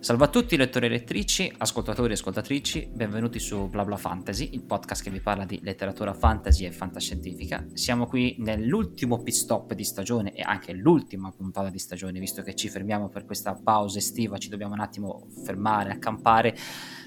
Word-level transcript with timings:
Salve 0.00 0.24
a 0.24 0.28
tutti 0.28 0.56
lettori 0.56 0.86
e 0.86 0.88
lettrici, 0.88 1.52
ascoltatori 1.58 2.12
e 2.12 2.14
ascoltatrici, 2.14 2.88
benvenuti 2.90 3.38
su 3.38 3.68
BlaBla 3.68 3.98
Fantasy, 3.98 4.48
il 4.54 4.62
podcast 4.62 5.02
che 5.02 5.10
vi 5.10 5.20
parla 5.20 5.44
di 5.44 5.60
letteratura 5.62 6.14
fantasy 6.14 6.64
e 6.64 6.72
fantascientifica. 6.72 7.66
Siamo 7.74 8.06
qui 8.06 8.36
nell'ultimo 8.38 9.22
pit 9.22 9.34
stop 9.34 9.74
di 9.74 9.84
stagione 9.84 10.32
e 10.32 10.40
anche 10.40 10.72
l'ultima 10.72 11.30
puntata 11.30 11.68
di 11.68 11.78
stagione, 11.78 12.18
visto 12.18 12.40
che 12.40 12.54
ci 12.54 12.70
fermiamo 12.70 13.10
per 13.10 13.26
questa 13.26 13.52
pausa 13.62 13.98
estiva, 13.98 14.38
ci 14.38 14.48
dobbiamo 14.48 14.72
un 14.72 14.80
attimo 14.80 15.26
fermare, 15.44 15.92
accampare 15.92 16.56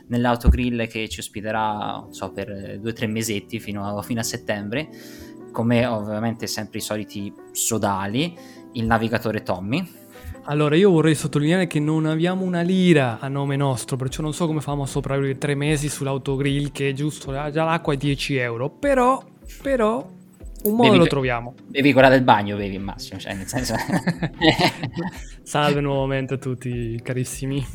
nell'autogrill 0.09 0.85
che 0.85 1.09
ci 1.09 1.19
ospiterà, 1.19 2.05
so, 2.11 2.31
per 2.31 2.77
due 2.79 2.91
o 2.91 2.93
tre 2.93 3.07
mesetti 3.07 3.59
fino 3.59 3.87
a, 3.87 4.03
fino 4.03 4.19
a 4.19 4.23
settembre, 4.23 4.87
come 5.51 5.83
ovviamente 5.87 6.45
sempre 6.45 6.77
i 6.77 6.81
soliti 6.81 7.33
sodali, 7.53 8.37
il 8.73 8.85
navigatore 8.85 9.41
Tommy. 9.41 10.01
Allora, 10.45 10.75
io 10.75 10.89
vorrei 10.89 11.15
sottolineare 11.15 11.67
che 11.67 11.79
non 11.79 12.05
abbiamo 12.05 12.43
una 12.43 12.59
lira 12.59 13.17
a 13.20 13.29
nome 13.29 13.55
nostro, 13.55 13.95
perciò 13.95 14.21
non 14.21 14.34
so 14.34 14.45
come 14.45 14.59
famo 14.59 14.84
a 14.84 14.85
sopravvivere 14.85 15.38
tre 15.38 15.55
mesi 15.55 15.88
sull'autogrill, 15.88 16.71
che 16.73 16.89
è 16.89 16.93
giusto, 16.93 17.31
già 17.31 17.63
l'acqua 17.63 17.93
è 17.93 17.97
10 17.97 18.35
euro, 18.35 18.70
però, 18.70 19.23
però, 19.61 20.05
un 20.63 20.75
modo 20.75 20.89
Bevi- 20.89 20.98
lo 20.98 21.07
troviamo. 21.07 21.53
Bevi 21.65 21.93
quella 21.93 22.09
del 22.09 22.23
bagno, 22.23 22.57
bevi 22.57 22.75
in 22.75 22.84
massimo, 22.84 23.20
cioè 23.20 23.35
nel 23.35 23.48
senso... 23.48 23.75
Salve 25.43 25.79
nuovamente 25.79 26.34
a 26.34 26.37
tutti, 26.37 26.99
carissimi. 27.01 27.65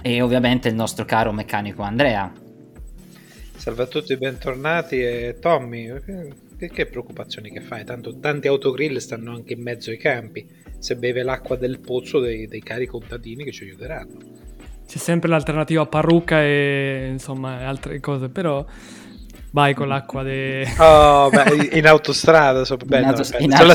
e 0.00 0.22
ovviamente 0.22 0.68
il 0.68 0.76
nostro 0.76 1.04
caro 1.04 1.32
meccanico 1.32 1.82
Andrea. 1.82 2.32
Salve 3.56 3.82
a 3.82 3.86
tutti, 3.86 4.16
bentornati. 4.16 5.00
E 5.02 5.38
Tommy, 5.40 5.92
che, 6.56 6.68
che 6.68 6.86
preoccupazioni 6.86 7.50
che 7.50 7.60
fai? 7.60 7.84
Tanto 7.84 8.18
tanti 8.20 8.46
autogrill 8.46 8.98
stanno 8.98 9.32
anche 9.32 9.54
in 9.54 9.62
mezzo 9.62 9.90
ai 9.90 9.98
campi. 9.98 10.62
Se 10.84 10.96
beve 10.96 11.22
l'acqua 11.22 11.56
del 11.56 11.78
pozzo 11.78 12.20
dei, 12.20 12.46
dei 12.46 12.60
cari 12.62 12.84
contadini 12.84 13.42
che 13.42 13.52
ci 13.52 13.64
aiuteranno. 13.64 14.18
C'è 14.86 14.98
sempre 14.98 15.30
l'alternativa 15.30 15.86
parrucca 15.86 16.42
e 16.42 17.08
insomma 17.10 17.66
altre 17.66 18.00
cose, 18.00 18.28
però 18.28 18.62
vai 19.52 19.72
con 19.72 19.88
l'acqua 19.88 20.22
de... 20.22 20.66
Oh, 20.76 21.30
beh, 21.30 21.70
in 21.72 21.86
autostrada, 21.86 22.66
so, 22.66 22.76
beh, 22.76 22.96
In 22.98 23.02
no, 23.02 23.08
autos- 23.08 23.30
vabbè, 23.30 23.44
in 23.44 23.52
sulla, 23.52 23.74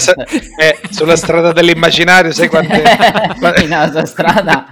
eh, 0.59 0.77
sulla 0.91 1.15
strada 1.15 1.51
dell'immaginario, 1.51 2.31
sai 2.31 2.47
quante... 2.47 2.83
in 3.63 3.73
autostrada 3.73 4.71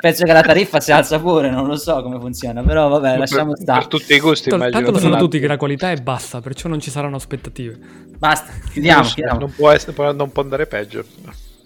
penso 0.00 0.24
che 0.24 0.32
la 0.32 0.42
tariffa 0.42 0.80
si 0.80 0.92
alza 0.92 1.18
pure, 1.18 1.48
non 1.50 1.66
lo 1.66 1.76
so 1.76 2.02
come 2.02 2.18
funziona, 2.20 2.62
però 2.62 2.88
vabbè, 2.88 3.16
lasciamo 3.16 3.56
stare. 3.56 3.78
per 3.78 3.88
tutti 3.88 4.12
i 4.14 4.20
gusti, 4.20 4.50
Tanto, 4.50 4.66
immagino. 4.66 4.84
tanto 4.84 4.98
sanno 5.00 5.14
Esatto. 5.14 5.24
tutti 5.30 5.40
che 5.40 5.46
la 5.46 5.56
qualità 5.56 5.90
è 5.92 5.96
bassa, 5.96 6.42
perciò 6.42 6.68
non 6.68 6.78
ci 6.80 6.90
saranno 6.90 7.16
aspettative. 7.16 7.78
Basta, 8.18 8.52
chiudiamo, 8.70 9.02
Non- 9.02 9.10
chiudiamo. 9.12 9.38
Non, 9.40 9.54
può 9.54 9.70
essere, 9.70 10.12
non 10.12 10.32
può 10.32 10.42
andare 10.42 10.66
peggio. 10.66 11.04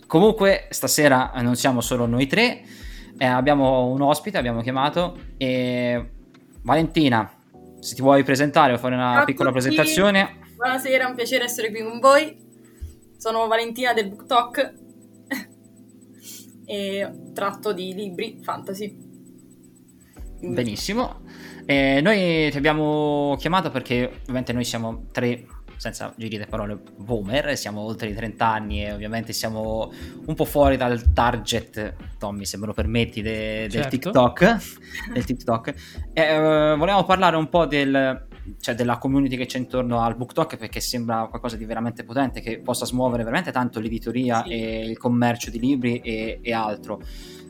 Comunque 0.07 0.67
stasera 0.71 1.33
non 1.41 1.57
siamo 1.57 1.81
solo 1.81 2.05
noi 2.07 2.27
tre, 2.27 2.63
eh, 3.17 3.25
abbiamo 3.25 3.87
un 3.87 4.03
ospite, 4.03 4.37
abbiamo 4.37 4.61
chiamato 4.61 5.17
e 5.39 6.11
Valentina, 6.63 7.33
se 7.81 7.95
ti 7.95 8.03
vuoi 8.03 8.23
presentare 8.23 8.75
o 8.75 8.79
fare 8.79 8.95
una 8.95 9.15
Ciao 9.15 9.25
piccola 9.25 9.51
tutti. 9.51 9.63
presentazione. 9.63 10.39
Buonasera, 10.57 11.07
è 11.07 11.09
un 11.09 11.15
piacere 11.15 11.45
essere 11.45 11.71
qui 11.71 11.83
con 11.83 11.99
voi. 11.99 12.37
Sono 13.17 13.47
Valentina 13.47 13.95
del 13.95 14.09
Book 14.11 14.27
Talk 14.27 14.75
e 16.67 17.11
tratto 17.33 17.73
di 17.73 17.95
libri 17.95 18.39
fantasy. 18.43 18.95
Benissimo. 20.41 21.23
Eh, 21.65 22.01
noi 22.03 22.51
ti 22.51 22.57
abbiamo 22.57 23.37
chiamato 23.39 23.71
perché 23.71 24.19
ovviamente 24.23 24.53
noi 24.53 24.65
siamo 24.65 25.07
tre, 25.13 25.47
senza 25.83 26.15
giri 26.17 26.39
di 26.39 26.47
parole, 26.49 26.79
boomer, 26.97 27.57
siamo 27.59 27.81
oltre 27.81 28.09
i 28.09 28.15
30 28.15 28.47
anni 28.47 28.85
e 28.85 28.93
ovviamente 28.93 29.33
siamo 29.33 29.91
un 30.27 30.35
po' 30.37 30.45
fuori 30.45 30.77
dal 30.77 31.13
target, 31.13 31.95
Tommy, 32.19 32.45
se 32.45 32.57
me 32.57 32.67
lo 32.67 32.73
permetti, 32.73 33.21
de- 33.21 33.63
del 33.63 33.71
Certo. 33.71 33.89
TikTok. 33.89 34.59
del 35.13 35.25
TikTok. 35.25 35.75
Eh, 36.13 36.37
volevamo 36.79 37.03
parlare 37.05 37.35
un 37.35 37.49
po' 37.49 37.67
del, 37.67 38.29
cioè 38.61 38.77
della 38.77 38.99
community 38.99 39.37
che 39.37 39.47
c'è 39.47 39.59
intorno 39.59 40.01
al 40.03 40.15
BookTok 40.17 40.57
perché 40.57 40.79
sembra 40.79 41.27
qualcosa 41.27 41.57
di 41.57 41.65
veramente 41.65 42.05
potente 42.05 42.41
che 42.41 42.61
possa 42.61 42.85
smuovere 42.85 43.25
veramente 43.25 43.51
tanto 43.51 43.81
l'editoria 43.81 44.45
Sì. 44.45 44.51
e 44.53 44.85
il 44.89 44.99
commercio 44.99 45.51
di 45.51 45.59
libri 45.59 45.99
e, 45.99 46.39
e 46.41 46.53
altro 46.53 47.01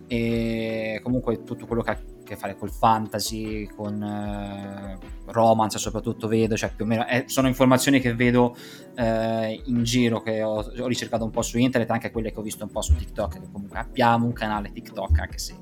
e 0.06 1.00
comunque 1.03 1.43
tutto 1.44 1.66
quello 1.66 1.82
che 1.82 1.91
ha 1.91 1.99
che 2.32 2.38
fare 2.38 2.56
col 2.56 2.70
fantasy, 2.70 3.66
con 3.66 4.03
eh, 4.03 4.98
romance 5.26 5.78
soprattutto 5.78 6.28
vedo, 6.28 6.56
cioè 6.56 6.72
più 6.75 6.84
o 6.84 6.88
meno 6.88 7.06
eh, 7.06 7.25
sono 7.26 7.47
informazioni 7.48 8.00
che 8.00 8.15
vedo 8.15 8.56
eh, 8.97 9.60
in 9.66 9.82
giro, 9.84 10.22
che 10.22 10.43
ho, 10.43 10.65
ho 10.78 10.87
ricercato 10.87 11.25
un 11.25 11.31
po' 11.31 11.43
su 11.43 11.59
internet, 11.59 11.91
anche 11.91 12.10
quelle 12.10 12.32
che 12.32 12.38
ho 12.38 12.43
visto 12.43 12.65
un 12.65 12.70
po' 12.70 12.81
su 12.82 12.94
TikTok, 12.94 13.41
che 13.41 13.50
comunque 13.53 13.78
abbiamo 13.78 14.26
un 14.26 14.32
canale 14.32 14.72
TikTok, 14.72 15.19
anche 15.19 15.38
se 15.38 15.54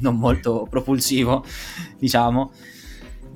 non 0.00 0.16
molto 0.16 0.66
propulsivo, 0.68 1.44
diciamo. 1.98 2.52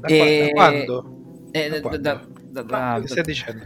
Da, 0.00 0.08
E- 0.08 0.18
qua- 0.18 0.44
da 0.46 0.50
quando? 0.70 1.48
Eh, 1.52 1.68
Da 1.68 1.74
da- 1.74 1.80
quando? 1.80 1.98
da- 2.02 2.26
da- 2.50 2.62
da- 2.62 3.00
Che 3.00 3.08
stai 3.08 3.22
dicendo? 3.22 3.64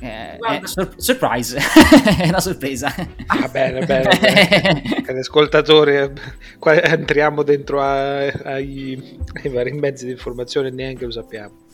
Eh, 0.00 0.36
Guarda. 0.38 0.64
eh, 0.64 0.66
sur- 0.66 0.94
surprise, 0.96 1.58
è 2.22 2.28
una 2.28 2.40
sorpresa. 2.40 2.94
Ah, 3.26 3.48
bene, 3.48 3.84
bene, 3.86 4.08
bene. 4.20 5.18
Ascoltatori, 5.18 5.96
eh, 5.96 6.12
qua 6.58 6.80
entriamo 6.82 7.42
dentro 7.42 7.80
a- 7.80 8.26
ai, 8.26 9.18
ai 9.42 9.50
vari 9.50 9.72
mezzi 9.72 10.04
di 10.06 10.12
informazione 10.12 10.68
e 10.68 10.70
neanche 10.72 11.04
lo 11.04 11.10
sappiamo. 11.10 11.64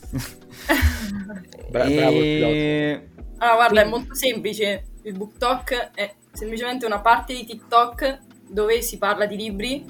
Bra- 1.71 1.85
bravo 1.89 2.17
il 2.19 2.43
E- 2.45 3.09
Allora, 3.39 3.57
guarda, 3.57 3.83
è 3.83 3.85
molto 3.89 4.15
semplice. 4.15 4.85
Il 5.03 5.17
Book 5.17 5.37
Talk 5.39 5.91
è 5.95 6.15
semplicemente 6.33 6.87
una 6.87 7.01
parte 7.01 7.35
di 7.35 7.45
TikTok 7.45 8.21
dove 8.49 8.83
si 8.83 8.99
parla 8.99 9.27
di 9.27 9.37
libri 9.37 9.85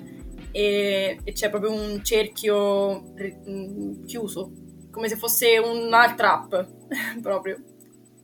e, 0.50 1.18
e 1.22 1.32
c'è 1.32 1.50
proprio 1.50 1.72
un 1.72 2.02
cerchio 2.04 3.00
mh, 3.44 4.04
chiuso, 4.06 4.52
come 4.90 5.08
se 5.08 5.16
fosse 5.16 5.58
un'altra 5.58 6.34
app, 6.34 6.54
proprio. 7.20 7.58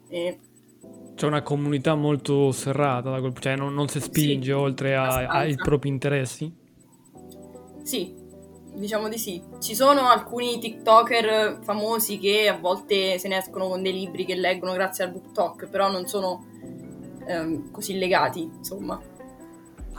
E- 0.09 0.39
C'è 1.15 1.27
una 1.27 1.43
comunità 1.43 1.95
molto 1.95 2.53
serrata, 2.53 3.21
cioè 3.41 3.57
non, 3.57 3.75
non 3.75 3.89
si 3.89 4.01
spinge 4.01 4.45
Sì, 4.47 4.51
oltre 4.53 4.95
a- 4.95 5.27
ai 5.27 5.57
propri 5.57 5.89
interessi. 5.89 6.53
Sì, 7.83 8.15
diciamo 8.75 9.09
di 9.09 9.19
sì. 9.19 9.43
Ci 9.61 9.75
sono 9.75 10.03
alcuni 10.09 10.59
TikToker 10.61 11.59
famosi 11.63 12.19
che 12.19 12.49
a 12.49 12.57
volte 12.57 13.19
se 13.19 13.27
ne 13.29 13.39
escono 13.39 13.69
con 13.69 13.83
dei 13.83 13.93
libri 13.93 14.25
che 14.25 14.37
leggono 14.37 14.75
grazie 14.75 15.05
al 15.05 15.11
book 15.11 15.33
talk, 15.33 15.69
però 15.69 15.91
non 15.91 16.07
sono 16.07 16.45
ehm, 17.27 17.71
così 17.73 17.99
legati, 17.99 18.43
insomma. 18.43 19.01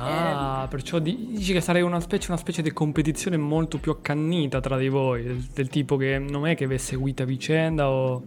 Ah, 0.02 0.66
perciò 0.70 1.00
di- 1.00 1.28
dici 1.32 1.52
che 1.52 1.60
sarei 1.60 1.82
una 1.82 2.00
specie, 2.00 2.32
una 2.32 2.40
specie 2.40 2.62
di 2.62 2.72
competizione 2.72 3.36
molto 3.36 3.80
più 3.80 3.92
accannita 3.92 4.62
tra 4.62 4.78
di 4.78 4.88
voi, 4.88 5.24
del, 5.24 5.46
del 5.54 5.68
tipo 5.68 5.98
che 5.98 6.18
non 6.18 6.48
è 6.48 6.56
che 6.56 6.66
vi 6.68 6.78
seguite 6.78 7.24
a 7.24 7.26
vicenda 7.26 7.90
o, 7.90 8.24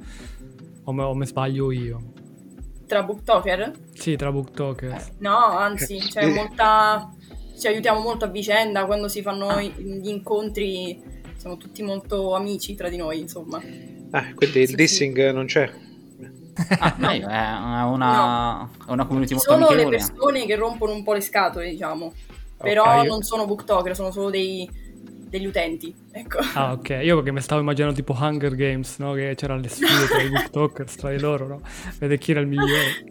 o 0.84 0.92
me, 0.92 1.02
o 1.02 1.14
me 1.14 1.26
sbaglio 1.26 1.70
io. 1.72 2.00
Tra 2.86 3.02
booktoker? 3.02 3.72
Sì, 3.94 4.16
tra 4.16 4.30
booktokers. 4.32 5.12
No, 5.20 5.36
anzi, 5.36 5.98
c'è 6.08 6.26
molta... 6.26 7.14
ci 7.58 7.66
aiutiamo 7.68 8.00
molto 8.00 8.24
a 8.24 8.28
vicenda, 8.28 8.84
quando 8.86 9.08
si 9.08 9.22
fanno 9.22 9.60
gli 9.60 10.08
incontri 10.08 11.00
siamo 11.36 11.56
tutti 11.56 11.82
molto 11.82 12.34
amici 12.34 12.74
tra 12.74 12.88
di 12.88 12.96
noi, 12.96 13.20
insomma. 13.20 13.60
Ah, 14.12 14.32
quindi 14.34 14.60
il 14.60 14.68
Sì, 14.68 14.74
dissing 14.74 15.30
non 15.32 15.46
c'è. 15.46 15.70
Ah, 16.78 16.94
dai, 16.98 17.20
è 17.20 17.24
una, 17.24 18.68
è 18.86 18.90
una 18.90 19.06
community 19.06 19.34
molto 19.34 19.54
sono 19.54 19.72
le 19.74 19.86
persone 19.88 20.46
che 20.46 20.56
rompono 20.56 20.92
un 20.92 21.02
po' 21.02 21.12
le 21.14 21.20
scatole, 21.20 21.70
diciamo, 21.70 22.12
però 22.60 22.90
Ok, 22.92 23.04
io- 23.04 23.10
non 23.10 23.22
sono 23.22 23.46
booktoker, 23.46 23.94
sono 23.94 24.10
solo 24.10 24.30
dei, 24.30 24.68
degli 25.32 25.46
utenti, 25.46 25.94
ecco. 26.12 26.40
Ah, 26.52 26.72
ok. 26.72 27.00
Io 27.02 27.16
perché 27.16 27.32
mi 27.32 27.40
stavo 27.40 27.62
immaginando 27.62 27.96
tipo 27.96 28.12
Hunger 28.12 28.54
Games, 28.54 28.98
no? 28.98 29.14
Che 29.14 29.32
c'erano 29.34 29.62
le 29.62 29.68
sfide 29.68 30.06
tra 30.06 30.20
i 30.20 30.28
booktokers, 30.28 30.94
tra 30.96 31.10
di 31.10 31.18
loro, 31.18 31.46
no? 31.46 31.60
Vedere 31.98 32.18
chi 32.18 32.32
era 32.32 32.40
il 32.40 32.46
migliore. 32.48 33.02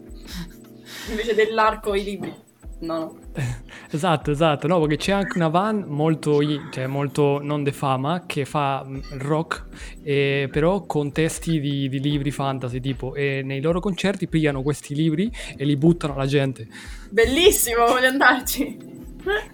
Invece 1.10 1.34
dell'arco 1.34 1.94
i 1.94 2.04
libri. 2.04 2.32
No, 2.78 2.98
no. 2.98 3.18
Esatto, 3.92 4.30
esatto, 4.30 4.66
no, 4.68 4.80
perché 4.80 4.96
c'è 4.96 5.12
anche 5.12 5.36
una 5.36 5.48
van 5.48 5.84
molto, 5.86 6.38
cioè 6.70 6.86
molto 6.86 7.40
non 7.42 7.62
de 7.62 7.72
fama 7.72 8.24
che 8.24 8.46
fa 8.46 8.82
mm, 8.86 9.00
rock, 9.18 9.64
eh, 10.02 10.48
però 10.50 10.86
con 10.86 11.12
testi 11.12 11.60
di, 11.60 11.90
di 11.90 12.00
libri 12.00 12.30
fantasy, 12.30 12.80
tipo, 12.80 13.14
e 13.14 13.42
nei 13.44 13.60
loro 13.60 13.80
concerti 13.80 14.28
pigliano 14.28 14.62
questi 14.62 14.94
libri 14.94 15.30
e 15.56 15.64
li 15.66 15.76
buttano 15.76 16.14
alla 16.14 16.24
gente. 16.26 16.66
Bellissimo, 17.10 17.84
voglio 17.84 18.06
andarci. 18.06 18.78
No, 19.24 19.44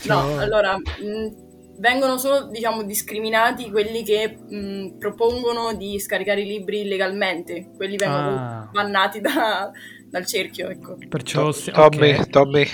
Cioè- 0.00 0.42
allora, 0.42 0.76
mh, 0.76 1.46
vengono 1.78 2.18
solo, 2.18 2.46
diciamo, 2.48 2.82
discriminati 2.82 3.70
quelli 3.70 4.02
che 4.04 4.36
mh, 4.48 4.98
propongono 4.98 5.74
di 5.74 5.98
scaricare 6.00 6.42
i 6.42 6.46
libri 6.46 6.80
illegalmente. 6.80 7.70
Quelli 7.76 7.96
vengono 7.96 8.36
Ah. 8.36 8.68
bannati 8.72 9.20
da- 9.20 9.70
dal 10.10 10.26
cerchio, 10.26 10.68
ecco. 10.68 10.96
Perciò... 11.08 11.44
To- 11.46 11.52
se- 11.52 11.72
Tommy, 11.72 12.14
ok. 12.14 12.28
Tommy. 12.30 12.66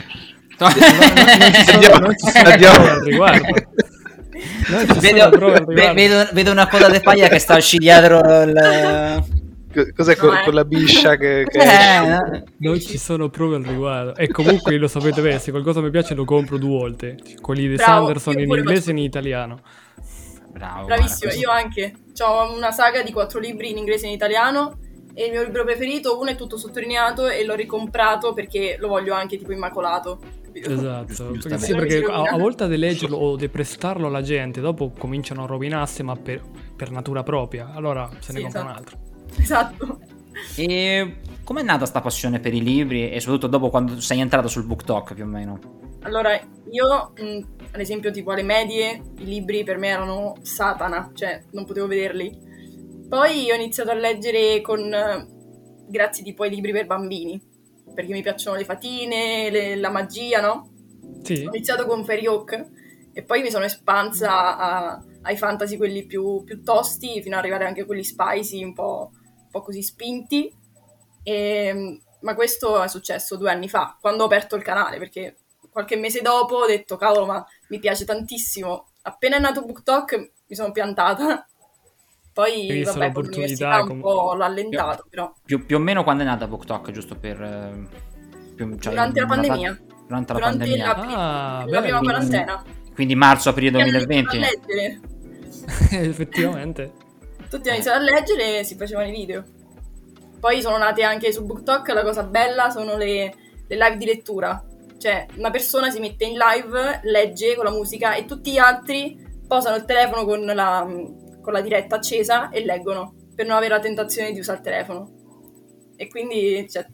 Non 0.59 0.71
ci 0.71 0.79
sono, 0.81 1.75
Andiamo- 1.75 1.99
non 1.99 2.15
ci 2.17 2.31
sono 2.31 2.49
andiamo. 2.49 2.75
prove 2.77 2.91
al 2.91 3.01
riguardo. 3.05 3.47
Non 4.69 4.81
ci 4.81 4.87
sono 4.87 5.01
Vedo, 5.01 5.23
al 5.25 5.65
vedo, 5.95 6.29
vedo 6.33 6.51
una 6.51 6.69
coda 6.69 6.89
di 6.91 7.01
paglia 7.01 7.29
che 7.29 7.39
sta 7.39 7.57
uscì 7.57 7.79
dietro 7.79 8.19
il... 8.43 9.25
Cos'è 9.95 10.17
No, 10.21 10.39
eh. 10.39 10.43
quella 10.43 10.65
biscia 10.65 11.17
che... 11.17 11.45
che 11.49 11.59
Eh, 11.59 12.45
Non 12.59 12.81
ci 12.81 12.99
sono 12.99 13.29
prove 13.29 13.57
al 13.57 13.63
riguardo. 13.63 14.15
E 14.17 14.29
comunque 14.29 14.77
lo 14.77 14.89
sapete 14.89 15.21
bene, 15.21 15.39
se 15.39 15.51
qualcosa 15.51 15.81
mi 15.81 15.91
piace 15.91 16.15
lo 16.15 16.25
compro 16.25 16.59
due 16.59 16.79
volte. 16.79 17.17
Quelli 17.41 17.69
di 17.69 17.77
Sanderson 17.77 18.39
in 18.39 18.49
inglese 18.49 18.91
e 18.91 18.93
in 18.93 18.99
italiano. 18.99 19.61
bravo. 20.51 20.87
Bravissimo, 20.87 21.33
guarda, 21.33 21.39
io 21.41 21.51
anche. 21.51 21.95
Ho 22.23 22.55
una 22.55 22.71
saga 22.71 23.03
di 23.03 23.13
quattro 23.13 23.41
libri 23.41 23.71
in 23.71 23.79
inglese 23.79 24.07
e 24.07 24.09
in 24.09 24.15
italiano. 24.15 24.79
E 25.17 25.27
il 25.27 25.31
mio 25.31 25.45
libro 25.45 25.65
preferito, 25.65 26.19
uno 26.19 26.31
è 26.31 26.37
tutto 26.37 26.57
sottolineato 26.57 27.29
e 27.29 27.45
l'ho 27.45 27.55
ricomprato 27.55 28.33
perché 28.33 28.77
lo 28.81 28.89
voglio 28.89 29.15
anche 29.15 29.39
tipo 29.39 29.53
immacolato. 29.53 30.19
Esatto, 30.53 31.31
perché, 31.33 31.49
mi 31.49 31.91
si 31.91 32.05
a, 32.05 32.23
a 32.23 32.37
volte 32.37 32.69
di 32.69 32.77
leggerlo 32.77 33.17
o 33.17 33.37
di 33.37 33.49
prestarlo 33.49 34.07
alla 34.07 34.23
gente, 34.23 34.61
dopo 34.61 34.93
cominciano 34.97 35.45
a 35.45 35.47
rovinarsi, 35.47 36.03
ma 36.05 36.17
per, 36.17 36.43
per 36.77 36.91
natura 36.91 37.23
propria. 37.25 37.73
Allora 37.75 38.09
se 38.21 38.33
ne 38.33 38.39
Sì, 38.39 38.45
compra 38.45 38.63
un 38.63 38.69
esatto. 38.69 38.79
altro. 38.79 38.99
Esatto. 39.39 40.01
E 40.57 41.17
com'è 41.45 41.63
nata 41.63 41.87
sta 41.87 42.01
passione 42.01 42.41
per 42.41 42.55
i 42.55 42.63
libri 42.63 43.11
e 43.11 43.21
soprattutto 43.21 43.49
dopo 43.49 43.71
quando 43.71 44.01
sei 44.01 44.21
entrato 44.21 44.49
sul 44.49 44.65
book 44.65 44.85
talk 44.85 45.15
più 45.15 45.25
o 45.25 45.27
meno? 45.29 45.59
Allora, 46.03 46.33
io, 46.71 47.13
mh, 47.17 47.47
ad 47.73 47.81
esempio, 47.81 48.11
tipo 48.11 48.33
alle 48.33 48.43
medie, 48.43 49.01
i 49.19 49.25
libri 49.25 49.65
per 49.65 49.79
me 49.79 49.89
erano 49.89 50.37
satana, 50.43 51.11
cioè 51.15 51.43
non 51.53 51.65
potevo 51.65 51.87
vederli. 51.87 52.53
Poi 53.09 53.51
ho 53.51 53.55
iniziato 53.55 53.91
a 53.91 53.95
leggere 53.95 54.61
con, 54.61 54.91
grazie 55.89 56.25
tipo 56.25 56.43
ai 56.43 56.51
libri 56.51 56.73
per 56.73 56.87
bambini, 56.87 57.41
perché 57.95 58.13
mi 58.13 58.23
piacciono 58.23 58.57
le 58.57 58.65
fatine, 58.65 59.51
le- 59.51 59.77
la 59.77 59.91
magia, 59.91 60.41
no? 60.41 60.71
Sì, 61.23 61.45
Ho 61.47 61.55
iniziato 61.55 61.87
con 61.87 62.05
Fairy 62.05 62.27
Oak 62.27 62.67
e 63.13 63.23
poi 63.23 63.43
mi 63.43 63.51
sono 63.51 63.65
espansa 63.65 64.59
a- 64.59 65.03
ai 65.25 65.37
fantasy 65.37 65.77
quelli 65.77 66.07
più, 66.07 66.43
più 66.45 66.63
tosti, 66.63 67.21
fino 67.23 67.35
ad 67.37 67.43
arrivare 67.43 67.67
anche 67.67 67.83
a 67.83 67.85
quelli 67.85 68.05
spicy, 68.05 68.63
un 68.65 68.73
po', 68.73 69.11
un 69.13 69.49
po' 69.51 69.63
così 69.63 69.83
spinti. 69.83 70.51
E- 71.23 72.01
ma 72.21 72.35
questo 72.35 72.83
è 72.83 72.89
successo 72.89 73.37
due 73.37 73.51
anni 73.51 73.69
fa, 73.69 73.99
quando 74.01 74.23
ho 74.23 74.27
aperto 74.27 74.57
il 74.57 74.63
canale, 74.63 74.97
perché 74.99 75.37
qualche 75.71 75.97
mese 75.97 76.23
dopo 76.23 76.57
ho 76.57 76.67
detto, 76.67 76.97
cavolo, 76.97 77.27
ma 77.27 77.45
mi 77.69 77.79
piace 77.79 78.05
tantissimo. 78.07 78.89
Appena 79.03 79.37
è 79.37 79.41
nato 79.41 79.63
BookTok 79.65 80.33
mi 80.47 80.55
sono 80.57 80.73
piantata. 80.73 81.47
Poi, 82.33 82.69
Hai 82.71 82.79
visto 82.79 82.93
vabbè, 82.99 83.13
con 83.13 83.23
l'opportunità, 83.23 83.65
l'università 83.67 83.81
un 83.83 83.89
com- 83.89 84.01
po' 84.01 84.35
l'ho 84.35 84.45
allentato, 84.45 85.07
però. 85.09 85.33
Più, 85.45 85.65
più 85.67 85.77
o 85.77 85.79
meno 85.81 86.03
quando 86.03 86.23
è 86.23 86.27
nata 86.27 86.47
book 86.49 86.65
talk, 86.65 86.91
giusto 86.91 87.17
per... 87.17 87.41
eh, 87.41 87.89
più- 88.55 88.77
cioè, 88.79 88.93
Durante 88.93 89.21
la 89.21 89.27
fa- 89.27 89.35
pandemia. 89.35 89.81
Durante 90.07 90.33
la 90.33 90.39
Durante 90.39 90.59
pandemia. 90.59 90.87
la, 90.87 90.95
Ah, 90.95 91.59
la 91.59 91.65
bello. 91.67 91.81
prima 91.83 91.99
quarantena. 92.01 92.65
Quindi 92.95 93.15
marzo-aprile 93.15 93.71
Tutti 93.71 93.83
hanno 93.83 93.91
2020. 94.05 94.37
iniziato 94.37 94.65
a 94.65 94.75
leggere. 94.75 95.01
effettivamente. 95.93 96.93
Tutti 97.49 97.69
hanno 97.69 97.77
iniziato 97.77 97.99
a 97.99 98.03
leggere 98.03 98.59
e 98.61 98.65
si 98.65 98.77
facevano 98.77 99.09
i 99.09 99.13
video. 99.13 99.45
Poi 100.41 100.61
sono 100.61 100.77
nate 100.77 101.03
anche 101.03 101.33
su 101.33 101.45
BookTok, 101.45 101.89
la 101.89 102.03
cosa 102.03 102.25
bella 102.25 102.71
sono 102.71 102.97
le, 102.97 103.35
le 103.67 103.77
live 103.77 103.97
di 103.97 104.05
lettura. 104.05 104.63
Cioè, 104.99 105.27
una 105.37 105.51
persona 105.51 105.91
si 105.91 106.01
mette 106.01 106.25
in 106.25 106.37
live, 106.37 107.01
legge 107.05 107.55
con 107.55 107.65
la 107.65 107.71
musica 107.71 108.15
e 108.15 108.25
tutti 108.25 108.53
gli 108.53 108.59
altri 108.59 109.17
posano 109.47 109.77
il 109.77 109.85
telefono 109.85 110.25
con 110.25 110.45
la, 110.45 110.87
con 111.41 111.53
la 111.53 111.61
diretta 111.61 111.97
accesa 111.97 112.49
e 112.51 112.65
leggono, 112.65 113.15
per 113.35 113.47
non 113.47 113.57
avere 113.57 113.75
la 113.75 113.81
tentazione 113.81 114.33
di 114.33 114.39
usare 114.39 114.59
il 114.59 114.65
telefono. 114.65 115.13
E 115.97 116.09
quindi 116.09 116.67
c'è 116.69 116.87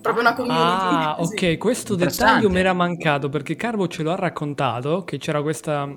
proprio 0.00 0.22
una 0.22 0.34
community. 0.34 0.62
Ah, 0.62 1.16
Sì. 1.24 1.34
ok, 1.34 1.58
questo 1.58 1.94
dettaglio 1.94 2.48
mi 2.48 2.58
era 2.58 2.72
mancato 2.72 3.28
perché 3.28 3.56
Carvo 3.56 3.88
ce 3.88 4.02
lo 4.02 4.12
ha 4.12 4.16
raccontato 4.16 5.04
che 5.04 5.18
c'era 5.18 5.42
questa, 5.42 5.94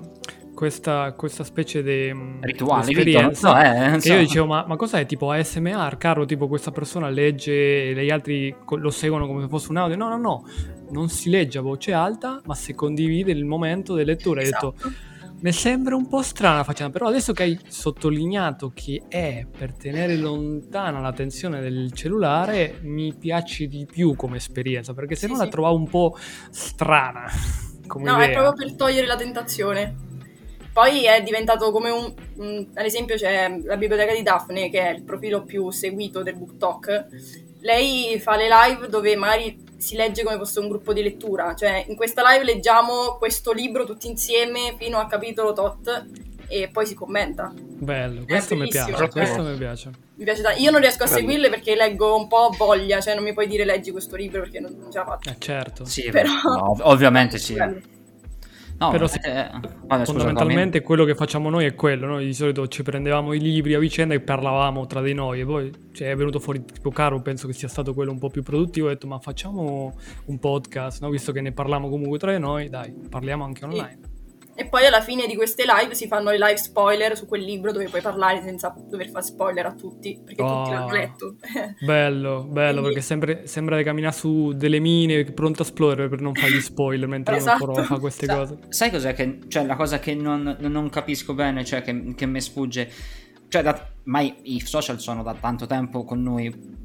questa, 0.60 1.12
questa 1.14 1.42
specie 1.42 1.82
di 1.82 2.12
mm, 2.12 2.42
Rituale, 2.42 2.84
di 2.86 2.92
rito, 3.02 3.18
non 3.22 3.30
esperienza. 3.30 3.48
so, 3.48 3.56
eh, 3.56 3.88
non 3.88 3.94
Che 3.98 4.00
so. 4.08 4.12
io 4.12 4.18
dicevo, 4.18 4.46
ma, 4.46 4.64
ma 4.68 4.76
cos'è 4.76 5.06
tipo 5.06 5.30
ASMR? 5.30 5.96
Carlo, 5.96 6.26
tipo 6.26 6.48
questa 6.48 6.70
persona 6.70 7.08
legge 7.08 7.88
e 7.92 8.04
gli 8.04 8.10
altri 8.10 8.54
lo 8.76 8.90
seguono 8.90 9.26
come 9.26 9.40
se 9.40 9.48
fosse 9.48 9.70
un 9.70 9.78
audio. 9.78 9.96
No, 9.96 10.10
no, 10.10 10.18
no, 10.18 10.44
non 10.90 11.08
si 11.08 11.30
legge 11.30 11.56
a 11.56 11.62
voce 11.62 11.94
alta, 11.94 12.42
ma 12.44 12.54
si 12.54 12.74
condivide 12.74 13.32
il 13.32 13.46
momento 13.46 13.94
di 13.96 14.04
lettura. 14.04 14.40
Hai 14.42 14.50
detto, 14.50 14.74
Esatto. 14.76 14.92
mi 15.40 15.50
sembra 15.52 15.96
un 15.96 16.06
po' 16.08 16.20
strana 16.20 16.56
la 16.56 16.64
faccenda, 16.64 16.92
però 16.92 17.06
adesso 17.08 17.32
che 17.32 17.42
hai 17.44 17.58
sottolineato 17.66 18.70
che 18.74 19.04
è 19.08 19.46
per 19.56 19.72
tenere 19.72 20.16
lontana 20.16 21.00
l'attenzione 21.00 21.62
del 21.62 21.90
cellulare, 21.94 22.80
mi 22.82 23.14
piace 23.18 23.66
di 23.66 23.86
più 23.90 24.14
come 24.14 24.36
esperienza, 24.36 24.92
perché 24.92 25.14
se 25.14 25.24
Sì, 25.24 25.32
no 25.32 25.38
la 25.38 25.44
sì. 25.44 25.50
trovavo 25.50 25.76
un 25.76 25.88
po' 25.88 26.14
strana 26.50 27.24
come 27.88 28.04
No, 28.04 28.18
è 28.18 28.24
idea. 28.26 28.42
proprio 28.42 28.66
per 28.66 28.76
togliere 28.76 29.06
la 29.06 29.16
tentazione. 29.16 30.08
Poi 30.72 31.04
è 31.04 31.22
diventato 31.22 31.70
come 31.72 31.90
un... 31.90 32.12
un- 32.36 32.66
ad 32.74 32.84
esempio 32.84 33.16
c'è 33.16 33.48
la 33.64 33.76
biblioteca 33.76 34.14
di 34.14 34.22
Daphne, 34.22 34.70
che 34.70 34.80
è 34.88 34.90
il 34.92 35.02
profilo 35.02 35.42
più 35.42 35.70
seguito 35.70 36.22
del 36.22 36.36
BookTok. 36.36 37.06
Lei 37.62 38.18
fa 38.20 38.36
le 38.36 38.48
live 38.48 38.88
dove 38.88 39.14
magari 39.16 39.64
si 39.76 39.96
legge 39.96 40.22
come 40.22 40.36
fosse 40.38 40.60
un 40.60 40.68
gruppo 40.68 40.92
di 40.92 41.02
lettura. 41.02 41.54
Cioè, 41.54 41.84
in 41.88 41.96
questa 41.96 42.22
live 42.30 42.44
leggiamo 42.44 43.16
questo 43.18 43.52
libro 43.52 43.84
tutti 43.84 44.06
insieme 44.06 44.74
fino 44.78 44.98
al 44.98 45.08
capitolo 45.08 45.52
tot 45.52 46.06
e 46.48 46.68
poi 46.72 46.86
si 46.86 46.94
commenta. 46.94 47.52
Bello, 47.54 48.24
questo 48.24 48.56
mi 48.56 48.68
piace, 48.68 49.08
questo 49.08 49.42
mi 49.42 49.56
piace. 49.56 49.90
Mi 50.14 50.24
piace 50.24 50.42
tanto. 50.42 50.60
Io 50.60 50.70
non 50.70 50.80
riesco 50.80 51.02
a 51.02 51.06
Bello. 51.06 51.18
seguirle 51.18 51.48
perché 51.50 51.74
leggo 51.74 52.16
un 52.16 52.26
po' 52.28 52.46
a 52.46 52.56
voglia, 52.56 53.00
cioè 53.00 53.14
non 53.14 53.24
mi 53.24 53.32
puoi 53.32 53.46
dire 53.46 53.64
leggi 53.64 53.90
questo 53.90 54.16
libro 54.16 54.40
perché 54.40 54.60
non, 54.60 54.76
non 54.78 54.90
ce 54.90 54.98
la 54.98 55.04
faccio. 55.04 55.30
Eh, 55.30 55.36
certo. 55.38 55.84
Sì, 55.84 56.10
Però- 56.10 56.28
no, 56.28 56.70
ov- 56.70 56.80
ovviamente 56.84 57.38
sì. 57.38 57.54
Bello. 57.54 57.80
No, 58.80 58.88
Però 58.88 59.06
sì, 59.06 59.18
eh, 59.22 59.50
vabbè, 59.50 60.04
scusa, 60.04 60.04
Fondamentalmente 60.04 60.80
quello 60.80 61.04
che 61.04 61.14
facciamo 61.14 61.50
noi 61.50 61.66
è 61.66 61.74
quello, 61.74 62.06
noi 62.06 62.24
di 62.24 62.32
solito 62.32 62.66
ci 62.66 62.82
prendevamo 62.82 63.34
i 63.34 63.38
libri 63.38 63.74
a 63.74 63.78
vicenda 63.78 64.14
e 64.14 64.20
parlavamo 64.20 64.86
tra 64.86 65.02
di 65.02 65.12
noi 65.12 65.40
e 65.40 65.44
poi 65.44 65.70
cioè, 65.92 66.08
è 66.08 66.16
venuto 66.16 66.38
fuori 66.38 66.64
tipo 66.64 66.90
caro, 66.90 67.20
penso 67.20 67.46
che 67.46 67.52
sia 67.52 67.68
stato 67.68 67.92
quello 67.92 68.10
un 68.10 68.18
po' 68.18 68.30
più 68.30 68.42
produttivo, 68.42 68.86
ho 68.86 68.88
detto 68.88 69.06
ma 69.06 69.18
facciamo 69.18 69.94
un 70.24 70.38
podcast, 70.38 71.02
no? 71.02 71.10
visto 71.10 71.30
che 71.30 71.42
ne 71.42 71.52
parliamo 71.52 71.90
comunque 71.90 72.16
tra 72.16 72.32
di 72.32 72.38
noi, 72.38 72.70
dai, 72.70 72.90
parliamo 72.90 73.44
anche 73.44 73.66
online. 73.66 73.98
E 74.02 74.09
poi 74.68 74.86
alla 74.86 75.00
fine 75.00 75.26
di 75.26 75.34
queste 75.36 75.64
live 75.66 75.94
si 75.94 76.06
fanno 76.06 76.30
le 76.30 76.38
live 76.38 76.56
spoiler 76.56 77.16
su 77.16 77.26
quel 77.26 77.42
libro 77.42 77.72
dove 77.72 77.88
puoi 77.88 78.00
parlare 78.02 78.42
senza 78.42 78.74
dover 78.88 79.08
fare 79.08 79.24
spoiler 79.24 79.66
a 79.66 79.74
tutti, 79.74 80.20
perché 80.24 80.42
Oh. 80.42 80.62
tutti 80.62 80.70
l'hanno 80.74 80.92
letto. 80.92 81.36
Bello, 81.84 82.44
bello, 82.44 82.70
Quindi- 82.80 82.82
perché 82.82 83.00
sempre- 83.00 83.46
sembra 83.46 83.76
di 83.76 83.82
camminare 83.84 84.14
su 84.14 84.52
delle 84.54 84.78
mine 84.80 85.24
pronto 85.24 85.62
a 85.62 85.64
esplodere 85.64 86.08
per 86.08 86.20
non 86.20 86.34
fargli 86.34 86.60
spoiler 86.60 87.08
mentre 87.08 87.36
Esatto. 87.36 87.64
uno 87.70 87.82
fa 87.82 87.98
queste 87.98 88.26
Sa- 88.26 88.36
cose. 88.36 88.58
Sai 88.68 88.90
cos'è 88.90 89.14
che... 89.14 89.38
Cioè, 89.48 89.64
la 89.64 89.76
cosa 89.76 89.98
che 89.98 90.14
non, 90.14 90.56
non 90.60 90.88
capisco 90.90 91.34
bene, 91.34 91.64
cioè 91.64 91.82
che, 91.82 92.14
che 92.14 92.26
mi 92.26 92.40
sfugge... 92.40 92.90
Cioè, 93.50 93.62
da, 93.62 93.84
mai 94.04 94.32
i 94.44 94.60
social 94.60 95.00
sono 95.00 95.24
da 95.24 95.34
tanto 95.34 95.66
tempo 95.66 96.04
con 96.04 96.22
noi. 96.22 96.78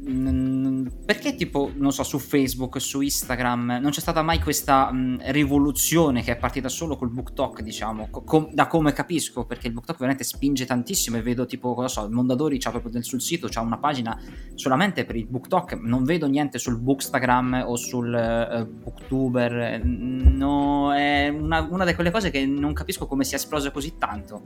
Perché, 1.06 1.36
tipo, 1.36 1.72
non 1.76 1.92
so, 1.92 2.02
su 2.02 2.18
Facebook, 2.18 2.82
su 2.82 3.02
Instagram, 3.02 3.78
non 3.80 3.92
c'è 3.92 4.00
stata 4.00 4.24
mai 4.24 4.40
questa 4.40 4.92
mm, 4.92 5.18
rivoluzione 5.26 6.24
che 6.24 6.32
è 6.32 6.38
partita 6.38 6.68
solo 6.68 6.96
col 6.96 7.12
BookTok, 7.12 7.62
diciamo, 7.62 8.08
co- 8.10 8.24
com- 8.24 8.52
da 8.52 8.66
come 8.66 8.94
capisco, 8.94 9.46
perché 9.46 9.68
il 9.68 9.74
BookTok 9.74 9.98
veramente 9.98 10.24
spinge 10.24 10.66
tantissimo 10.66 11.18
e 11.18 11.22
vedo, 11.22 11.46
tipo, 11.46 11.76
cosa 11.76 11.88
so, 11.88 12.04
il 12.04 12.12
Mondadori 12.12 12.58
c'ha 12.58 12.72
proprio 12.72 12.92
del- 12.92 13.04
sul 13.04 13.22
sito, 13.22 13.48
c'ha 13.48 13.62
una 13.62 13.78
pagina 13.78 14.20
solamente 14.56 15.06
per 15.06 15.18
il 15.18 15.28
BookTok, 15.28 15.74
non 15.82 16.04
vedo 16.04 16.26
niente 16.26 16.58
sul 16.58 16.80
Bookstagram 16.80 17.64
o 17.68 17.76
sul 17.76 18.12
eh, 18.12 18.66
Booktuber, 18.66 19.84
no, 19.84 20.94
è 20.96 21.28
una, 21.28 21.62
una 21.62 21.86
di 21.86 21.94
quelle 21.94 22.10
cose 22.10 22.32
che 22.32 22.44
non 22.44 22.74
capisco 22.74 23.06
come 23.06 23.24
sia 23.24 23.38
esplosa 23.38 23.70
così 23.70 23.98
tanto. 24.00 24.42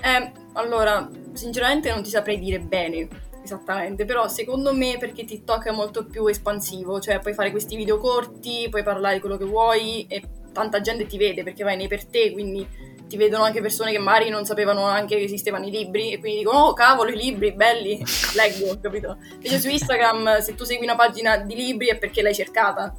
Eh, 0.00 0.32
allora, 0.54 1.08
sinceramente 1.32 1.90
non 1.90 2.02
ti 2.02 2.10
saprei 2.10 2.38
dire 2.38 2.60
bene 2.60 3.08
esattamente, 3.42 4.04
però 4.04 4.28
secondo 4.28 4.74
me 4.74 4.96
perché 4.98 5.24
TikTok 5.24 5.68
è 5.68 5.70
molto 5.70 6.04
più 6.06 6.26
espansivo, 6.26 7.00
cioè 7.00 7.18
puoi 7.20 7.34
fare 7.34 7.50
questi 7.50 7.76
video 7.76 7.98
corti, 7.98 8.66
puoi 8.68 8.82
parlare 8.82 9.14
di 9.14 9.20
quello 9.20 9.36
che 9.36 9.44
vuoi 9.44 10.06
e 10.08 10.22
tanta 10.52 10.80
gente 10.80 11.06
ti 11.06 11.16
vede 11.16 11.42
perché 11.42 11.64
vai 11.64 11.76
nei 11.76 11.88
per 11.88 12.04
te, 12.04 12.32
quindi 12.32 12.66
ti 13.06 13.16
vedono 13.16 13.44
anche 13.44 13.62
persone 13.62 13.90
che 13.90 13.98
magari 13.98 14.28
non 14.28 14.44
sapevano 14.44 14.86
neanche 14.86 15.16
che 15.16 15.22
esistevano 15.22 15.66
i 15.66 15.70
libri 15.70 16.12
e 16.12 16.18
quindi 16.18 16.40
dicono 16.40 16.58
oh 16.58 16.72
cavolo 16.74 17.10
i 17.10 17.16
libri 17.16 17.52
belli, 17.52 18.02
leggo, 18.36 18.78
capito? 18.80 19.16
Invece 19.34 19.58
su 19.60 19.68
Instagram 19.68 20.40
se 20.40 20.54
tu 20.54 20.64
segui 20.64 20.84
una 20.84 20.96
pagina 20.96 21.38
di 21.38 21.54
libri 21.54 21.88
è 21.88 21.96
perché 21.96 22.20
l'hai 22.20 22.34
cercata, 22.34 22.94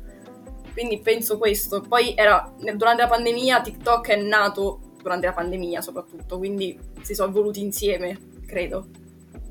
quindi 0.74 1.00
penso 1.00 1.38
questo. 1.38 1.82
Poi 1.82 2.16
era 2.16 2.52
durante 2.58 3.04
la 3.04 3.08
pandemia 3.08 3.62
TikTok 3.62 4.08
è 4.10 4.16
nato 4.16 4.89
durante 5.02 5.26
la 5.28 5.34
pandemia 5.34 5.82
soprattutto, 5.82 6.38
quindi 6.38 6.78
si 7.02 7.14
sono 7.14 7.30
evoluti 7.30 7.62
insieme, 7.62 8.18
credo. 8.46 8.88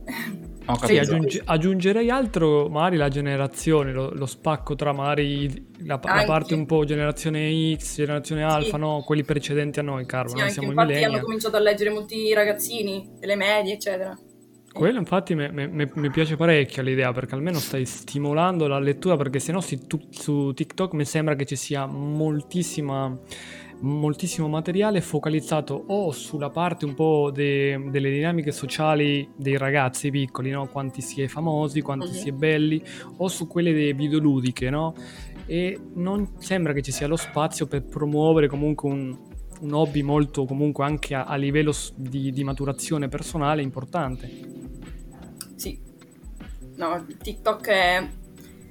Sì, 0.08 0.74
capito. 0.80 1.00
aggiunge- 1.00 1.42
aggiungerei 1.44 2.10
altro, 2.10 2.68
magari 2.68 2.96
la 2.96 3.08
generazione, 3.08 3.92
lo, 3.92 4.10
lo 4.12 4.26
spacco 4.26 4.74
tra 4.74 4.92
magari 4.92 5.48
la, 5.84 5.98
la 6.02 6.24
parte 6.26 6.54
un 6.54 6.66
po' 6.66 6.84
generazione 6.84 7.74
X, 7.76 7.96
generazione 7.96 8.42
Alfa, 8.42 8.76
Sì. 8.76 8.78
no? 8.78 9.02
Quelli 9.04 9.22
precedenti 9.24 9.78
a 9.78 9.82
noi, 9.82 10.04
Carlo, 10.04 10.30
Sì, 10.30 10.36
noi 10.36 10.50
siamo 10.50 10.68
i 10.68 10.70
infatti 10.72 10.88
hanno 10.92 10.98
millennial. 11.00 11.24
cominciato 11.24 11.56
a 11.56 11.60
leggere 11.60 11.90
molti 11.90 12.32
ragazzini, 12.34 13.12
delle 13.18 13.36
medie, 13.36 13.74
eccetera. 13.74 14.18
Quello 14.70 14.98
infatti 14.98 15.34
mi 15.34 16.10
piace 16.10 16.36
parecchio 16.36 16.82
l'idea 16.82 17.12
perché 17.12 17.34
almeno 17.34 17.58
stai 17.58 17.84
stimolando 17.86 18.68
la 18.68 18.78
lettura 18.78 19.16
perché 19.16 19.40
sennò 19.40 19.60
si- 19.60 19.86
tu- 19.86 20.06
su 20.10 20.52
TikTok 20.52 20.92
mi 20.92 21.04
sembra 21.06 21.34
che 21.34 21.46
ci 21.46 21.56
sia 21.56 21.86
moltissima 21.86 23.18
moltissimo 23.80 24.48
materiale 24.48 25.00
focalizzato 25.00 25.84
o 25.86 26.10
sulla 26.10 26.50
parte 26.50 26.84
un 26.84 26.94
po' 26.94 27.30
de- 27.32 27.88
delle 27.90 28.10
dinamiche 28.10 28.50
sociali 28.52 29.28
dei 29.36 29.56
ragazzi 29.56 30.10
piccoli, 30.10 30.50
no? 30.50 30.66
quanti 30.68 31.00
si 31.00 31.22
è 31.22 31.28
famosi, 31.28 31.80
quanti 31.80 32.08
Mhm. 32.08 32.12
si 32.12 32.28
è 32.28 32.32
belli, 32.32 32.82
o 33.18 33.28
su 33.28 33.46
quelle 33.46 33.72
delle 33.72 33.94
videoludiche, 33.94 34.70
no? 34.70 34.94
E 35.46 35.78
non 35.94 36.34
sembra 36.38 36.72
che 36.72 36.82
ci 36.82 36.92
sia 36.92 37.06
lo 37.06 37.16
spazio 37.16 37.66
per 37.66 37.84
promuovere 37.84 38.48
comunque 38.48 38.90
un, 38.90 39.16
un 39.60 39.72
hobby 39.72 40.02
molto, 40.02 40.44
comunque 40.44 40.84
anche 40.84 41.14
a, 41.14 41.24
a 41.24 41.36
livello 41.36 41.72
di, 41.94 42.30
di 42.32 42.44
maturazione 42.44 43.08
personale 43.08 43.62
importante. 43.62 44.30
Sì. 45.56 45.78
No, 46.76 47.06
TikTok 47.20 47.66
è, 47.68 48.08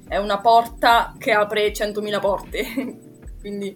è 0.07 0.17
una 0.17 0.39
porta 0.39 1.15
che 1.17 1.31
apre 1.31 1.71
100.000 1.73 2.19
porte. 2.19 2.63
Quindi, 3.41 3.75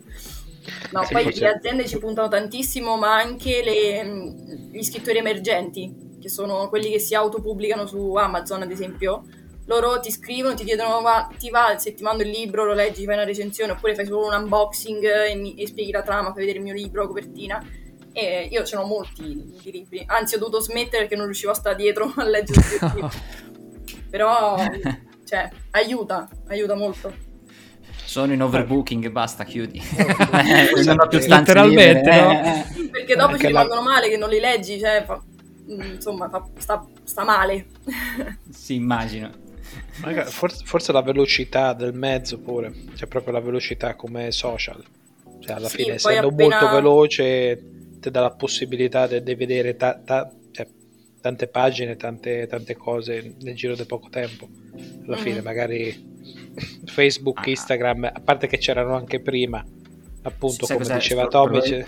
no, 0.91 1.03
Sì, 1.03 1.13
poi 1.13 1.23
forse- 1.23 1.39
le 1.41 1.49
aziende 1.49 1.87
ci 1.87 1.97
puntano 1.97 2.27
tantissimo, 2.27 2.97
ma 2.97 3.15
anche 3.15 3.61
le- 3.63 4.33
gli 4.71 4.83
scrittori 4.83 5.17
emergenti, 5.17 6.17
che 6.21 6.29
sono 6.29 6.69
quelli 6.69 6.89
che 6.91 6.99
si 6.99 7.15
autopubblicano 7.15 7.85
su 7.85 8.13
Amazon, 8.15 8.61
ad 8.61 8.71
esempio. 8.71 9.23
Loro 9.65 9.99
ti 9.99 10.11
scrivono, 10.11 10.53
ti 10.55 10.63
chiedono, 10.65 11.01
ma 11.01 11.29
ti 11.37 11.49
va 11.49 11.77
se 11.77 11.93
ti 11.93 12.03
mando 12.03 12.23
il 12.23 12.29
libro, 12.29 12.65
lo 12.65 12.73
leggi, 12.73 13.05
fai 13.05 13.13
una 13.13 13.23
recensione, 13.23 13.71
oppure 13.71 13.95
fai 13.95 14.05
solo 14.05 14.25
un 14.27 14.33
unboxing 14.33 15.03
e, 15.29 15.35
mi- 15.35 15.55
e 15.55 15.67
spieghi 15.67 15.91
la 15.91 16.01
trama, 16.01 16.29
fai 16.33 16.39
vedere 16.41 16.57
il 16.57 16.63
mio 16.63 16.73
libro, 16.73 17.07
copertina. 17.07 17.63
E 18.13 18.49
io 18.51 18.63
ce 18.65 18.75
n'ho 18.75 18.83
molti 18.85 19.57
di 19.63 19.71
libri, 19.71 20.03
anzi 20.05 20.35
ho 20.35 20.37
dovuto 20.39 20.59
smettere 20.59 21.03
perché 21.03 21.15
non 21.15 21.25
riuscivo 21.25 21.51
a 21.51 21.55
stare 21.55 21.75
dietro 21.77 22.11
a 22.17 22.23
leggere 22.25 22.61
tutti. 22.77 23.05
Però, 24.09 24.57
cioè, 25.23 25.49
aiuta, 25.71 26.27
aiuta 26.47 26.75
molto. 26.75 27.29
Sono 28.11 28.33
in 28.33 28.41
overbooking 28.43 29.05
e 29.05 29.09
basta, 29.09 29.45
chiudi. 29.45 29.79
Eh, 29.79 30.83
non 30.83 30.99
ho 30.99 31.07
più 31.07 31.19
stanze 31.21 31.53
Letteralmente, 31.53 32.09
libere, 32.11 32.21
no? 32.21 32.31
eh. 32.43 32.89
Perché 32.91 33.15
dopo 33.15 33.31
Perché 33.31 33.47
ci 33.47 33.53
la- 33.53 33.61
rimangono 33.61 33.81
male 33.89 34.09
che 34.09 34.17
non 34.17 34.27
li 34.29 34.39
leggi, 34.41 34.77
cioè, 34.77 35.03
fa- 35.05 35.21
mm, 35.71 35.93
insomma, 35.93 36.27
fa- 36.27 36.45
sta, 36.57 36.85
sta 37.05 37.23
male. 37.23 37.67
Sì, 38.49 38.75
immagino. 38.75 39.31
Forse, 40.25 40.65
forse 40.65 40.91
la 40.91 41.01
velocità 41.01 41.71
del 41.71 41.93
mezzo 41.93 42.37
pure, 42.39 42.73
cioè 42.95 43.07
proprio 43.07 43.31
la 43.31 43.39
velocità 43.39 43.95
come 43.95 44.29
social. 44.31 44.83
Cioè 45.39 45.53
alla 45.55 45.69
Sì, 45.69 45.77
fine, 45.83 45.93
essendo 45.93 46.27
appena- 46.27 46.59
molto 46.59 46.75
veloce, 46.75 47.63
ti 48.01 48.11
dà 48.11 48.19
la 48.19 48.31
possibilità 48.31 49.07
di 49.07 49.23
di 49.23 49.35
vedere 49.35 49.77
ta- 49.77 49.97
ta- 50.03 50.29
cioè, 50.51 50.67
tante 51.21 51.47
pagine, 51.47 51.95
tante, 51.95 52.45
tante 52.47 52.75
cose 52.75 53.35
nel 53.39 53.55
giro 53.55 53.73
di 53.73 53.85
poco 53.85 54.09
tempo. 54.09 54.49
Alla 55.05 55.15
Mhm. 55.15 55.21
fine, 55.23 55.41
magari 55.41 56.09
Facebook, 56.85 57.39
Ah. 57.39 57.49
Instagram, 57.49 58.03
a 58.13 58.21
parte 58.23 58.47
che 58.47 58.57
c'erano 58.57 58.95
anche 58.95 59.19
prima, 59.21 59.63
appunto, 60.23 60.65
Sai 60.65 60.77
come 60.77 60.93
diceva 60.95 61.27
Tommy, 61.27 61.59
probabil- 61.59 61.85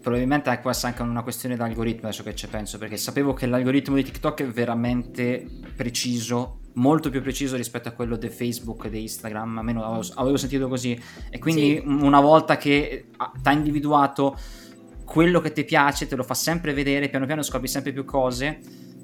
Probabilmente 0.00 0.50
è 0.50 0.60
questa 0.62 0.86
anche 0.86 1.02
una 1.02 1.22
questione 1.22 1.56
d'algoritmo 1.56 2.08
adesso 2.08 2.22
che 2.22 2.34
ci 2.34 2.48
penso, 2.48 2.78
perché 2.78 2.96
sapevo 2.96 3.34
che 3.34 3.44
l'algoritmo 3.44 3.96
di 3.96 4.02
TikTok 4.04 4.42
è 4.42 4.46
veramente 4.46 5.44
preciso, 5.76 6.60
molto 6.74 7.10
più 7.10 7.20
preciso 7.20 7.54
rispetto 7.56 7.90
a 7.90 7.92
quello 7.92 8.16
di 8.16 8.30
Facebook 8.30 8.86
e 8.86 8.90
di 8.90 9.02
Instagram, 9.02 9.58
almeno 9.58 9.84
avevo, 9.84 10.02
avevo 10.14 10.38
sentito 10.38 10.68
così. 10.68 10.98
E 11.28 11.38
quindi 11.38 11.76
Sì. 11.76 11.82
una 11.86 12.18
volta 12.20 12.56
che 12.56 13.08
ti 13.10 13.48
ha 13.48 13.52
individuato 13.52 14.38
quello 15.04 15.38
che 15.40 15.52
ti 15.52 15.64
piace, 15.64 16.06
te 16.06 16.16
lo 16.16 16.22
fa 16.22 16.32
sempre 16.34 16.72
vedere, 16.72 17.10
piano 17.10 17.26
piano 17.26 17.42
scopri 17.42 17.68
sempre 17.68 17.92
più 17.92 18.06
cose. 18.06 18.58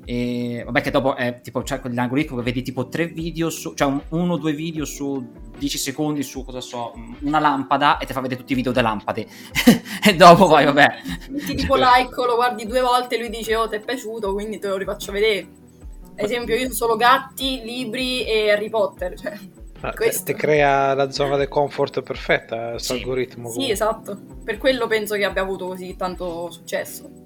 E 0.08 0.62
vabbè, 0.64 0.82
che 0.82 0.92
dopo 0.92 1.16
è 1.16 1.40
tipo 1.42 1.62
c'è 1.62 1.80
quell'algoritmo 1.80 2.36
che 2.36 2.42
vedi 2.44 2.62
tipo 2.62 2.86
tre 2.86 3.06
video 3.08 3.50
su, 3.50 3.74
cioè 3.74 3.88
un- 3.88 4.00
uno 4.10 4.34
o 4.34 4.36
due 4.38 4.52
video 4.52 4.84
su 4.84 5.26
10 5.58 5.78
secondi 5.78 6.22
su 6.22 6.44
cosa 6.44 6.60
so, 6.60 6.92
una 7.22 7.40
lampada 7.40 7.98
e 7.98 8.06
ti 8.06 8.12
fa 8.12 8.20
vedere 8.20 8.38
tutti 8.38 8.52
i 8.52 8.54
video 8.56 8.70
delle 8.70 8.86
lampade. 8.86 9.26
e 10.06 10.14
dopo 10.14 10.46
poi, 10.46 10.64
vabbè. 10.64 10.86
Metti 11.30 11.56
tipo 11.56 11.74
like, 11.74 12.14
lo 12.24 12.36
guardi 12.36 12.66
due 12.66 12.80
volte 12.82 13.16
e 13.16 13.18
lui 13.18 13.30
dice, 13.30 13.56
oh, 13.56 13.68
ti 13.68 13.74
è 13.76 13.80
piaciuto, 13.80 14.32
quindi 14.32 14.60
te 14.60 14.68
lo 14.68 14.76
rifaccio 14.76 15.10
vedere. 15.10 15.48
Ad 16.12 16.24
esempio, 16.24 16.54
io 16.54 16.72
solo 16.72 16.94
gatti, 16.94 17.62
libri 17.64 18.24
e 18.24 18.50
Harry 18.52 18.70
Potter, 18.70 19.18
cioè, 19.18 19.36
ah, 19.80 19.90
te 19.90 20.34
crea 20.34 20.94
la 20.94 21.10
zona 21.10 21.36
di 21.36 21.48
comfort 21.48 22.00
perfetta, 22.02 22.70
questo 22.70 22.94
Sì. 22.94 23.00
algoritmo. 23.00 23.50
Sì, 23.50 23.70
esatto. 23.72 24.16
Per 24.44 24.56
quello 24.56 24.86
penso 24.86 25.16
che 25.16 25.24
abbia 25.24 25.42
avuto 25.42 25.66
così 25.66 25.96
tanto 25.96 26.48
successo. 26.50 27.24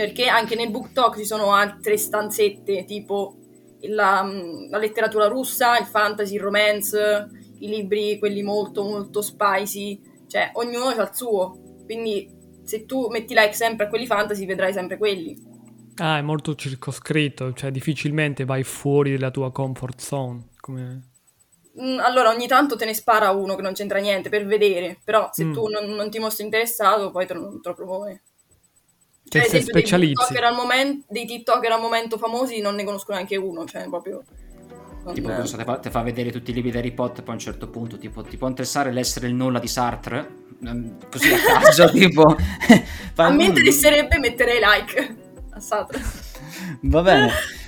Perché 0.00 0.26
anche 0.26 0.54
nel 0.54 0.70
BookTok 0.70 1.16
ci 1.16 1.24
sono 1.24 1.52
altre 1.52 1.96
stanzette, 1.96 2.84
tipo 2.84 3.36
la, 3.82 4.28
la 4.70 4.78
letteratura 4.78 5.26
russa, 5.26 5.78
il 5.78 5.86
fantasy, 5.86 6.34
il 6.34 6.40
romance, 6.40 7.28
i 7.60 7.68
libri, 7.68 8.18
quelli 8.18 8.42
molto 8.42 8.82
molto 8.82 9.22
spicy. 9.22 10.00
Cioè, 10.26 10.50
ognuno 10.54 10.86
ha 10.86 11.02
il 11.02 11.10
suo. 11.12 11.58
Quindi 11.84 12.28
se 12.64 12.84
tu 12.84 13.08
metti 13.08 13.32
like 13.34 13.52
sempre 13.54 13.86
a 13.86 13.88
quelli 13.88 14.06
fantasy, 14.06 14.44
vedrai 14.44 14.72
sempre 14.72 14.98
quelli. 14.98 15.54
Ah, 15.98 16.18
è 16.18 16.22
molto 16.22 16.54
circoscritto, 16.54 17.54
cioè 17.54 17.70
difficilmente 17.70 18.44
vai 18.44 18.64
fuori 18.64 19.12
dalla 19.12 19.30
tua 19.30 19.50
comfort 19.50 19.98
zone. 20.00 20.48
Come... 20.60 21.10
Mm, 21.80 21.98
Allora, 22.00 22.30
ogni 22.30 22.46
tanto 22.46 22.76
te 22.76 22.84
ne 22.84 22.92
spara 22.92 23.30
uno 23.30 23.54
che 23.54 23.62
non 23.62 23.72
c'entra 23.72 23.98
niente 23.98 24.28
per 24.28 24.44
vedere, 24.44 24.98
però 25.02 25.30
se 25.32 25.44
Mm. 25.44 25.52
tu 25.54 25.68
non, 25.68 25.86
non 25.86 26.10
ti 26.10 26.18
mostri 26.18 26.44
interessato, 26.44 27.10
poi 27.10 27.26
te 27.26 27.32
lo, 27.34 27.60
te 27.60 27.68
lo 27.70 27.74
propone. 27.74 28.22
Cioè, 29.28 29.42
Ad 29.42 29.48
se 29.48 29.56
esempio, 29.58 29.72
dei 29.72 29.82
specializzi. 29.82 30.14
TikToker, 30.14 30.44
al 30.44 30.54
momento, 30.54 31.04
dei 31.08 31.26
TikToker 31.26 31.72
al 31.72 31.80
momento 31.80 32.16
famosi 32.18 32.60
non 32.60 32.74
ne 32.76 32.84
conosco 32.84 33.12
neanche 33.12 33.36
uno, 33.36 33.64
cioè 33.64 33.88
proprio... 33.88 34.22
non- 35.04 35.14
Tipo, 35.14 35.28
cosa 35.28 35.44
so, 35.44 35.56
ti 35.56 35.64
fa, 35.64 35.78
ti 35.78 35.90
fa 35.90 36.02
vedere 36.02 36.30
tutti 36.30 36.50
i 36.50 36.54
libri 36.54 36.70
di 36.70 36.78
Harry 36.78 36.92
Potter, 36.92 37.22
poi 37.22 37.34
a 37.34 37.36
un 37.36 37.42
certo 37.42 37.68
punto 37.68 37.98
tipo, 37.98 38.22
ti 38.22 38.36
può 38.36 38.48
interessare 38.48 38.92
l'essere 38.92 39.26
il 39.28 39.34
nulla 39.34 39.58
di 39.58 39.68
Sartre? 39.68 40.44
Mm, 40.66 40.90
Così 41.10 41.32
a 41.32 41.38
caso, 41.60 41.90
tipo... 41.90 42.36
A 43.16 43.30
me 43.30 43.44
interesserebbe 43.44 44.18
mettere 44.18 44.58
like 44.60 45.16
a 45.50 45.60
Sartre. 45.60 46.00
Va 46.82 47.02
bene. 47.02 47.30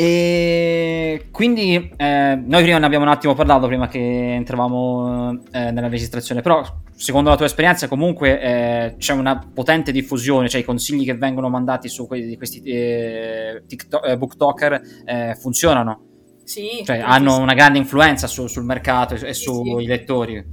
E 0.00 1.26
quindi 1.32 1.90
eh, 1.96 2.40
noi 2.40 2.62
prima 2.62 2.78
ne 2.78 2.86
abbiamo 2.86 3.04
un 3.04 3.10
attimo 3.10 3.34
parlato 3.34 3.66
prima 3.66 3.88
che 3.88 3.98
entravamo 3.98 5.40
eh, 5.50 5.72
nella 5.72 5.88
registrazione, 5.88 6.40
però 6.40 6.62
secondo 6.94 7.30
la 7.30 7.36
tua 7.36 7.46
esperienza 7.46 7.88
comunque 7.88 8.40
eh, 8.40 8.94
c'è 8.96 9.12
una 9.14 9.36
potente 9.52 9.90
diffusione, 9.90 10.48
cioè 10.48 10.60
i 10.60 10.64
consigli 10.64 11.04
che 11.04 11.16
vengono 11.16 11.48
mandati 11.48 11.88
su 11.88 12.06
que- 12.06 12.36
questi 12.36 12.62
eh, 12.62 13.64
TikTok- 13.66 14.06
eh, 14.06 14.16
booktoker 14.16 14.80
eh, 15.04 15.34
funzionano, 15.34 16.00
Sì, 16.44 16.82
cioè 16.84 17.00
hanno 17.00 17.36
una 17.40 17.54
grande 17.54 17.78
influenza 17.78 18.28
su- 18.28 18.46
sul 18.46 18.62
mercato 18.62 19.14
e, 19.16 19.34
sui 19.34 19.80
sì. 19.80 19.86
lettori. 19.86 20.46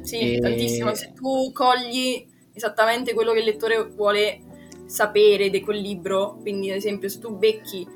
Sì, 0.00 0.32
E- 0.36 0.38
tantissimo. 0.38 0.94
Se 0.94 1.12
tu 1.14 1.52
cogli 1.52 2.26
esattamente 2.54 3.12
quello 3.12 3.32
che 3.34 3.40
il 3.40 3.44
lettore 3.44 3.84
vuole 3.94 4.40
sapere 4.86 5.50
di 5.50 5.60
quel 5.60 5.78
libro, 5.78 6.38
quindi 6.40 6.70
ad 6.70 6.76
esempio 6.78 7.10
se 7.10 7.18
tu 7.18 7.36
becchi 7.36 7.86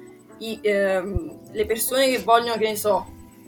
i, 0.43 0.59
ehm, 0.63 1.39
le 1.53 1.67
persone 1.67 2.09
che 2.09 2.19
vogliono, 2.23 2.57
che 2.57 2.69
ne 2.69 2.77
so, 2.77 3.07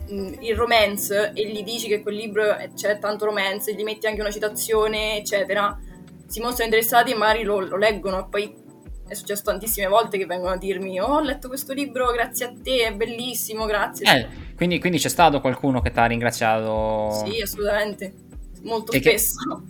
mh, 0.08 0.34
il 0.40 0.54
romance 0.56 1.32
e 1.34 1.48
gli 1.50 1.62
dici 1.62 1.88
che 1.88 2.02
quel 2.02 2.14
libro 2.16 2.44
c'è 2.74 2.98
tanto 2.98 3.24
romance, 3.26 3.74
gli 3.74 3.82
metti 3.82 4.06
anche 4.06 4.20
una 4.20 4.30
citazione, 4.30 5.16
eccetera, 5.16 5.78
si 6.26 6.40
mostrano 6.40 6.70
interessati 6.72 7.12
e 7.12 7.14
magari 7.14 7.42
lo, 7.42 7.60
lo 7.60 7.76
leggono 7.76 8.20
e 8.20 8.26
poi 8.28 8.62
è 9.06 9.14
successo 9.14 9.42
tantissime 9.42 9.86
volte 9.86 10.16
che 10.16 10.24
vengono 10.24 10.52
a 10.54 10.56
dirmi 10.56 10.98
oh, 10.98 11.16
ho 11.16 11.20
letto 11.20 11.48
questo 11.48 11.74
libro 11.74 12.10
grazie 12.10 12.46
a 12.46 12.52
te, 12.62 12.86
è 12.86 12.92
bellissimo, 12.94 13.66
grazie. 13.66 14.06
Eh, 14.10 14.26
quindi, 14.56 14.78
quindi 14.80 14.98
c'è 14.98 15.08
stato 15.10 15.40
qualcuno 15.40 15.80
che 15.80 15.90
ti 15.90 15.98
ha 15.98 16.06
ringraziato? 16.06 17.24
Sì, 17.24 17.40
assolutamente. 17.42 18.14
Molto 18.62 18.92
E 18.92 19.00
che- 19.00 19.18
spesso. 19.18 19.62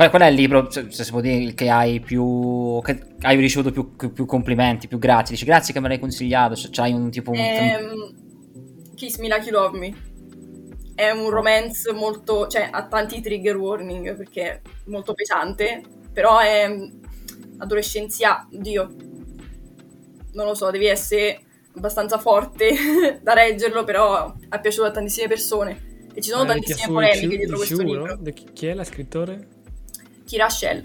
Qual, 0.00 0.08
qual 0.08 0.22
è 0.22 0.26
il 0.28 0.34
libro, 0.34 0.70
se, 0.70 0.86
se 0.88 1.04
si 1.04 1.10
può 1.10 1.20
dire, 1.20 1.52
che 1.52 1.68
hai 1.68 2.00
più. 2.00 2.80
che 2.82 2.98
hai 3.20 3.36
ricevuto 3.36 3.70
più, 3.70 4.12
più- 4.14 4.24
complimenti, 4.24 4.88
più 4.88 4.98
grazie? 4.98 5.34
Dici 5.34 5.44
grazie 5.44 5.74
che 5.74 5.80
me 5.80 5.88
l'hai 5.88 5.98
consigliato. 5.98 6.54
Se 6.54 6.68
c'hai 6.70 6.94
un 6.94 7.10
tipo. 7.10 7.32
un- 7.32 7.36
Ehm, 7.36 8.94
Kiss 8.94 9.18
Me 9.18 9.28
Like 9.28 9.46
You 9.46 9.60
Love 9.60 9.78
Me. 9.78 9.94
È 10.94 11.10
un 11.10 11.28
romance 11.28 11.92
molto. 11.92 12.46
cioè 12.46 12.66
ha 12.70 12.86
tanti 12.86 13.20
trigger 13.20 13.56
warning 13.58 14.16
perché 14.16 14.42
è 14.42 14.60
molto 14.86 15.12
pesante, 15.12 15.82
però 16.10 16.38
è 16.38 16.74
adolescenziale. 17.58 18.46
Dio. 18.52 18.94
Non 20.32 20.46
lo 20.46 20.54
so, 20.54 20.70
devi 20.70 20.86
essere 20.86 21.40
abbastanza 21.76 22.16
forte 22.16 22.70
da 23.22 23.34
reggerlo, 23.34 23.84
però 23.84 24.34
è 24.48 24.58
piaciuto 24.60 24.86
a 24.86 24.90
tantissime 24.92 25.28
persone. 25.28 26.06
E 26.14 26.22
ci 26.22 26.30
sono 26.30 26.44
Eh, 26.44 26.46
tantissime 26.46 26.86
polemiche 26.90 27.28
di 27.28 27.36
dietro 27.36 27.56
questo 27.58 27.82
libro. 27.82 28.18
Chi 28.54 28.66
è 28.66 28.72
la 28.72 28.84
scrittore? 28.84 29.58
Kira 30.30 30.48
Shell. 30.48 30.84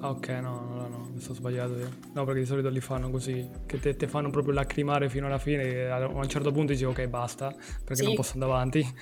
Ah, 0.00 0.10
ok, 0.10 0.28
no, 0.42 0.60
no, 0.74 0.88
no, 0.88 1.08
mi 1.14 1.18
sto 1.18 1.32
sbagliato 1.32 1.74
io. 1.78 1.88
No, 2.12 2.24
perché 2.26 2.40
di 2.40 2.46
solito 2.46 2.68
li 2.68 2.80
fanno 2.82 3.08
così, 3.08 3.48
che 3.64 3.80
te, 3.80 3.96
te 3.96 4.06
fanno 4.06 4.28
proprio 4.28 4.52
lacrimare 4.52 5.08
fino 5.08 5.24
alla 5.24 5.38
fine 5.38 5.62
e 5.62 5.84
a 5.86 6.06
un 6.06 6.28
certo 6.28 6.52
punto 6.52 6.72
dici 6.72 6.84
ok, 6.84 7.06
basta, 7.06 7.48
perché 7.82 8.02
Sì. 8.02 8.04
non 8.04 8.14
posso 8.14 8.32
andare 8.34 8.52
avanti. 8.52 8.94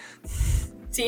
Sì. 0.89 1.05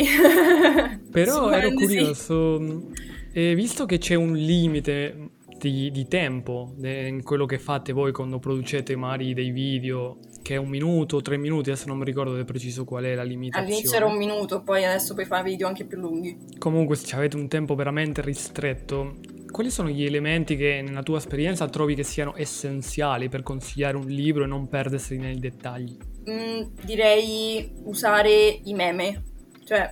Però 1.13 1.51
ero 1.53 1.69
Sicuramente 1.71 1.87
sì. 1.87 1.97
curioso, 1.97 2.91
e 3.33 3.55
visto 3.55 3.87
che 3.87 3.99
c'è 3.99 4.17
un 4.17 4.33
limite 4.35 5.29
di, 5.59 5.91
di 5.91 6.07
tempo 6.09 6.75
in 6.83 7.23
quello 7.23 7.47
che 7.47 7.59
fate 7.59 7.93
voi 7.93 8.13
quando 8.13 8.39
producete 8.39 8.97
magari 8.97 9.35
dei 9.35 9.51
video, 9.51 10.19
che 10.43 10.55
è 10.55 10.59
un 10.59 10.69
minuto, 10.69 11.23
tre 11.23 11.37
minuti, 11.37 11.71
adesso 11.71 11.87
non 11.89 11.99
mi 11.99 12.05
ricordo 12.05 12.35
del 12.35 12.45
preciso 12.45 12.85
qual 12.85 13.05
è 13.05 13.15
la 13.15 13.23
limitazione. 13.23 13.67
All'inizio 13.73 13.97
era 13.97 14.07
un 14.07 14.17
minuto, 14.17 14.63
poi 14.63 14.85
adesso 14.85 15.15
puoi 15.15 15.27
fare 15.27 15.43
video 15.45 15.67
anche 15.67 15.85
più 15.85 15.99
lunghi. 15.99 16.39
Comunque 16.59 16.97
se 16.97 17.15
avete 17.17 17.37
un 17.37 17.49
tempo 17.49 17.75
veramente 17.75 18.21
ristretto, 18.21 19.17
quali 19.51 19.71
sono 19.71 19.89
gli 19.89 20.05
elementi 20.05 20.57
che 20.57 20.83
nella 20.85 21.03
tua 21.03 21.19
esperienza 21.19 21.69
trovi 21.69 21.95
che 21.95 22.03
siano 22.03 22.35
essenziali 22.37 23.29
per 23.29 23.43
consigliare 23.43 23.97
un 23.97 24.07
libro 24.07 24.45
e 24.45 24.47
non 24.47 24.69
perdersi 24.69 25.17
nei 25.17 25.39
dettagli? 25.39 25.97
Mm, 26.29 26.63
direi 26.83 27.71
usare 27.85 28.61
i 28.65 28.75
meme. 28.75 29.23
Cioè, 29.65 29.91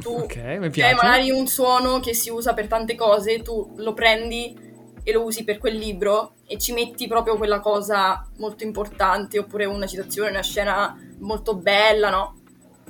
tu 0.00 0.10
Ok, 0.10 0.36
mi 0.36 0.58
c'è 0.60 0.70
piace. 0.70 0.94
magari 0.94 1.30
un 1.30 1.46
suono 1.46 2.00
che 2.00 2.14
si 2.14 2.30
usa 2.30 2.52
per 2.54 2.66
tante 2.66 2.94
cose, 2.96 3.42
tu 3.42 3.74
lo 3.76 3.92
prendi 3.92 4.56
e 5.04 5.12
lo 5.12 5.22
usi 5.22 5.44
per 5.44 5.58
quel 5.58 5.76
libro 5.76 6.32
e 6.46 6.58
ci 6.58 6.72
metti 6.72 7.06
proprio 7.06 7.36
quella 7.36 7.60
cosa 7.60 8.26
molto 8.38 8.64
importante, 8.64 9.38
oppure 9.38 9.66
una 9.66 9.86
citazione, 9.86 10.30
una 10.30 10.42
scena 10.42 10.98
molto 11.18 11.54
bella, 11.54 12.10
no? 12.10 12.40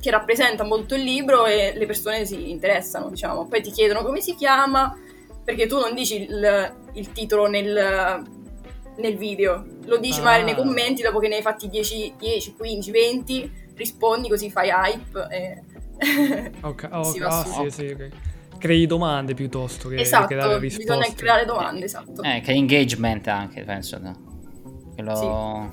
Che 0.01 0.11
rappresenta 0.11 0.65
molto 0.65 0.95
il 0.95 1.03
libro 1.03 1.45
e 1.45 1.73
le 1.77 1.87
persone 1.87 2.25
si 2.25 2.51
interessano, 2.51 3.11
diciamo. 3.11 3.47
Poi 3.47 3.61
ti 3.61 3.73
chiedono 3.73 4.03
come 4.05 4.21
si 4.21 4.35
chiama, 4.37 4.97
perché 5.43 5.67
tu 5.67 5.79
non 5.79 5.95
dici 5.95 6.23
il, 6.23 6.75
il 6.93 7.13
titolo 7.13 7.49
nel, 7.49 8.23
nel 8.97 9.17
video, 9.17 9.65
lo 9.87 9.99
dici 9.99 10.21
Ah. 10.21 10.25
magari 10.25 10.45
nei 10.45 10.55
commenti 10.55 11.03
dopo 11.03 11.19
che 11.19 11.29
ne 11.29 11.37
hai 11.37 11.43
fatti 11.43 11.69
10, 11.69 12.15
10 12.19 12.55
15, 12.55 12.91
20, 12.91 13.53
rispondi 13.75 14.29
così 14.29 14.51
fai 14.51 14.71
hype 14.71 15.27
e... 15.31 15.63
Ok, 16.63 16.89
oh, 16.93 17.03
si 17.11 17.19
va 17.19 17.41
ah, 17.41 17.45
su. 17.45 17.63
sì, 17.65 17.71
sì, 17.71 17.87
ok. 17.87 18.11
Crei 18.65 18.87
domande 18.87 19.35
piuttosto 19.35 19.91
che, 19.91 19.97
che 19.97 20.01
esatto, 20.01 20.35
dare 20.35 20.59
risposte. 20.59 20.95
bisogna 20.95 21.15
creare 21.15 21.45
domande, 21.45 21.85
esatto. 21.85 22.23
Eh, 22.23 22.41
che 22.41 22.53
engagement 22.53 23.27
anche, 23.29 23.63
penso. 23.63 23.99
no? 23.99 24.15
Che 24.95 25.03
lo- 25.03 25.71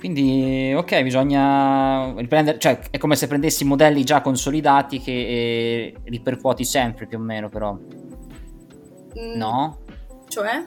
Quindi, 0.00 0.74
ok, 0.76 1.02
bisogna 1.04 2.12
riprendere, 2.16 2.58
cioè 2.58 2.80
è 2.90 2.98
come 2.98 3.14
se 3.14 3.28
prendessi 3.28 3.64
modelli 3.64 4.02
già 4.02 4.22
consolidati 4.22 4.98
che 4.98 5.12
eh, 5.12 5.94
ripercuoti 6.02 6.64
sempre 6.64 7.06
più 7.06 7.18
o 7.18 7.20
meno, 7.20 7.48
però, 7.48 7.78
Mm, 9.18 9.36
no? 9.36 9.78
Cioè? 10.26 10.64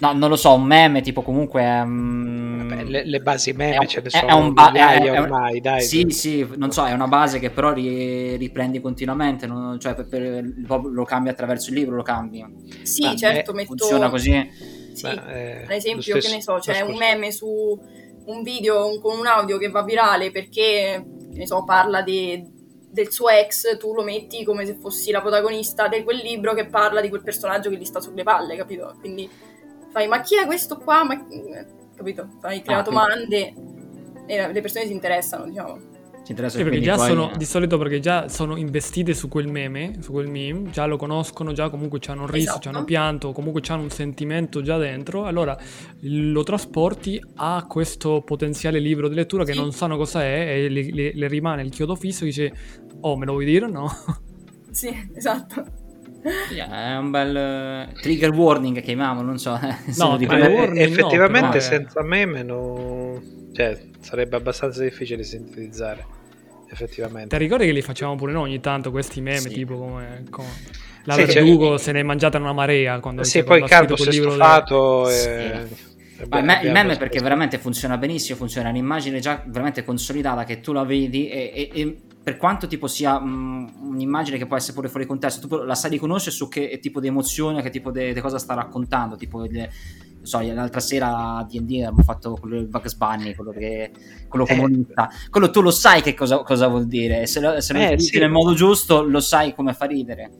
No, 0.00 0.12
non 0.14 0.30
lo 0.30 0.36
so, 0.36 0.54
un 0.54 0.62
meme 0.64 1.02
tipo 1.02 1.20
comunque... 1.22 1.84
mm, 1.84 2.68
Vabbè, 2.68 2.84
le, 2.84 3.04
le 3.04 3.20
basi 3.20 3.50
è 3.50 3.54
meme 3.54 3.76
un- 3.78 3.86
ce 3.86 4.00
ne 4.00 4.06
è- 4.06 4.10
sono 4.10 4.26
è 4.28 4.32
un 4.32 4.52
ba- 4.54 4.72
è- 4.72 4.98
è- 5.02 5.20
ormai, 5.20 5.60
dai. 5.60 5.82
Sì, 5.82 6.08
sì, 6.08 6.46
non 6.56 6.70
so, 6.72 6.86
è 6.86 6.92
una 6.92 7.06
base 7.06 7.38
che 7.38 7.50
però 7.50 7.72
ri- 7.72 8.36
riprendi 8.36 8.80
continuamente, 8.80 9.46
non- 9.46 9.78
cioè 9.78 9.94
per- 9.94 10.08
per- 10.08 10.44
lo 10.84 11.04
cambi 11.04 11.28
attraverso 11.28 11.68
il 11.70 11.76
libro, 11.76 11.96
lo 11.96 12.02
cambi. 12.02 12.44
Sì, 12.82 13.02
Beh, 13.02 13.16
certo, 13.16 13.50
eh, 13.50 13.54
metto... 13.54 13.66
Funziona 13.76 14.08
così. 14.08 14.50
Sì, 14.94 15.04
Ma, 15.04 15.32
eh, 15.34 15.62
ad 15.64 15.70
esempio, 15.70 16.14
lo 16.14 16.20
stesso- 16.20 16.28
che 16.28 16.34
ne 16.34 16.42
so, 16.42 16.54
c'è 16.60 16.82
lo 16.82 16.90
un 16.92 16.96
meme 16.96 17.30
su 17.30 17.78
un 18.24 18.42
video 18.42 18.86
un- 18.88 19.00
con 19.00 19.18
un 19.18 19.26
audio 19.26 19.58
che 19.58 19.68
va 19.68 19.82
virale 19.82 20.30
perché, 20.30 21.04
che 21.32 21.38
ne 21.38 21.46
so, 21.46 21.62
parla 21.64 22.00
di- 22.02 22.42
del 22.90 23.10
suo 23.12 23.28
ex, 23.28 23.76
tu 23.78 23.92
lo 23.94 24.02
metti 24.02 24.44
come 24.44 24.64
se 24.66 24.74
fossi 24.80 25.10
la 25.12 25.20
protagonista 25.20 25.88
di 25.88 26.02
quel 26.02 26.16
libro 26.18 26.54
che 26.54 26.66
parla 26.66 27.00
di 27.00 27.08
quel 27.08 27.22
personaggio 27.22 27.70
che 27.70 27.76
gli 27.76 27.84
sta 27.84 28.00
sulle 28.00 28.22
palle, 28.24 28.56
capito? 28.56 28.96
Quindi 28.98 29.28
fai, 29.90 30.08
ma 30.08 30.20
chi 30.20 30.36
è 30.36 30.46
questo 30.46 30.76
qua? 30.78 31.04
Ma... 31.04 31.26
Capito? 31.96 32.28
Fai, 32.40 32.62
crea 32.62 32.78
Ah, 32.78 32.82
domande 32.82 33.54
e 34.26 34.52
le 34.52 34.60
persone 34.60 34.86
si 34.86 34.92
interessano, 34.92 35.44
diciamo. 35.46 35.88
Ci 36.22 36.32
interessa 36.32 36.58
Sì, 36.58 36.64
perché 36.64 36.80
già 36.80 36.96
sono 36.98 37.32
di 37.36 37.44
solito 37.46 37.78
perché 37.78 37.98
già 37.98 38.28
sono 38.28 38.56
investite 38.56 39.14
su 39.14 39.28
quel 39.28 39.48
meme, 39.48 39.96
su 40.00 40.12
quel 40.12 40.28
meme, 40.28 40.70
già 40.70 40.84
lo 40.86 40.96
conoscono, 40.96 41.52
già 41.52 41.70
comunque 41.70 41.98
ci 41.98 42.10
hanno 42.10 42.26
riso, 42.26 42.50
Esatto. 42.50 42.60
ci 42.60 42.68
hanno 42.68 42.84
pianto, 42.84 43.32
comunque 43.32 43.62
hanno 43.68 43.82
un 43.82 43.90
sentimento 43.90 44.60
già 44.62 44.76
dentro, 44.76 45.24
allora 45.24 45.58
lo 46.00 46.42
trasporti 46.42 47.20
a 47.36 47.64
questo 47.66 48.20
potenziale 48.22 48.78
libro 48.78 49.08
di 49.08 49.14
lettura 49.14 49.44
che 49.44 49.52
Sì. 49.52 49.58
non 49.58 49.72
sanno 49.72 49.96
cosa 49.96 50.22
è 50.22 50.64
e 50.64 50.68
le, 50.68 50.90
le- 50.92 51.12
le 51.14 51.26
rimane 51.28 51.62
il 51.62 51.70
chiodo 51.70 51.96
fisso 51.96 52.22
e 52.24 52.26
dice 52.26 52.52
"Oh, 53.00 53.16
me 53.16 53.24
lo 53.24 53.32
vuoi 53.32 53.46
dire 53.46 53.64
o 53.64 53.68
no?" 53.68 53.90
Sì, 54.70 55.10
esatto. 55.14 55.64
È 56.22 56.96
un 56.96 57.10
bel 57.10 57.36
eh, 57.36 57.92
trigger 58.00 58.30
warning 58.30 58.82
chiamiamolo, 58.82 59.26
non 59.26 59.38
so. 59.38 59.58
No, 59.96 60.16
bene. 60.18 60.48
eh, 60.48 60.52
warning 60.54 60.76
no, 60.86 60.92
effettivamente 60.92 61.48
però 61.58 61.58
è- 61.58 61.60
senza 61.60 62.02
meme 62.02 62.42
no... 62.42 63.20
cioè, 63.54 63.78
sarebbe 64.00 64.36
abbastanza 64.36 64.82
difficile 64.82 65.22
sintetizzare. 65.22 66.06
Ti 66.66 66.72
Effettivamente. 66.74 67.36
ricordi 67.38 67.66
che 67.66 67.72
li 67.72 67.82
facciamo 67.82 68.14
pure 68.16 68.32
noi 68.32 68.42
ogni 68.50 68.60
tanto 68.60 68.90
questi 68.90 69.20
meme, 69.20 69.38
Sì. 69.38 69.48
tipo 69.48 69.76
come, 69.76 70.24
come 70.30 70.48
la 71.04 71.14
Sì, 71.14 71.20
cioè- 71.26 71.34
Verdugo 71.42 71.78
se 71.78 71.92
ne 71.92 72.00
è 72.00 72.02
mangiata 72.02 72.38
una 72.38 72.52
marea 72.52 73.00
quando, 73.00 73.24
Sì, 73.24 73.42
poi 73.42 73.64
scritto 73.66 73.96
si 73.96 74.08
è 74.08 74.12
libro 74.12 74.30
del- 74.30 74.38
stufato 74.40 75.04
Sì. 75.06 75.28
e... 75.28 75.88
Ma 76.28 76.38
il 76.38 76.44
me- 76.44 76.60
il 76.64 76.70
meme 76.70 76.96
perché 76.98 77.18
veramente 77.20 77.56
funziona 77.56 77.96
benissimo, 77.96 78.36
funziona 78.36 78.68
un'immagine 78.68 79.20
già 79.20 79.42
veramente 79.46 79.82
consolidata 79.84 80.44
che 80.44 80.60
tu 80.60 80.72
la 80.74 80.84
vedi 80.84 81.30
e, 81.30 81.50
e- 81.54 81.70
e 81.80 81.96
per 82.30 82.36
quanto 82.38 82.68
tipo 82.68 82.86
sia 82.86 83.18
mm, 83.20 83.66
un'immagine 83.90 84.38
che 84.38 84.46
può 84.46 84.56
essere 84.56 84.74
pure 84.74 84.88
fuori 84.88 85.04
contesto, 85.04 85.48
tu 85.48 85.56
la 85.64 85.74
sai 85.74 85.90
riconoscere 85.90 86.30
su 86.34 86.46
che 86.48 86.78
tipo 86.80 87.00
di 87.00 87.08
emozione, 87.08 87.60
che 87.60 87.70
tipo 87.70 87.90
di 87.90 88.14
cosa 88.20 88.38
sta 88.38 88.54
raccontando, 88.54 89.16
tipo 89.16 89.38
non 89.38 89.68
so, 90.22 90.38
l'altra 90.40 90.80
sera 90.80 91.36
a 91.38 91.44
D&D 91.44 91.58
abbiamo 91.82 92.02
fatto 92.02 92.36
quello 92.38 92.56
del 92.56 92.68
Bugs 92.68 92.94
Bunny, 92.94 93.34
quello, 93.34 93.50
che, 93.52 93.90
quello 94.28 94.46
Eh. 94.46 94.54
comunista, 94.54 95.08
quello 95.30 95.50
tu 95.50 95.60
lo 95.60 95.70
sai 95.72 96.02
che 96.02 96.14
cosa, 96.14 96.38
cosa 96.42 96.68
vuol 96.68 96.86
dire, 96.86 97.22
e 97.22 97.26
se 97.26 97.40
lo, 97.40 97.60
se 97.60 97.72
lo 97.72 97.78
Eh, 97.80 97.96
dici 97.96 98.12
sì. 98.12 98.18
nel 98.18 98.30
modo 98.30 98.54
giusto 98.54 99.02
lo 99.02 99.20
sai 99.20 99.54
come 99.54 99.72
fa 99.74 99.86
ridere. 99.86 100.30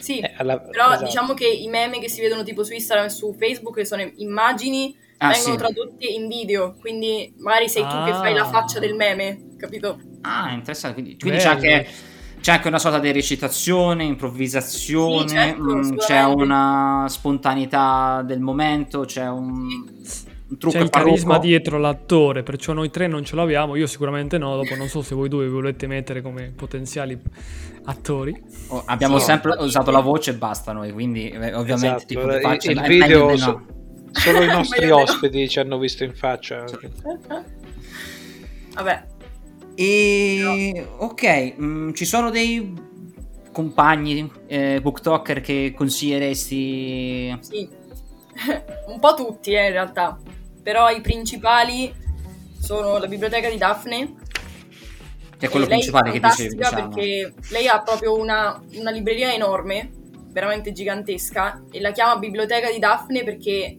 Sì, 0.00 0.18
Eh, 0.18 0.32
alla- 0.38 0.58
però 0.58 0.88
esatto. 0.88 1.04
diciamo 1.04 1.34
che 1.34 1.46
i 1.46 1.68
meme 1.68 1.98
che 2.00 2.08
si 2.08 2.20
vedono 2.20 2.42
tipo 2.42 2.64
su 2.64 2.72
Instagram 2.72 3.06
e 3.06 3.10
su 3.10 3.34
Facebook 3.38 3.76
che 3.76 3.84
sono 3.84 4.02
immagini 4.16 4.96
Ah, 5.20 5.30
vengono 5.32 5.52
sì. 5.54 5.58
tradotte 5.58 6.06
in 6.06 6.28
video, 6.28 6.76
quindi 6.80 7.34
magari 7.38 7.68
sei 7.68 7.82
tu 7.82 7.88
che 8.04 8.10
Ah. 8.12 8.18
fai 8.20 8.32
la 8.34 8.44
faccia 8.46 8.78
del 8.78 8.94
meme, 8.94 9.48
capito? 9.56 9.98
Ah, 10.22 10.50
interessante. 10.52 11.00
Quindi, 11.00 11.18
quindi 11.18 11.38
c'è, 11.38 11.48
anche, 11.48 11.86
c'è 12.40 12.52
anche 12.52 12.68
una 12.68 12.78
sorta 12.78 12.98
di 12.98 13.12
recitazione, 13.12 14.04
improvvisazione, 14.04 15.28
Sì, 15.28 15.34
certo, 15.34 15.62
mm, 15.76 15.96
c'è 15.96 16.24
una 16.24 17.06
spontaneità 17.08 18.22
del 18.26 18.40
momento, 18.40 19.00
c'è 19.00 19.28
un, 19.28 19.66
un 20.50 20.58
trucco 20.58 20.76
C'è 20.76 20.82
il 20.82 20.90
parrucco. 20.90 21.10
carisma 21.14 21.38
dietro 21.38 21.78
l'attore, 21.78 22.42
perciò 22.42 22.72
noi 22.72 22.90
tre 22.90 23.06
non 23.06 23.24
ce 23.24 23.36
l'abbiamo, 23.36 23.76
io 23.76 23.86
sicuramente 23.86 24.38
no, 24.38 24.56
dopo 24.56 24.74
non 24.76 24.88
so 24.88 25.02
se 25.02 25.14
voi 25.14 25.28
due 25.28 25.44
vi 25.44 25.50
volete 25.52 25.86
mettere 25.86 26.20
come 26.22 26.52
potenziali 26.54 27.18
attori. 27.84 28.34
Oh, 28.68 28.82
abbiamo 28.86 29.18
Sì. 29.18 29.24
sempre 29.26 29.54
usato 29.58 29.90
la 29.90 30.00
voce 30.00 30.30
e 30.32 30.34
basta 30.34 30.72
noi, 30.72 30.92
quindi 30.92 31.28
eh, 31.30 31.54
ovviamente 31.54 31.96
Esatto, 31.96 32.04
tipo, 32.06 32.28
di 32.28 32.34
il- 32.34 32.40
faccia, 32.40 32.70
il 32.70 32.80
video 32.82 33.36
no. 33.36 33.66
solo 34.12 34.42
i 34.42 34.46
nostri 34.46 34.86
no. 34.88 34.96
ospiti 35.02 35.48
ci 35.48 35.58
hanno 35.58 35.78
visto 35.78 36.04
in 36.04 36.14
faccia. 36.14 36.64
Vabbè, 38.74 39.04
E 39.80 40.88
ok, 40.96 41.54
mm, 41.56 41.92
ci 41.92 42.04
sono 42.04 42.30
dei 42.30 42.74
compagni 43.52 44.28
eh, 44.48 44.80
booktalker 44.80 45.40
che 45.40 45.72
consiglieresti 45.76 47.38
sì. 47.38 47.68
Un 48.88 48.98
po' 48.98 49.14
tutti, 49.14 49.52
eh, 49.52 49.66
in 49.66 49.70
realtà. 49.70 50.18
Però 50.64 50.90
i 50.90 51.00
principali 51.00 51.94
sono 52.60 52.98
la 52.98 53.06
biblioteca 53.06 53.48
di 53.48 53.56
Daphne. 53.56 54.14
che 55.38 55.46
è 55.46 55.48
quello 55.48 55.66
e 55.66 55.68
lei 55.68 55.78
principale 55.78 56.10
che 56.10 56.20
dicevi, 56.20 56.56
diciamo. 56.56 56.88
perché 56.88 57.34
lei 57.50 57.68
ha 57.68 57.80
proprio 57.80 58.18
una, 58.18 58.60
una 58.74 58.90
libreria 58.90 59.32
enorme, 59.32 59.92
veramente 60.32 60.72
gigantesca, 60.72 61.66
e 61.70 61.80
la 61.80 61.92
chiama 61.92 62.18
biblioteca 62.18 62.68
di 62.68 62.80
Daphne 62.80 63.22
perché 63.22 63.76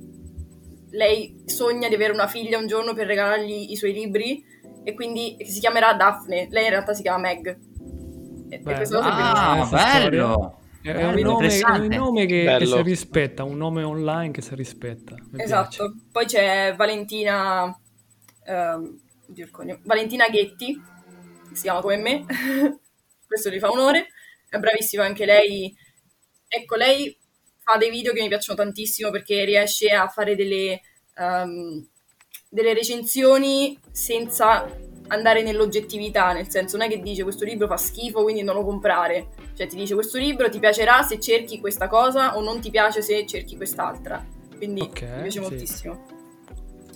lei 0.92 1.42
sogna 1.46 1.90
di 1.90 1.96
avere 1.96 2.14
una 2.14 2.28
figlia 2.28 2.58
un 2.58 2.68
giorno 2.68 2.94
per 2.94 3.06
regalargli 3.06 3.72
i 3.72 3.76
suoi 3.76 3.92
libri 3.92 4.48
e 4.90 4.94
quindi 4.96 5.38
si 5.46 5.60
chiamerà 5.60 5.94
Daphne. 5.94 6.48
Lei 6.50 6.64
in 6.66 6.70
realtà 6.70 6.94
si 6.94 7.02
chiama 7.02 7.20
Meg. 7.20 7.48
E, 8.50 8.56
e 8.56 8.60
Bello. 8.60 9.00
è 9.00 9.04
Ah, 9.04 9.68
bello! 9.70 10.60
È 10.82 10.94
Bello, 10.94 11.10
un 11.10 11.20
nome, 11.22 11.48
è 11.48 11.70
un 11.78 11.88
nome 11.88 12.26
che, 12.26 12.56
che 12.58 12.66
si 12.66 12.82
rispetta, 12.82 13.44
un 13.44 13.58
nome 13.58 13.84
online 13.84 14.32
che 14.32 14.42
si 14.42 14.56
rispetta. 14.56 15.16
Mi 15.32 15.44
Esatto. 15.44 15.94
Poi 16.12 16.26
c'è 16.26 16.74
Valentina. 16.76 17.78
ehm. 18.46 19.00
Valentina 19.84 20.28
Ghetti, 20.30 20.82
che 21.50 21.56
si 21.56 21.64
chiama 21.64 21.82
come 21.82 21.98
me. 21.98 22.26
Questo 23.28 23.50
gli 23.50 23.60
fa 23.60 23.70
onore. 23.70 24.08
È 24.48 24.58
bravissima 24.58 25.04
anche 25.06 25.26
lei. 25.26 25.76
Ecco, 26.48 26.76
lei 26.76 27.16
fa 27.60 27.78
dei 27.78 27.92
video 27.92 28.14
che 28.14 28.22
mi 28.22 28.28
piacciono 28.30 28.58
tantissimo 28.58 29.12
perché 29.12 29.44
riesce 29.46 29.90
a 29.90 30.08
fare 30.08 30.36
delle, 30.36 30.82
ehm, 31.16 31.88
delle 32.50 32.74
recensioni 32.74 33.78
senza 33.92 34.68
andare 35.08 35.44
nell'oggettività, 35.44 36.34
nel 36.34 36.50
senso 36.50 36.78
non 36.78 36.88
è 36.88 36.90
che 36.90 37.02
dice 37.02 37.24
questo 37.24 37.46
libro 37.46 37.68
fa 37.68 37.78
schifo 37.78 38.24
quindi 38.24 38.44
non 38.44 38.56
lo 38.56 38.64
comprare, 38.64 39.30
cioè 39.56 39.68
ti 39.68 39.76
dice 39.76 39.94
questo 39.94 40.18
libro 40.18 40.50
ti 40.50 40.60
piacerà 40.60 41.02
se 41.04 41.20
cerchi 41.20 41.60
questa 41.60 41.88
cosa 41.88 42.38
o 42.38 42.42
non 42.42 42.60
ti 42.60 42.70
piace 42.70 43.02
se 43.02 43.26
cerchi 43.26 43.56
quest'altra, 43.56 44.26
quindi 44.58 44.82
Ok, 44.82 45.02
mi 45.02 45.22
piace 45.22 45.32
sì. 45.32 45.40
moltissimo. 45.40 46.06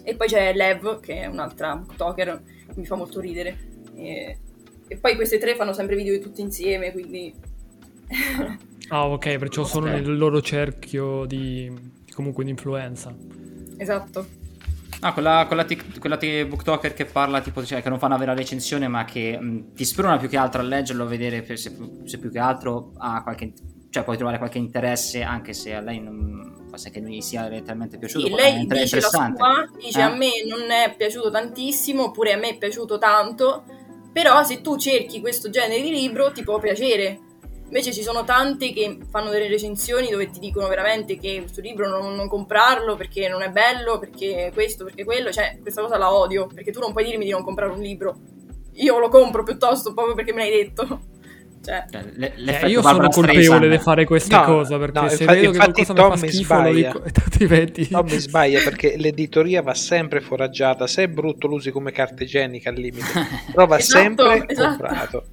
E 0.04 0.16
poi 0.16 0.28
c'è 0.28 0.54
Lev, 0.54 1.00
che 1.00 1.22
è 1.22 1.26
un'altra 1.28 1.76
booktoker, 1.76 2.42
mi 2.76 2.86
fa 2.86 2.96
molto 2.96 3.22
ridere. 3.22 3.58
E, 3.96 4.38
e 4.88 4.98
poi 4.98 5.16
queste 5.16 5.38
tre 5.38 5.56
fanno 5.56 5.72
sempre 5.72 5.96
video 5.96 6.20
tutti 6.20 6.42
insieme, 6.42 6.92
quindi 6.92 7.34
Ah, 8.90 9.08
ok, 9.08 9.38
perciò 9.38 9.64
sono 9.64 9.86
nel 9.88 10.18
loro 10.18 10.42
cerchio 10.42 11.26
di 11.26 11.72
comunque 12.14 12.44
di 12.44 12.50
influenza. 12.50 13.16
Esatto. 13.78 14.42
No, 15.02 15.14
quella, 15.14 15.46
quella, 15.48 15.64
tic- 15.66 16.00
quella 16.00 16.18
tic- 16.18 16.46
booktoker 16.48 16.94
che 16.94 17.06
parla, 17.06 17.42
tipo, 17.42 17.64
cioè, 17.66 17.82
che 17.82 17.90
non 17.90 18.00
fa 18.00 18.06
una 18.06 18.18
vera 18.18 18.34
recensione, 18.34 18.88
ma 18.88 19.04
che 19.06 19.38
mh, 19.40 19.74
ti 19.74 19.86
sprona 19.86 20.18
più 20.18 20.30
che 20.30 20.38
altro 20.38 20.62
a 20.62 20.64
leggerlo, 20.64 21.04
a 21.04 21.08
vedere 21.08 21.44
se, 21.58 21.76
se 22.06 22.18
più 22.20 22.32
che 22.32 22.40
altro 22.40 22.92
ha 22.98 23.22
qualche. 23.24 23.54
cioè, 23.90 24.04
puoi 24.04 24.16
trovare 24.18 24.38
qualche 24.38 24.58
interesse, 24.58 25.22
anche 25.22 25.54
se 25.54 25.74
a 25.74 25.82
lei 25.82 26.00
non. 26.00 26.66
forse 26.70 26.90
che 26.90 27.00
non 27.00 27.12
gli 27.12 27.22
sia 27.22 27.48
letteralmente 27.48 27.98
piaciuto. 27.98 28.26
Sì, 28.28 28.34
lei 28.34 28.54
dice 28.54 28.56
la 28.76 28.82
interessante. 28.82 29.38
sua, 29.38 29.70
dice 29.78 30.00
Eh? 30.00 30.04
a 30.04 30.16
me 30.16 30.30
non 30.48 30.72
è 30.72 30.96
piaciuto 30.98 31.30
tantissimo, 31.30 32.06
oppure 32.06 32.34
a 32.34 32.38
me 32.38 32.50
è 32.50 32.58
piaciuto 32.58 32.98
tanto, 32.98 33.64
però 34.12 34.44
se 34.44 34.62
tu 34.62 34.78
cerchi 34.78 35.20
questo 35.22 35.50
genere 35.50 35.82
di 35.82 35.92
libro 35.92 36.32
ti 36.32 36.44
può 36.44 36.60
piacere. 36.60 37.20
Invece 37.74 37.92
ci 37.92 38.04
sono 38.04 38.24
tante 38.24 38.72
che 38.72 39.00
fanno 39.10 39.32
delle 39.32 39.48
recensioni 39.48 40.12
dove 40.12 40.30
ti 40.30 40.38
dicono 40.38 40.68
veramente 40.68 41.18
che 41.18 41.40
questo 41.40 41.60
libro 41.60 41.90
non, 41.90 42.14
non 42.14 42.28
comprarlo 42.28 42.96
perché 42.96 43.28
non 43.28 43.42
è 43.42 43.50
bello, 43.50 43.98
perché 43.98 44.52
questo, 44.54 44.84
perché 44.84 45.04
quello, 45.04 45.32
cioè 45.32 45.58
questa 45.60 45.82
cosa 45.82 45.98
la 45.98 46.14
odio, 46.14 46.46
perché 46.46 46.72
tu 46.72 46.80
non 46.80 46.92
puoi 46.92 47.04
dirmi 47.06 47.26
di 47.26 47.32
non 47.32 47.44
comprare 47.44 47.72
un 47.72 47.82
libro. 47.82 48.16
Io 48.74 49.00
lo 49.00 49.10
compro 49.10 49.42
piuttosto 49.42 49.92
proprio 49.96 50.14
perché 50.14 50.34
me 50.34 50.48
l'hai 50.48 50.64
detto. 50.64 51.02
Cioè, 51.64 51.86
le- 52.16 52.28
Eh, 52.28 52.34
l'effetto 52.42 52.66
io 52.68 52.82
Barbara 52.82 53.10
sono 53.10 53.26
colpevole 53.28 53.70
di 53.70 53.78
fare 53.78 54.04
questa 54.04 54.40
No, 54.40 54.44
cosa 54.44 54.78
perché 54.78 55.00
no, 55.00 55.08
se 55.08 55.24
infa- 55.24 55.34
vedo 55.34 55.52
che 55.52 55.56
infatti 55.56 55.86
qualcosa 55.86 55.94
mi 55.94 56.10
fa 56.10 56.16
Tommy 56.18 56.28
schifo 56.34 56.54
lo 56.54 56.60
sbaglia. 56.60 56.92
dico 56.92 57.04
altrimenti 57.24 57.88
Tommy 57.88 58.20
sbaglia 58.20 58.62
perché 58.64 58.98
l'editoria 58.98 59.62
va 59.62 59.74
sempre 59.74 60.20
foraggiata. 60.20 60.88
Se 60.88 61.04
è 61.04 61.08
brutto 61.08 61.48
lo 61.48 61.56
usi 61.56 61.72
come 61.72 61.94
carta 61.94 62.22
igienica 62.24 62.70
al 62.70 62.76
limite, 62.76 63.06
però 63.54 63.66
va 63.66 63.78
Esatto, 63.80 64.02
sempre 64.02 64.46
esatto. 64.46 64.68
comprato. 64.78 65.26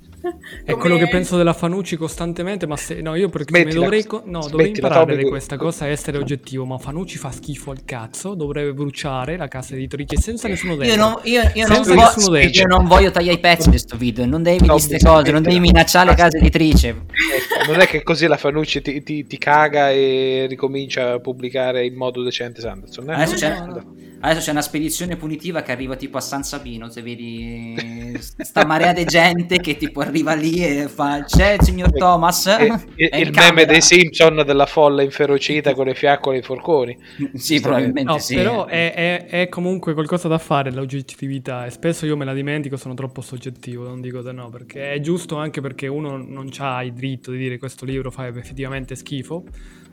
È 0.65 0.75
quello 0.77 0.97
che 0.99 1.09
penso 1.09 1.37
della 1.37 1.53
Fanucci 1.53 1.97
costantemente, 1.97 2.67
ma 2.67 2.77
se 2.77 3.01
no, 3.01 3.15
io 3.15 3.29
perché 3.29 3.53
me 3.53 3.61
Smettila, 3.61 3.83
dovrei, 3.83 4.05
co- 4.05 4.23
no, 4.27 4.47
dovrei 4.49 4.69
imparare 4.69 5.17
Tommy, 5.17 5.29
questa 5.29 5.57
cosa 5.57 5.87
e 5.87 5.91
essere 5.91 6.19
oggettivo, 6.19 6.65
ma 6.67 6.79
Fanucci 6.79 7.17
fa 7.19 7.31
schifo 7.31 7.71
al 7.71 7.85
cazzo, 7.85 8.35
dovrebbe 8.35 8.73
bruciare 8.75 9.37
la 9.37 9.49
casa 9.49 9.75
editrice 9.75 10.17
senza 10.17 10.49
nessuno 10.49 10.77
dentro. 10.77 10.95
Io 10.95 11.03
non, 11.03 11.21
io, 11.25 11.43
io 11.55 11.67
non 11.67 11.83
vo- 11.83 11.95
nessuno 11.95 12.29
dentro. 12.29 12.61
io 12.61 12.67
non 12.67 12.85
voglio 12.87 13.11
tagliare 13.11 13.37
i 13.37 13.41
pezzi 13.41 13.65
di 13.65 13.71
questo 13.71 13.97
video, 13.97 14.27
non 14.27 14.43
devi 14.43 14.59
dire 14.59 14.69
Tommy, 14.69 14.87
queste 14.87 15.07
cose, 15.07 15.31
non 15.33 15.43
devi 15.43 15.61
minacciare 15.61 16.11
le 16.11 16.17
case 16.17 16.39
editrici. 16.39 16.87
Ecco, 16.89 17.71
non 17.73 17.81
è 17.81 17.87
che 17.87 18.03
così 18.03 18.27
la 18.27 18.37
Fanucci 18.37 18.83
ti, 18.83 19.03
ti- 19.03 19.27
ti 19.27 19.39
caga 19.39 19.91
e 19.91 20.47
ricomincia 20.49 21.13
a 21.13 21.19
pubblicare 21.21 21.87
in 21.87 21.95
modo 21.95 22.23
decente 22.23 22.61
Sanderson. 22.61 23.09
eh? 23.11 23.15
Adesso 23.15 23.35
c'è, 23.37 23.59
no, 23.59 23.65
no. 23.67 23.95
Adesso 24.21 24.41
c'è 24.45 24.51
una 24.51 24.63
spedizione 24.63 25.17
punitiva 25.17 25.63
che 25.63 25.73
arriva 25.73 25.97
tipo 25.97 26.17
a 26.17 26.21
San 26.21 26.43
Sabino, 26.43 26.89
se 26.91 27.03
vedi 27.03 28.17
sta 28.19 28.65
marea 28.65 28.93
di 28.93 29.05
gente 29.05 29.59
che 29.61 29.77
tipo 29.77 30.01
arriva 30.01 30.35
lì 30.35 30.65
e 30.65 30.89
fa 30.89 31.25
c'è 31.25 31.53
il 31.55 31.63
signor 31.63 31.95
Thomas? 31.95 32.47
E- 32.47 33.11
e- 33.13 33.21
in 33.21 33.27
il 33.27 33.31
meme 33.31 33.31
camera." 33.31 33.65
dei 33.65 33.81
Simpson 33.83 34.43
della 34.45 34.67
folla 34.67 35.03
inferocita 35.03 35.75
con 35.75 35.87
le 35.87 35.95
fiaccole 35.95 36.37
e 36.37 36.41
i 36.41 36.43
forconi. 36.43 36.99
Sì, 37.35 37.61
probabilmente 37.61 38.13
No, 38.13 38.19
sì. 38.19 38.35
però 38.35 38.67
è, 38.67 38.93
è- 38.95 39.27
è 39.27 39.49
comunque 39.49 39.95
qualcosa 39.95 40.29
da 40.29 40.39
fare 40.39 40.71
l'oggettività 40.73 41.67
e 41.67 41.71
spesso 41.71 42.07
io 42.07 42.17
me 42.17 42.25
la 42.25 42.33
dimentico, 42.35 42.77
sono 42.77 42.95
troppo 42.95 43.21
soggettivo, 43.21 43.85
non 43.87 44.01
dico 44.01 44.23
di 44.23 44.33
no, 44.33 44.49
perché 44.51 44.93
è 44.93 45.01
giusto 45.01 45.37
anche 45.37 45.61
perché 45.61 45.87
uno 45.87 46.17
non 46.17 46.51
ha 46.59 46.83
il 46.83 46.93
diritto 46.93 47.31
di 47.31 47.39
dire 47.39 47.59
questo 47.59 47.85
libro 47.85 48.11
fa 48.11 48.27
effettivamente 48.27 48.95
schifo, 48.95 49.45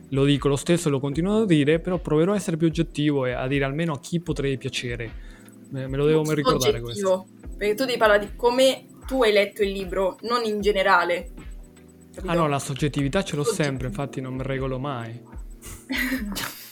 lo 0.09 0.23
dico 0.23 0.47
lo 0.47 0.55
stesso 0.55 0.87
e 0.87 0.91
lo 0.91 0.99
continuo 0.99 1.41
a 1.41 1.45
dire, 1.45 1.79
però 1.79 1.97
proverò 1.97 2.33
a 2.33 2.35
essere 2.35 2.57
più 2.57 2.67
oggettivo 2.67 3.25
e 3.25 3.31
a 3.31 3.47
dire 3.47 3.65
almeno 3.65 3.93
a 3.93 3.99
chi 3.99 4.19
potrei 4.19 4.57
piacere. 4.57 5.25
Me, 5.69 5.87
me 5.87 5.97
lo 5.97 6.05
devo 6.05 6.31
ricordare 6.31 6.79
questo. 6.79 7.27
perché 7.57 7.75
tu 7.75 7.85
devi 7.85 7.97
parlare 7.97 8.19
di 8.19 8.35
come 8.35 8.85
tu 9.05 9.23
hai 9.23 9.31
letto 9.31 9.63
il 9.63 9.71
libro, 9.71 10.17
non 10.21 10.43
in 10.43 10.61
generale. 10.61 11.31
Capito? 12.13 12.31
Ah 12.31 12.35
no, 12.35 12.47
la 12.47 12.59
soggettività 12.59 13.23
ce 13.23 13.35
l'ho 13.35 13.43
sempre, 13.43 13.87
infatti 13.87 14.21
non 14.21 14.35
mi 14.35 14.43
regolo 14.43 14.79
mai. 14.79 15.19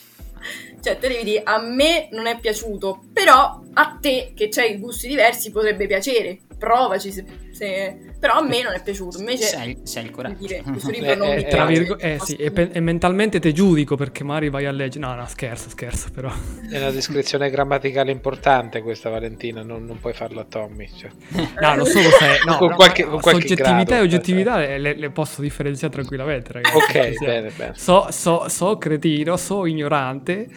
Cioè, 0.86 1.00
te 1.00 1.08
devi 1.08 1.24
dire, 1.24 1.42
a 1.42 1.60
me 1.60 2.10
non 2.12 2.28
è 2.28 2.40
piaciuto, 2.40 3.06
però 3.12 3.60
a 3.74 3.98
te, 4.00 4.34
che 4.36 4.50
c'hai 4.50 4.78
gusti 4.78 5.08
diversi, 5.08 5.50
potrebbe 5.50 5.88
piacere. 5.88 6.42
Provaci, 6.66 7.12
se, 7.12 7.24
se- 7.52 7.98
però 8.20 8.34
a 8.40 8.42
me 8.42 8.64
non 8.64 8.74
è 8.74 8.82
piaciuto. 8.82 9.20
Invece, 9.20 9.44
sei, 9.44 9.78
sei 9.84 10.06
il 10.06 10.10
coraggio. 10.12 10.36
dire, 10.40 10.64
questo 10.64 10.90
libro 10.92 11.12
Eh, 11.12 11.16
non 11.16 11.28
eh, 11.30 11.36
mi 11.36 11.42
eh, 11.44 11.48
Tra 11.48 11.66
piace. 11.66 11.80
virgo- 11.80 12.00
eh 12.00 12.18
sì, 12.22 12.36
e, 12.38 12.50
pe- 12.52 12.70
e 12.72 12.80
mentalmente 12.80 13.40
te 13.40 13.52
giudico 13.54 13.96
perché 13.96 14.24
magari 14.24 14.50
vai 14.50 14.66
a 14.66 14.72
leggere. 14.72 15.06
No, 15.06 15.14
no, 15.14 15.26
scherzo, 15.28 15.70
scherzo, 15.70 16.10
però. 16.12 16.32
È 16.70 16.78
una 16.78 16.90
descrizione 16.90 17.52
grammaticale 17.52 18.10
importante 18.12 18.82
questa 18.82 19.10
Valentina, 19.10 19.62
non, 19.62 19.86
non 19.86 20.00
puoi 20.00 20.14
farla 20.14 20.42
a 20.42 20.46
Tommy. 20.46 20.90
cioè. 20.98 21.12
No, 21.62 21.76
lo 21.76 21.86
solo 21.86 22.10
se 22.10 22.40
no, 22.48 22.58
Con 22.58 22.70
no, 22.70 22.76
qualche- 22.76 23.04
no, 23.04 23.10
con 23.12 23.20
qualche 23.20 23.48
soggettività 23.48 23.84
grado, 23.84 23.94
e 23.94 24.00
oggettività 24.00 24.58
le, 24.58 24.96
le- 24.96 25.10
posso 25.12 25.42
differenziare 25.42 25.94
tranquillamente, 25.94 26.52
ragazzi. 26.54 26.76
Ok, 26.76 26.92
Ci 27.12 27.14
siamo. 27.18 27.34
bene, 27.34 27.52
bene. 27.56 27.74
So, 27.76 28.08
so, 28.10 28.50
so 28.50 28.78
cretino, 28.80 29.38
so 29.38 29.68
ignorante, 29.68 30.48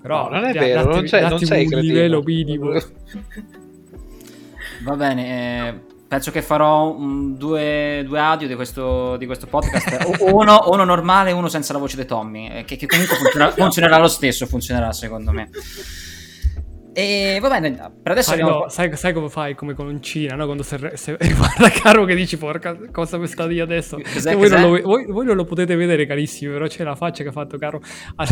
però 0.00 0.28
No, 0.30 0.36
non 0.36 0.44
è 0.44 0.52
vero, 0.52 0.82
datti- 0.84 0.94
non 0.94 1.06
sei, 1.08 1.28
non 1.28 1.38
sei 1.40 1.64
un 1.64 1.70
cretino. 1.70 1.92
livello 1.92 2.22
minimo. 2.22 2.70
Va 4.84 4.94
bene, 4.96 5.68
eh, 5.68 5.80
penso 6.08 6.30
che 6.30 6.42
farò 6.42 6.90
un- 6.94 7.36
due, 7.36 8.02
due 8.06 8.18
audio 8.18 8.46
di 8.46 8.54
questo, 8.54 9.16
di 9.16 9.26
questo 9.26 9.46
podcast, 9.46 10.20
uno, 10.30 10.64
uno 10.70 10.84
normale 10.84 11.30
e 11.30 11.32
uno 11.32 11.48
senza 11.48 11.72
la 11.72 11.78
voce 11.78 11.96
di 11.96 12.04
Tommy, 12.04 12.48
eh, 12.48 12.64
che, 12.64 12.76
che 12.76 12.86
comunque 12.86 13.16
funziona- 13.16 13.50
funzionerà 13.50 13.98
lo 13.98 14.08
stesso, 14.08 14.46
funzionerà 14.46 14.92
secondo 14.92 15.32
me. 15.32 15.48
E 16.98 17.36
va 17.42 17.48
bene, 17.50 17.72
per 18.02 18.12
adesso 18.12 18.30
Sai, 18.30 18.40
abbiamo... 18.40 18.60
no, 18.60 18.68
sai, 18.70 18.96
sai 18.96 19.12
come 19.12 19.28
fai 19.28 19.54
come 19.54 19.74
con 19.74 20.00
Cina, 20.00 20.34
no? 20.34 20.46
Quando 20.46 20.62
se, 20.62 20.92
se 20.94 21.18
guarda 21.36 21.68
Caro 21.68 22.06
che 22.06 22.14
dici 22.14 22.38
porca 22.38 22.74
cosa 22.90 23.18
mi 23.18 23.26
sta 23.26 23.46
di 23.46 23.60
adesso. 23.60 23.98
Cos'è, 24.00 24.34
voi, 24.34 24.48
non 24.48 24.62
cos'è? 24.62 24.80
lo, 24.80 24.88
voi- 24.88 25.04
voi 25.06 25.26
non 25.26 25.36
lo 25.36 25.44
potete 25.44 25.76
vedere 25.76 26.06
carissimi, 26.06 26.52
però 26.52 26.66
c'è 26.66 26.84
la 26.84 26.94
faccia 26.94 27.22
che 27.22 27.28
ha 27.28 27.32
fatto 27.32 27.58
Caro. 27.58 27.82
Al- 28.14 28.28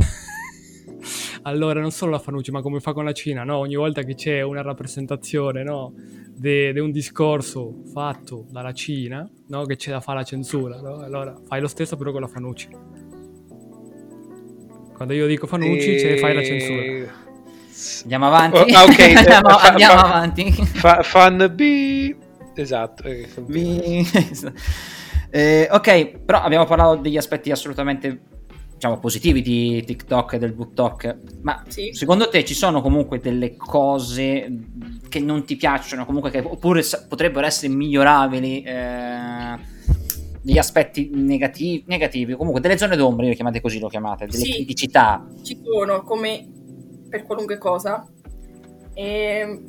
Allora, 1.46 1.80
non 1.80 1.90
solo 1.90 2.12
la 2.12 2.18
Fanucci, 2.18 2.50
ma 2.50 2.62
come 2.62 2.80
fa 2.80 2.92
con 2.94 3.04
la 3.04 3.12
Cina, 3.12 3.44
no? 3.44 3.58
Ogni 3.58 3.74
volta 3.76 4.02
che 4.02 4.14
c'è 4.14 4.40
una 4.40 4.62
rappresentazione, 4.62 5.62
no? 5.62 5.92
Di 5.94 6.78
un 6.78 6.90
discorso 6.90 7.82
fatto 7.92 8.46
dalla 8.50 8.72
Cina, 8.72 9.28
no? 9.48 9.64
Che 9.66 9.76
c'è 9.76 9.90
da 9.90 10.00
fare 10.00 10.18
la 10.20 10.24
censura, 10.24 10.80
no? 10.80 11.00
Allora, 11.00 11.34
fai 11.46 11.60
lo 11.60 11.68
stesso 11.68 11.96
però 11.96 12.12
con 12.12 12.22
la 12.22 12.28
Fanucci. 12.28 12.68
Quando 14.96 15.12
io 15.14 15.26
dico 15.26 15.46
Fanucci, 15.46 15.96
c'è- 15.96 16.16
fai 16.16 16.34
la 16.34 16.42
censura. 16.42 17.12
Andiamo 18.02 18.26
avanti. 18.26 18.56
Oh, 18.56 18.76
ah, 18.76 18.84
ok, 18.84 18.98
eh, 18.98 19.14
andiamo, 19.14 19.48
fa- 19.50 19.68
andiamo 19.68 19.98
fa- 20.00 20.06
avanti. 20.06 20.52
Fa- 20.52 21.02
fan 21.02 21.52
B. 21.54 22.14
Esatto. 22.54 23.02
eh, 23.04 23.28
Vi- 23.46 24.06
Eh, 25.30 25.66
ok, 25.68 26.18
però 26.18 26.40
abbiamo 26.42 26.64
parlato 26.64 27.00
degli 27.00 27.16
aspetti 27.16 27.50
assolutamente 27.50 28.20
diciamo 28.84 28.98
positivi 28.98 29.40
di 29.40 29.82
TikTok 29.82 30.34
e 30.34 30.38
del 30.38 30.52
BookTok, 30.52 31.16
ma 31.40 31.62
Sì. 31.68 31.90
secondo 31.94 32.28
te 32.28 32.44
ci 32.44 32.52
sono 32.52 32.82
comunque 32.82 33.18
delle 33.18 33.56
cose 33.56 34.46
che 35.08 35.20
non 35.20 35.44
ti 35.46 35.56
piacciono, 35.56 36.04
comunque 36.04 36.30
che 36.30 36.40
oppure 36.40 36.82
potrebbero 37.08 37.46
essere 37.46 37.72
migliorabili, 37.72 38.62
eh, 38.62 39.58
degli 40.42 40.58
aspetti 40.58 41.10
negativi, 41.14 41.84
negativi, 41.86 42.34
comunque 42.34 42.60
delle 42.60 42.76
zone 42.76 42.96
d'ombra, 42.96 43.24
le 43.24 43.34
chiamate 43.34 43.62
così, 43.62 43.78
lo 43.78 43.88
chiamate, 43.88 44.26
delle 44.26 44.44
Sì. 44.44 44.52
criticità. 44.52 45.26
ci 45.42 45.58
sono 45.64 46.02
come 46.02 46.46
per 47.08 47.22
qualunque 47.22 47.56
cosa. 47.56 48.06
E, 48.92 49.62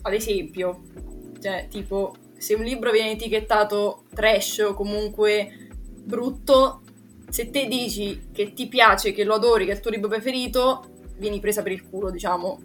ad 0.00 0.12
esempio, 0.14 0.80
cioè, 1.42 1.66
tipo, 1.70 2.14
se 2.38 2.54
un 2.54 2.62
libro 2.64 2.90
viene 2.90 3.10
etichettato 3.10 4.04
trash 4.14 4.58
o 4.60 4.72
comunque 4.74 5.68
brutto, 6.02 6.80
se 7.30 7.50
te 7.50 7.66
dici 7.66 8.28
che 8.32 8.52
ti 8.52 8.68
piace, 8.68 9.12
che 9.12 9.24
lo 9.24 9.34
adori, 9.34 9.64
che 9.64 9.72
è 9.72 9.74
il 9.74 9.80
tuo 9.80 9.90
libro 9.90 10.08
preferito, 10.08 10.84
vieni 11.16 11.40
presa 11.40 11.62
per 11.62 11.72
il 11.72 11.88
culo, 11.88 12.10
diciamo. 12.10 12.60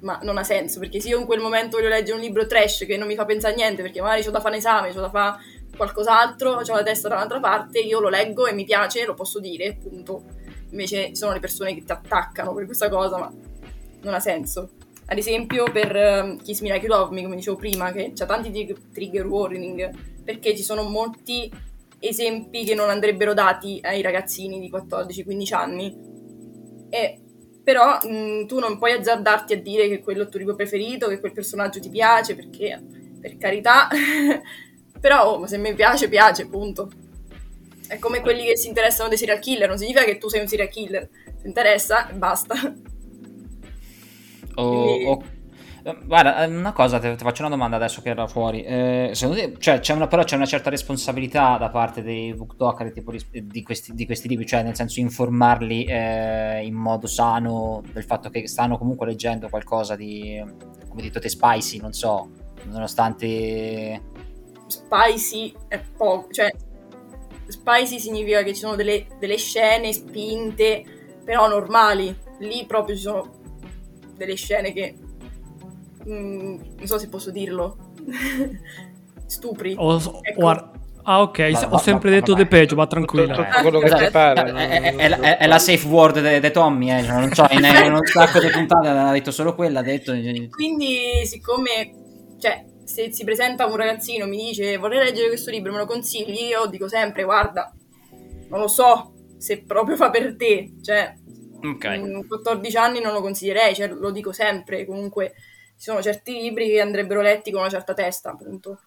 Ma 0.00 0.18
non 0.22 0.36
ha 0.36 0.42
senso, 0.42 0.80
perché 0.80 0.98
se 0.98 1.10
io 1.10 1.20
in 1.20 1.26
quel 1.26 1.40
momento 1.40 1.76
voglio 1.76 1.88
leggere 1.88 2.16
un 2.16 2.22
libro 2.22 2.44
trash 2.46 2.84
che 2.86 2.96
non 2.96 3.06
mi 3.06 3.14
fa 3.14 3.24
pensare 3.24 3.54
a 3.54 3.56
niente, 3.56 3.82
perché 3.82 4.00
magari 4.00 4.26
ho 4.26 4.30
da 4.32 4.40
fare 4.40 4.54
un 4.54 4.60
esame, 4.60 4.90
ho 4.90 5.00
da 5.00 5.10
fare 5.10 5.36
qualcos'altro, 5.76 6.50
ho 6.50 6.74
la 6.74 6.82
testa 6.82 7.08
da 7.08 7.14
un'altra 7.14 7.38
parte, 7.38 7.78
io 7.78 8.00
lo 8.00 8.08
leggo 8.08 8.46
e 8.46 8.52
mi 8.52 8.64
piace, 8.64 9.04
lo 9.04 9.14
posso 9.14 9.38
dire, 9.38 9.76
punto. 9.80 10.24
Invece 10.70 11.14
sono 11.14 11.32
le 11.32 11.40
persone 11.40 11.74
che 11.74 11.84
ti 11.84 11.92
attaccano 11.92 12.52
per 12.54 12.64
questa 12.64 12.88
cosa, 12.88 13.18
ma 13.18 13.32
non 14.02 14.14
ha 14.14 14.20
senso. 14.20 14.70
Ad 15.06 15.18
esempio, 15.18 15.64
per 15.70 15.94
um, 15.94 16.42
Kiss 16.42 16.60
Me 16.60 16.70
Like 16.70 16.86
You 16.86 16.96
Love 16.96 17.14
Me, 17.14 17.22
come 17.22 17.36
dicevo 17.36 17.56
prima, 17.56 17.92
che 17.92 18.12
c'ha 18.14 18.26
tanti 18.26 18.50
trig- 18.50 18.90
trigger 18.92 19.26
warning, 19.26 19.90
perché 20.24 20.56
ci 20.56 20.62
sono 20.62 20.82
molti 20.82 21.50
esempi 22.02 22.64
che 22.64 22.74
non 22.74 22.90
andrebbero 22.90 23.32
dati 23.32 23.78
ai 23.82 24.02
ragazzini 24.02 24.58
di 24.60 24.70
14-15 24.70 25.54
anni. 25.54 25.96
E 26.90 27.18
però 27.62 27.98
mh, 28.02 28.46
tu 28.46 28.58
non 28.58 28.76
puoi 28.78 28.92
azzardarti 28.92 29.52
a 29.52 29.60
dire 29.60 29.88
che 29.88 30.00
quello 30.00 30.20
è 30.20 30.24
il 30.24 30.28
tuo 30.30 30.40
libro 30.40 30.56
preferito, 30.56 31.08
che 31.08 31.20
quel 31.20 31.32
personaggio 31.32 31.78
ti 31.80 31.88
piace, 31.88 32.34
perché 32.34 32.82
per 33.20 33.36
carità, 33.36 33.88
però 35.00 35.34
oh, 35.36 35.46
se 35.46 35.58
mi 35.58 35.74
piace, 35.74 36.08
piace, 36.08 36.48
punto. 36.48 36.90
È 37.86 37.98
come 37.98 38.20
quelli 38.20 38.44
che 38.44 38.56
si 38.56 38.68
interessano 38.68 39.08
dei 39.08 39.18
serial 39.18 39.38
killer, 39.38 39.68
non 39.68 39.78
significa 39.78 40.04
che 40.04 40.18
tu 40.18 40.28
sei 40.28 40.40
un 40.40 40.48
serial 40.48 40.68
killer, 40.68 41.08
ti 41.40 41.46
interessa 41.46 42.08
e 42.08 42.14
basta. 42.14 42.54
O, 44.54 44.68
Quindi- 44.68 45.04
o- 45.06 45.22
Eh, 45.22 45.41
Guarda, 45.82 46.44
eh, 46.44 46.46
una 46.46 46.72
cosa, 46.72 47.00
ti 47.00 47.16
faccio 47.16 47.42
una 47.42 47.50
domanda 47.50 47.74
adesso 47.74 48.02
che 48.02 48.10
era 48.10 48.28
fuori. 48.28 48.62
Eh, 48.62 49.12
te, 49.14 49.54
cioè, 49.58 49.80
c'è 49.80 49.94
una, 49.94 50.06
però 50.06 50.22
c'è 50.22 50.36
una 50.36 50.46
certa 50.46 50.70
responsabilità 50.70 51.56
da 51.58 51.70
parte 51.70 52.02
dei 52.02 52.32
booktalker 52.34 52.92
ris- 53.06 53.28
di, 53.30 53.62
questi, 53.64 53.92
di 53.92 54.06
questi 54.06 54.28
libri, 54.28 54.46
cioè 54.46 54.62
nel 54.62 54.76
senso 54.76 55.00
informarli 55.00 55.84
eh, 55.84 56.64
in 56.64 56.74
modo 56.74 57.08
sano 57.08 57.82
del 57.92 58.04
fatto 58.04 58.30
che 58.30 58.46
stanno 58.46 58.78
comunque 58.78 59.06
leggendo 59.06 59.48
qualcosa 59.48 59.96
di, 59.96 60.40
come 60.88 61.02
detto 61.02 61.18
te, 61.18 61.28
spicy, 61.28 61.80
non 61.80 61.92
so, 61.92 62.30
nonostante... 62.66 64.00
Spicy 64.66 65.52
è 65.66 65.80
poco, 65.96 66.30
cioè 66.30 66.48
spicy 67.48 67.98
significa 67.98 68.44
che 68.44 68.54
ci 68.54 68.60
sono 68.60 68.76
delle, 68.76 69.06
delle 69.18 69.36
scene 69.36 69.92
spinte, 69.92 70.84
però 71.24 71.48
normali. 71.48 72.16
Lì 72.38 72.64
proprio 72.66 72.94
ci 72.94 73.02
sono 73.02 73.40
delle 74.16 74.36
scene 74.36 74.72
che 74.72 74.94
mm, 76.08 76.56
non 76.78 76.86
so 76.86 76.98
se 76.98 77.08
posso 77.08 77.30
dirlo. 77.30 77.76
Stupri. 79.26 79.74
Ho- 79.78 79.96
Ecco. 80.22 80.40
guarda- 80.40 80.70
ah, 81.04 81.22
ok. 81.22 81.50
Va- 81.52 81.68
ho 81.74 81.78
sempre 81.78 82.10
va- 82.10 82.16
detto 82.16 82.32
vabbè. 82.32 82.42
de 82.44 82.48
peggio, 82.48 82.76
ma 82.76 82.86
Tutto, 82.86 82.94
tranquilla. 82.94 83.34
tutto 83.34 83.60
quello 83.62 83.78
che 83.78 83.86
Esatto, 83.86 84.04
ti 84.04 84.10
pare. 84.10 85.36
è, 85.38 85.46
la 85.46 85.58
safe 85.58 85.86
word 85.88 86.38
di 86.38 86.50
Tommy, 86.50 86.90
eh, 86.90 87.02
cioè, 87.02 87.18
non 87.18 87.32
so, 87.32 87.46
in, 87.50 87.64
in 87.64 87.92
un 87.94 88.04
sacco 88.06 88.40
di 88.40 88.48
puntate 88.48 88.88
ha 88.88 89.12
detto 89.12 89.30
solo 89.30 89.54
quella, 89.54 89.80
ha 89.80 89.82
detto... 89.82 90.12
Quindi, 90.50 91.24
siccome, 91.24 91.94
cioè, 92.38 92.64
se 92.84 93.10
si 93.12 93.24
presenta 93.24 93.66
un 93.66 93.76
ragazzino 93.76 94.24
e 94.24 94.28
mi 94.28 94.36
dice 94.36 94.76
vorrei 94.76 94.98
leggere 95.02 95.28
questo 95.28 95.50
libro, 95.50 95.72
me 95.72 95.78
lo 95.78 95.86
consigli? 95.86 96.48
Io 96.50 96.66
dico 96.66 96.88
sempre, 96.88 97.24
guarda, 97.24 97.72
non 98.50 98.60
lo 98.60 98.68
so 98.68 99.12
se 99.38 99.62
proprio 99.62 99.96
fa 99.96 100.10
per 100.10 100.36
te. 100.36 100.74
Cioè, 100.82 101.14
Ok. 101.64 101.86
mm, 101.88 102.20
14 102.28 102.76
anni 102.76 103.00
non 103.00 103.12
lo 103.14 103.22
consiglierei, 103.22 103.74
cioè, 103.74 103.88
lo 103.88 104.10
dico 104.10 104.32
sempre. 104.32 104.84
Comunque, 104.84 105.32
ci 105.82 105.88
sono 105.90 106.00
certi 106.00 106.40
libri 106.40 106.68
che 106.68 106.80
andrebbero 106.80 107.20
letti 107.20 107.50
con 107.50 107.58
una 107.62 107.68
certa 107.68 107.92
testa, 107.92 108.30
appunto. 108.30 108.78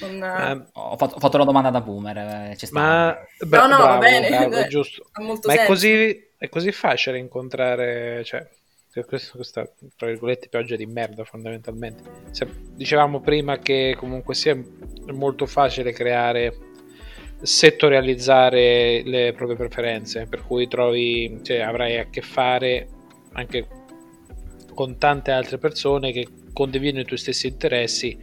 Non, 0.00 0.22
Eh, 0.22 0.70
Ho 0.74 0.96
fatto, 0.96 1.16
ho 1.16 1.18
fatto 1.18 1.38
la 1.38 1.44
domanda 1.44 1.70
da 1.70 1.80
boomer, 1.80 2.16
eh, 2.50 2.56
ci 2.56 2.66
sta. 2.66 2.78
ma 2.80 3.18
beh, 3.44 3.56
No, 3.56 3.66
no, 3.66 3.76
va 3.78 3.84
bravo, 3.84 3.98
bene. 3.98 4.28
bravo, 4.28 4.54
è 4.54 4.66
giusto. 4.68 5.08
ha 5.10 5.22
molto 5.22 5.48
Ma 5.48 5.54
è 5.54 5.66
così, 5.66 6.24
è 6.38 6.48
così 6.48 6.70
facile 6.70 7.18
incontrare, 7.18 8.22
cioè, 8.22 8.46
questa, 9.08 9.32
questa, 9.34 9.68
tra 9.96 10.06
virgolette, 10.06 10.46
pioggia 10.48 10.76
di 10.76 10.86
merda 10.86 11.24
fondamentalmente. 11.24 12.02
Se- 12.30 12.46
dicevamo 12.76 13.18
prima 13.20 13.58
che 13.58 13.96
comunque 13.98 14.36
sia 14.36 14.56
molto 15.12 15.46
facile 15.46 15.90
creare, 15.90 16.56
settorializzare 17.42 19.02
le 19.04 19.32
proprie 19.32 19.56
preferenze, 19.56 20.26
per 20.26 20.44
cui 20.46 20.68
trovi, 20.68 21.40
cioè, 21.42 21.58
avrai 21.58 21.98
a 21.98 22.06
che 22.08 22.22
fare 22.22 22.86
anche 23.32 23.66
con 24.76 24.98
tante 24.98 25.30
altre 25.30 25.56
persone 25.56 26.12
che 26.12 26.28
condividono 26.52 27.00
i 27.00 27.06
tuoi 27.06 27.18
stessi 27.18 27.46
interessi, 27.46 28.16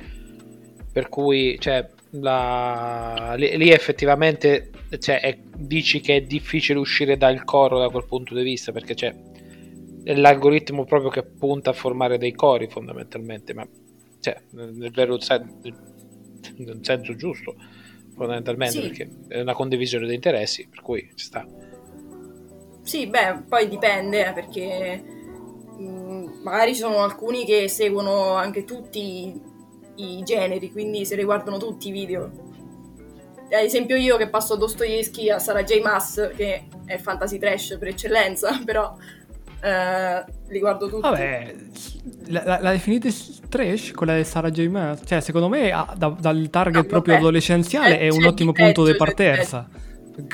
per 0.92 1.10
cui, 1.10 1.58
cioè, 1.60 1.90
la- 2.12 3.34
lì, 3.36 3.58
lì 3.58 3.72
effettivamente 3.72 4.70
cioè, 5.00 5.20
è- 5.20 5.40
dici 5.58 6.00
che 6.00 6.18
è 6.18 6.22
difficile 6.22 6.78
uscire 6.78 7.18
dal 7.18 7.44
coro 7.44 7.80
da 7.80 7.90
quel 7.90 8.06
punto 8.06 8.36
di 8.36 8.44
vista 8.44 8.72
perché 8.72 8.94
c'è 8.94 9.12
è 10.04 10.14
l'algoritmo 10.14 10.84
proprio 10.86 11.10
che 11.10 11.24
punta 11.24 11.72
a 11.72 11.74
formare 11.74 12.20
dei 12.20 12.34
cori 12.34 12.68
fondamentalmente 12.68 13.54
ma 13.56 13.68
cioè, 14.20 14.40
nel, 14.52 14.92
vero 14.92 15.20
sen- 15.20 15.60
nel 16.58 16.80
senso 16.82 17.16
giusto 17.16 17.56
fondamentalmente 18.16 18.76
Sì. 18.76 18.82
perché 18.82 19.10
è 19.30 19.40
una 19.42 19.54
condivisione 19.54 20.08
di 20.08 20.14
interessi 20.14 20.68
per 20.70 20.82
cui 20.82 21.10
ci 21.16 21.26
sta 21.26 21.48
Sì, 22.84 23.08
beh, 23.08 23.44
poi 23.50 23.68
dipende, 23.70 24.28
eh, 24.28 24.34
perché 24.34 25.04
magari 26.44 26.74
ci 26.74 26.82
sono 26.82 26.98
alcuni 27.04 27.46
che 27.46 27.68
seguono 27.68 28.34
anche 28.34 28.64
tutti 28.66 29.40
i 29.96 30.22
generi, 30.24 30.72
quindi 30.72 31.06
se 31.06 31.16
riguardano 31.16 31.58
tutti 31.58 31.88
i 31.90 31.92
video. 31.92 32.32
Ad 33.46 33.64
esempio 33.64 33.96
io 33.96 34.18
che 34.18 34.30
passo 34.30 34.56
Dostoevsky 34.56 35.30
a 35.30 35.38
Sarah 35.40 35.64
J. 35.64 35.80
Maas, 35.82 36.32
che 36.36 36.66
è 36.86 36.98
fantasy 36.98 37.38
trash 37.38 37.78
per 37.78 37.90
eccellenza, 37.90 38.60
però 38.66 38.96
eh, 39.62 40.24
li 40.48 40.60
guardo 40.60 40.88
tutti. 40.88 41.02
Vabbè, 41.02 41.56
la, 42.28 42.42
la, 42.46 42.60
la 42.62 42.72
definite 42.72 43.12
trash, 43.50 43.92
quella 43.92 44.16
di 44.16 44.24
Sarah 44.24 44.50
J. 44.50 44.68
Maas? 44.68 45.02
Cioè, 45.06 45.20
secondo 45.22 45.50
me, 45.50 45.72
ah, 45.72 45.94
da- 45.96 46.16
dal 46.20 46.50
target 46.50 46.82
No, 46.82 46.88
proprio 46.88 47.14
vabbè. 47.14 47.26
adolescenziale 47.26 47.90
C'è- 47.98 48.00
è 48.00 48.10
un 48.10 48.26
ottimo 48.26 48.52
punto 48.54 48.84
di 48.86 48.92
peggio, 48.92 49.04
c'è 49.06 49.08
di 49.14 49.14
partenza. 49.16 49.70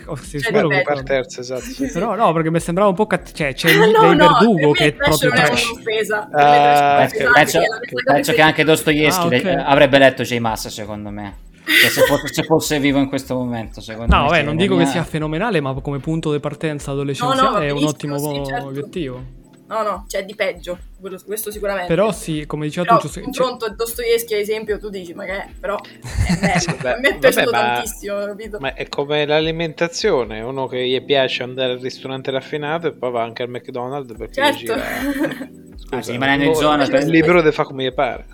Oh, 0.07 0.15
sì, 0.17 0.39
C'è 0.39 0.51
quello 0.51 0.67
di 0.67 0.81
per 0.83 1.03
terza 1.03 1.39
esatto 1.41 1.61
sì. 1.61 1.89
Però 1.91 2.13
no, 2.15 2.33
perché 2.33 2.51
mi 2.51 2.59
sembrava 2.59 2.89
un 2.89 2.95
po' 2.95 3.07
cattivo. 3.07 3.37
Cioè, 3.37 3.53
c'è 3.53 3.69
Ah, 3.69 3.85
lì 3.85 3.91
no, 3.93 4.13
no, 4.13 4.15
Verdugo 4.15 4.71
che 4.71 4.85
è 4.87 4.91
proprio 4.93 5.29
trash. 5.29 5.69
un'offesa. 5.69 6.29
Un'offesa, 6.31 7.33
penso, 7.33 7.59
penso 8.03 8.33
che 8.33 8.41
anche 8.41 8.63
Dostoevsky 8.65 9.21
Ah, 9.21 9.25
ok. 9.37 9.43
le- 9.43 9.55
avrebbe 9.63 9.97
letto 9.99 10.23
J. 10.23 10.37
Massa 10.39 10.69
secondo 10.69 11.09
me 11.11 11.37
Cioè, 11.63 11.89
se, 11.89 12.01
fosse, 12.01 12.27
se 12.33 12.43
fosse 12.43 12.79
vivo 12.79 12.99
in 12.99 13.07
questo 13.07 13.35
momento 13.35 13.79
secondo 13.79 14.13
No, 14.13 14.23
me 14.23 14.27
vabbè, 14.27 14.39
sì, 14.39 14.45
non 14.45 14.55
dico 14.57 14.75
che 14.75 14.85
sia 14.85 15.03
fenomenale, 15.03 15.61
ma 15.61 15.73
come 15.75 15.99
punto 15.99 16.31
di 16.33 16.39
partenza 16.39 16.91
adolescenziale 16.91 17.41
No, 17.49 17.51
no, 17.51 17.57
è 17.59 17.69
un 17.69 17.83
ottimo 17.85 18.17
sì, 18.17 18.43
certo. 18.45 18.65
obiettivo. 18.67 19.23
No, 19.69 19.83
no, 19.83 20.05
c'è 20.07 20.25
di 20.25 20.33
peggio, 20.33 20.79
quello- 20.99 21.19
questo 21.23 21.51
sicuramente. 21.51 21.87
Però 21.93 22.11
sì, 22.11 22.45
come 22.47 22.65
diceva 22.65 22.87
Però, 22.87 22.97
tu, 22.99 23.07
cioè- 23.07 23.21
confronto 23.23 23.65
a 23.65 23.69
Dostoevsky, 23.69 24.33
ad 24.33 24.39
esempio, 24.39 24.79
tu 24.79 24.89
dici, 24.89 25.13
ma 25.13 25.25
che 25.25 25.31
è? 25.31 25.47
Però 25.59 25.75
è 26.27 26.37
bello. 26.39 26.59
Sì, 26.59 26.75
beh, 26.81 26.91
a 26.93 26.97
me 26.99 27.07
è 27.07 27.11
vabbè, 27.11 27.17
piaciuto 27.19 27.51
ma- 27.51 27.57
tantissimo, 27.59 28.25
capito? 28.25 28.57
Ma 28.59 28.73
è 28.73 28.89
come 28.89 29.25
l'alimentazione, 29.27 30.41
uno 30.41 30.65
che 30.65 30.87
gli 30.87 30.99
piace 31.05 31.43
andare 31.43 31.73
al 31.73 31.79
ristorante 31.79 32.31
raffinato 32.31 32.87
e 32.87 32.93
poi 32.93 33.11
va 33.11 33.21
anche 33.21 33.43
al 33.43 33.49
McDonald's 33.49 34.13
perché 34.17 34.33
Certo. 34.33 34.57
gira... 34.57 34.77
Ah, 35.91 36.01
sì, 36.03 36.11
rimanendo 36.11 36.43
in 36.45 36.53
zona 36.55 36.85
per- 36.87 37.03
libero 37.05 37.41
di 37.41 37.51
fa 37.51 37.63
come 37.63 37.83
gli 37.83 37.93
pare. 37.93 38.25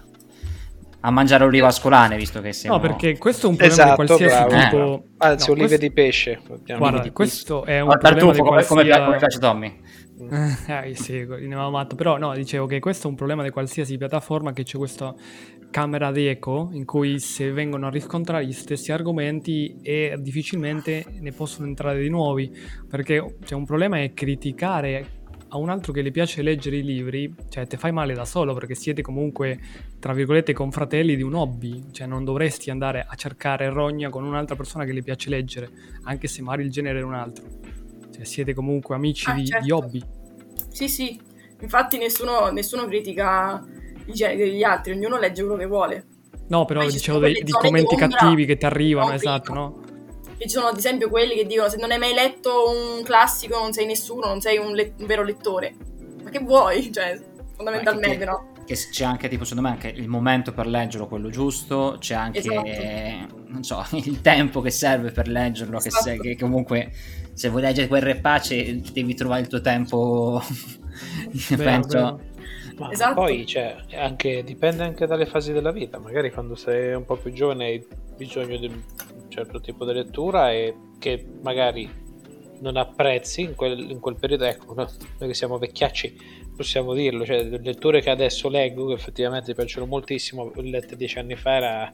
a 1.01 1.11
mangiare 1.11 1.43
olive 1.43 1.67
ascolane 1.67 2.17
visto 2.17 2.41
che 2.41 2.51
siamo 2.51 2.75
No, 2.77 2.81
perché 2.81 3.17
questo 3.17 3.45
è 3.45 3.49
un 3.49 3.55
problema 3.55 3.81
Esatto, 3.83 4.01
di 4.01 4.07
qualsiasi 4.07 4.45
bravo. 4.47 4.63
tipo... 4.63 5.03
Anzi, 5.19 5.45
No, 5.47 5.51
olive 5.53 5.67
questo- 5.67 5.85
di 5.87 5.91
pesce. 5.93 6.41
Guarda, 6.77 6.99
di 6.99 7.11
questo 7.11 7.63
è 7.63 7.79
un 7.79 7.87
Oh, 7.89 7.91
problema 7.91 8.15
tartufo 8.15 8.31
di 8.31 8.37
come, 8.39 8.49
come, 8.49 8.65
qualsiasi... 8.83 9.03
come 9.05 9.17
piace 9.17 9.39
Tommy 9.39 9.79
Eh, 10.67 10.95
sì, 10.95 11.23
rinevamo 11.23 11.69
matto. 11.69 11.95
Però 11.95 12.17
no, 12.17 12.33
dicevo 12.33 12.65
che 12.65 12.79
questo 12.79 13.07
è 13.07 13.09
un 13.09 13.15
problema 13.15 13.43
di 13.43 13.49
qualsiasi 13.49 13.97
piattaforma 13.97 14.53
che 14.53 14.63
c'è 14.63 14.77
questa 14.77 15.13
camera 15.69 16.11
d'eco 16.11 16.69
in 16.71 16.85
cui 16.85 17.19
se 17.19 17.51
vengono 17.51 17.87
a 17.87 17.89
riscontrare 17.89 18.45
gli 18.45 18.53
stessi 18.53 18.91
argomenti 18.93 19.77
e 19.81 20.15
difficilmente 20.19 21.05
ne 21.19 21.31
possono 21.31 21.67
entrare 21.67 21.99
di 21.99 22.09
nuovi, 22.09 22.49
perché 22.87 23.35
cioè, 23.43 23.57
un 23.57 23.65
problema 23.65 24.01
è 24.01 24.13
criticare 24.13 25.23
a 25.49 25.57
un 25.57 25.69
altro 25.69 25.91
che 25.91 26.01
le 26.01 26.11
piace 26.11 26.41
leggere 26.41 26.77
i 26.77 26.83
libri, 26.83 27.33
cioè 27.49 27.67
te 27.67 27.77
fai 27.77 27.91
male 27.91 28.13
da 28.13 28.25
solo 28.25 28.53
perché 28.53 28.73
siete 28.73 29.01
comunque, 29.01 29.59
tra 29.99 30.13
virgolette, 30.13 30.53
confratelli 30.53 31.15
di 31.15 31.23
un 31.23 31.33
hobby, 31.33 31.91
cioè 31.91 32.07
non 32.07 32.23
dovresti 32.23 32.69
andare 32.69 33.05
a 33.07 33.15
cercare 33.15 33.69
rogna 33.69 34.09
con 34.09 34.23
un'altra 34.23 34.55
persona 34.55 34.85
che 34.85 34.93
le 34.93 35.01
piace 35.01 35.29
leggere, 35.29 35.69
anche 36.03 36.27
se 36.27 36.41
magari 36.41 36.63
il 36.63 36.71
genere 36.71 36.99
è 36.99 37.03
un 37.03 37.13
altro. 37.13 37.64
Cioè 38.15 38.23
siete 38.23 38.53
comunque 38.53 38.95
amici 38.95 39.29
Ah, 39.29 39.33
di, 39.33 39.45
certo. 39.45 39.65
di 39.65 39.71
hobby. 39.71 40.03
Sì, 40.69 40.87
sì, 40.89 41.19
infatti 41.61 41.97
nessuno, 41.97 42.49
nessuno 42.51 42.85
critica 42.85 43.61
i 44.05 44.13
generi 44.13 44.49
degli 44.51 44.63
altri, 44.63 44.93
ognuno 44.93 45.17
legge 45.17 45.41
quello 45.43 45.57
che 45.57 45.65
vuole. 45.65 46.05
No, 46.47 46.65
però 46.65 46.85
dicevo 46.87 47.19
dei, 47.19 47.41
di 47.43 47.51
commenti 47.51 47.95
cattivi 47.95 48.45
che 48.45 48.57
ti 48.57 48.65
arrivano, 48.65 49.07
no, 49.09 49.13
esatto, 49.15 49.51
prima. 49.51 49.59
no? 49.59 49.81
E 50.37 50.43
ci 50.43 50.49
sono 50.49 50.67
ad 50.67 50.77
esempio 50.77 51.09
quelli 51.09 51.33
che 51.33 51.45
dicono 51.45 51.69
se 51.69 51.77
non 51.77 51.91
hai 51.91 51.97
mai 51.97 52.13
letto 52.13 52.69
un 52.69 53.03
classico 53.03 53.57
non 53.57 53.73
sei 53.73 53.85
nessuno, 53.85 54.27
non 54.27 54.41
sei 54.41 54.57
un, 54.57 54.73
le- 54.73 54.93
un 54.99 55.05
vero 55.05 55.23
lettore. 55.23 55.73
Ma 56.23 56.29
che 56.29 56.39
vuoi? 56.39 56.91
Cioè, 56.93 57.19
fondamentalmente 57.55 58.17
che- 58.17 58.25
no. 58.25 58.51
che 58.65 58.75
c'è 58.75 59.05
anche 59.05 59.27
tipo 59.29 59.43
secondo 59.45 59.69
me 59.69 59.73
anche 59.75 59.87
il 59.87 60.07
momento 60.09 60.51
per 60.51 60.67
leggerlo 60.67 61.07
quello 61.07 61.29
giusto 61.29 61.95
c'è 61.99 62.15
anche 62.15 62.39
Esatto. 62.39 63.43
non 63.47 63.63
so 63.63 63.81
il 63.95 64.19
tempo 64.21 64.59
che 64.59 64.71
serve 64.71 65.11
per 65.11 65.29
leggerlo 65.29 65.77
che, 65.79 65.89
se- 65.89 65.97
Esatto. 66.11 66.21
che 66.21 66.35
comunque 66.37 66.91
se 67.35 67.49
vuoi 67.49 67.61
leggere 67.61 67.87
quel 67.87 68.01
repace 68.01 68.81
devi 68.91 69.13
trovare 69.13 69.41
il 69.41 69.47
tuo 69.47 69.61
tempo 69.61 70.41
Vero, 71.49 71.63
penso 71.63 71.97
vero. 71.97 72.33
Ma 72.77 72.91
Esatto. 72.91 73.13
poi 73.13 73.45
cioè, 73.45 73.77
anche- 73.93 74.43
dipende 74.43 74.83
anche 74.83 75.05
dalle 75.05 75.25
fasi 75.25 75.53
della 75.53 75.71
vita. 75.71 75.97
Magari 75.97 76.31
quando 76.31 76.55
sei 76.55 76.93
un 76.93 77.05
po' 77.05 77.15
più 77.15 77.31
giovane 77.31 77.65
hai 77.65 77.87
bisogno 78.17 78.57
di 78.57 78.67
un 78.67 78.81
certo 79.29 79.61
tipo 79.61 79.85
di 79.85 79.93
lettura 79.93 80.51
e 80.51 80.75
che 80.99 81.25
magari 81.41 81.89
non 82.59 82.77
apprezzi 82.77 83.41
in 83.41 83.55
quel, 83.55 83.89
in 83.89 83.99
quel 83.99 84.15
periodo. 84.15 84.43
Ecco, 84.45 84.73
no, 84.73 84.89
noi 85.19 85.29
che 85.29 85.33
siamo 85.33 85.57
vecchiacci 85.57 86.43
possiamo 86.55 86.93
dirlo. 86.93 87.25
Cioè, 87.25 87.43
le 87.43 87.59
letture 87.59 88.01
che 88.01 88.09
adesso 88.09 88.49
leggo, 88.49 88.87
che 88.87 88.93
effettivamente 88.93 89.49
mi 89.49 89.55
piacciono 89.55 89.85
moltissimo, 89.85 90.51
le 90.55 90.69
lette 90.69 90.95
dieci 90.95 91.17
anni 91.19 91.35
fa 91.35 91.51
era... 91.51 91.93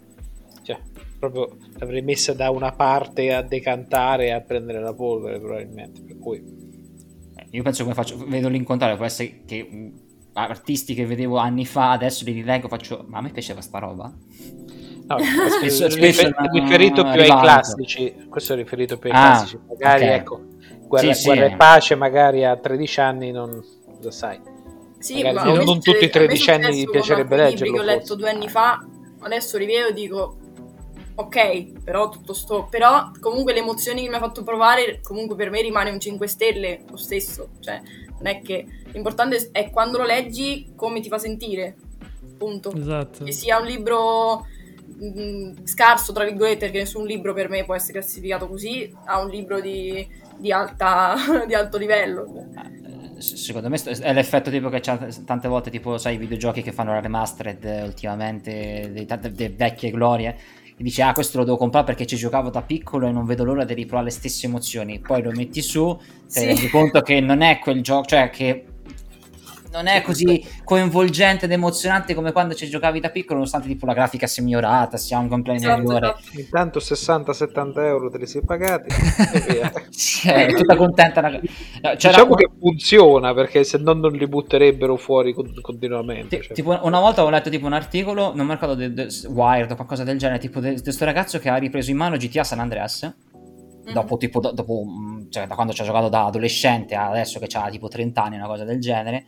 Cioè, 0.64 0.80
proprio 1.20 1.58
l'avrei 1.78 2.02
messa 2.02 2.34
da 2.34 2.50
una 2.50 2.72
parte 2.72 3.34
a 3.34 3.42
decantare 3.42 4.28
e 4.28 4.32
a 4.32 4.42
prendere 4.42 4.80
la 4.80 4.94
polvere 4.94 5.40
probabilmente. 5.40 6.02
Per 6.02 6.18
cui... 6.18 6.44
io 7.50 7.64
penso 7.64 7.84
come 7.84 7.96
faccio 7.96 8.18
vedo 8.26 8.48
l'incontrario 8.48 8.96
può 8.96 9.06
essere 9.06 9.42
che 9.46 9.64
mh, 9.64 9.94
artisti 10.34 10.94
che 10.94 11.06
vedevo 11.06 11.38
anni 11.38 11.66
fa 11.66 11.92
adesso 11.92 12.24
li 12.24 12.32
rileggo 12.32 12.70
faccio 12.70 13.04
ma 13.08 13.18
a 13.18 13.22
me 13.22 13.32
piaceva 13.32 13.60
sta 13.60 13.80
roba 13.80 14.14
No, 15.08 15.18
Spesso- 15.50 15.88
rifer- 15.88 15.90
spesso 15.90 16.28
è 16.28 16.50
riferito 16.54 17.04
più 17.04 17.20
ai 17.22 17.28
classici, 17.28 18.16
questo 18.30 18.54
è 18.54 18.56
riferito 18.56 18.98
più 18.98 19.10
ai 19.10 19.16
Ah, 19.16 19.20
classici. 19.32 19.60
Magari 19.68 20.04
ok. 20.06 20.10
ecco, 20.12 20.42
guerra, 20.88 21.14
Sì, 21.14 21.20
sì, 21.20 21.26
Guerra 21.28 21.46
eh. 21.46 21.52
e 21.52 21.56
pace, 21.58 21.96
magari 21.96 22.46
a 22.46 22.56
13 22.56 23.00
anni 23.02 23.32
non 23.32 23.62
lo 24.02 24.12
sai. 24.12 24.40
Sì, 25.00 25.22
non- 25.22 25.58
non 25.64 25.82
tutti 25.82 25.90
i 25.90 25.98
a 25.98 26.00
me 26.04 26.10
tredicenni 26.10 26.64
successo 26.64 26.84
con 26.84 26.92
piacerebbe 26.92 27.36
leggerlo, 27.36 27.74
che 27.74 27.80
ho 27.80 27.84
letto 27.84 28.16
due 28.16 28.30
anni 28.30 28.48
fa, 28.48 28.86
adesso 29.20 29.58
rivedo 29.58 29.88
e 29.90 29.94
dico 29.94 30.38
ok, 31.16 31.82
però 31.84 32.10
tutto 32.10 32.34
sto 32.34 32.68
però 32.70 33.12
comunque 33.20 33.54
le 33.54 33.60
emozioni 33.60 34.04
che 34.04 34.10
mi 34.10 34.16
ha 34.16 34.20
fatto 34.20 34.44
provare 34.44 35.02
comunque 35.02 35.36
per 35.36 35.50
me 35.50 35.62
rimane 35.62 35.90
un 35.90 36.00
5 36.00 36.28
stelle 36.28 36.84
lo 36.90 36.98
stesso, 36.98 37.50
cioè 37.60 37.82
non 38.18 38.28
è 38.28 38.42
che 38.42 38.66
l'importante 38.92 39.50
è 39.52 39.70
quando 39.70 39.98
lo 39.98 40.06
leggi 40.06 40.74
come 40.76 41.00
ti 41.02 41.10
fa 41.10 41.18
sentire. 41.18 41.76
Punto. 42.38 42.74
Esatto. 42.76 43.24
Che 43.24 43.32
sia 43.32 43.60
un 43.60 43.66
libro 43.66 44.46
mh, 44.86 45.64
scarso, 45.66 46.12
tra 46.14 46.24
virgolette, 46.24 46.66
perché 46.66 46.80
nessun 46.80 47.06
libro 47.06 47.34
per 47.34 47.50
me 47.50 47.64
può 47.66 47.76
essere 47.76 48.00
classificato 48.00 48.48
così, 48.48 48.92
a 49.06 49.22
un 49.22 49.30
libro 49.30 49.60
di, 49.60 50.08
di 50.38 50.52
alta, 50.52 51.16
di 51.46 51.54
alto 51.54 51.78
livello. 51.78 52.26
Eh, 52.56 53.22
s- 53.22 53.36
Secondo 53.36 53.70
me 53.70 53.82
è 53.82 54.14
l'effetto 54.14 54.50
tipo 54.50 54.70
che 54.70 54.80
c'è 54.80 54.98
tante 55.26 55.48
volte, 55.48 55.70
tipo, 55.70 55.98
sai, 55.98 56.16
i 56.16 56.18
videogiochi 56.18 56.62
che 56.62 56.72
fanno 56.72 56.94
la 56.94 57.00
remastered 57.00 57.64
eh, 57.64 57.82
ultimamente, 57.84 58.92
delle 58.92 59.50
vecchie 59.50 59.92
glorie, 59.92 60.38
e 60.82 60.84
dici, 60.84 61.00
ah, 61.04 61.14
questo 61.14 61.38
lo 61.38 61.44
devo 61.44 61.58
comprare 61.58 61.86
perché 61.86 62.08
ci 62.08 62.16
giocavo 62.16 62.50
da 62.50 62.64
piccolo 62.64 63.06
e 63.06 63.12
non 63.12 63.24
vedo 63.26 63.44
l'ora 63.44 63.64
di 63.64 63.76
riprovare 63.76 64.06
le 64.06 64.12
stesse 64.12 64.48
emozioni. 64.48 65.00
Poi 65.00 65.22
lo 65.22 65.32
metti 65.32 65.62
su, 65.62 65.96
ti 65.96 66.06
Sì. 66.26 66.46
rendi 66.46 66.70
conto 66.70 67.02
che 67.02 67.20
non 67.20 67.42
è 67.42 67.60
quel 67.60 67.84
gioco, 67.84 68.08
cioè 68.08 68.32
che 68.32 68.66
non 69.72 69.88
è 69.88 70.02
così 70.02 70.46
coinvolgente 70.64 71.46
ed 71.46 71.52
emozionante 71.52 72.14
come 72.14 72.32
quando 72.32 72.54
ci 72.54 72.68
giocavi 72.70 73.00
da 73.00 73.10
piccolo, 73.10 73.36
nonostante 73.40 73.68
tipo 73.68 73.86
la 73.86 73.94
grafica 73.94 74.28
sia 74.28 74.44
migliorata, 74.44 74.98
sia 74.98 75.18
un 75.18 75.28
gameplay 75.28 75.56
Esatto, 75.56 75.82
migliore. 75.82 76.16
esatto. 76.20 76.40
Intanto 76.40 76.80
60-70 76.80 77.80
euro 77.86 78.10
te 78.10 78.18
li 78.18 78.28
sei 78.28 78.42
pagati 78.44 78.90
e 79.34 79.54
via. 79.54 79.72
Sì, 79.90 80.28
è 80.30 80.54
tutta 80.54 80.76
contenta. 80.76 81.20
una- 81.20 81.40
C'era 81.40 81.96
diciamo 81.96 82.30
un- 82.32 82.36
che 82.36 82.50
funziona 82.60 83.34
perché 83.34 83.64
se 83.64 83.78
no 83.78 83.94
non 83.94 84.12
li 84.12 84.28
butterebbero 84.28 84.98
fuori 84.98 85.34
con- 85.34 85.52
continuamente. 85.62 86.38
Ti- 86.40 86.44
cioè. 86.44 86.54
tipo 86.56 86.78
una 86.84 87.00
volta 87.00 87.24
ho 87.24 87.30
letto 87.30 87.50
tipo 87.50 87.66
un 87.66 87.74
articolo, 87.74 88.34
non 88.36 88.46
mi 88.46 88.52
ricordo 88.54 88.76
de- 88.76 88.94
de- 88.94 89.08
Wired 89.28 89.72
o 89.72 89.76
qualcosa 89.76 90.04
del 90.04 90.18
genere, 90.18 90.40
tipo 90.40 90.60
di 90.60 90.82
questo 90.82 91.06
ragazzo 91.06 91.40
che 91.40 91.50
ha 91.50 91.56
ripreso 91.56 91.92
in 91.92 91.98
mano 91.98 92.18
GTA 92.18 92.44
San 92.44 92.60
Andreas. 92.60 93.04
Mhm. 93.84 93.94
Dopo, 93.94 94.18
tipo, 94.18 94.40
do- 94.40 94.52
dopo, 94.52 94.84
mm, 94.86 95.30
cioè, 95.32 95.48
da 95.48 95.56
quando 95.56 95.74
ci 95.74 95.82
ha 95.82 95.86
giocato 95.86 96.08
da 96.08 96.26
adolescente 96.26 96.94
a 96.94 97.10
adesso 97.10 97.40
che 97.40 97.48
ha 97.58 97.68
tipo 97.70 97.88
30 97.88 98.24
anni, 98.24 98.36
una 98.36 98.46
cosa 98.46 98.64
del 98.64 98.80
genere. 98.80 99.26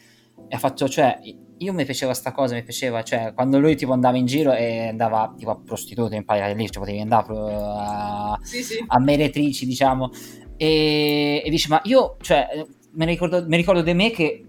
E 0.48 0.56
ha 0.56 0.60
fatto, 0.60 0.88
cioè, 0.88 1.20
io 1.58 1.74
mi 1.74 1.86
piaceva 1.86 2.14
sta 2.14 2.32
cosa, 2.32 2.56
mi 2.56 2.64
piaceva, 2.64 3.04
cioè, 3.04 3.34
quando 3.34 3.60
lui 3.60 3.76
tipo 3.76 3.94
andava 3.94 4.18
in 4.18 4.26
giro 4.26 4.52
e 4.54 4.88
andava 4.90 5.34
tipo 5.38 5.52
a 5.52 5.58
prostitute, 5.64 6.16
in 6.16 6.26
paio 6.26 6.54
lì, 6.56 6.70
cioè, 6.70 6.80
potevi 6.84 7.00
andare 7.02 7.24
pro- 7.26 7.76
a, 7.78 8.40
Sì, 8.42 8.62
sì. 8.64 8.84
a 8.86 9.00
meretrici, 9.00 9.66
diciamo, 9.66 10.12
e, 10.58 11.42
e 11.46 11.50
dice, 11.50 11.68
ma 11.70 11.80
io, 11.86 12.18
cioè, 12.22 12.48
eh, 12.54 12.68
me 12.92 13.06
ne 13.06 13.12
ricordo, 13.12 13.44
mi 13.48 13.56
ricordo 13.58 13.82
di 13.82 13.94
me 13.94 14.12
che 14.12 14.44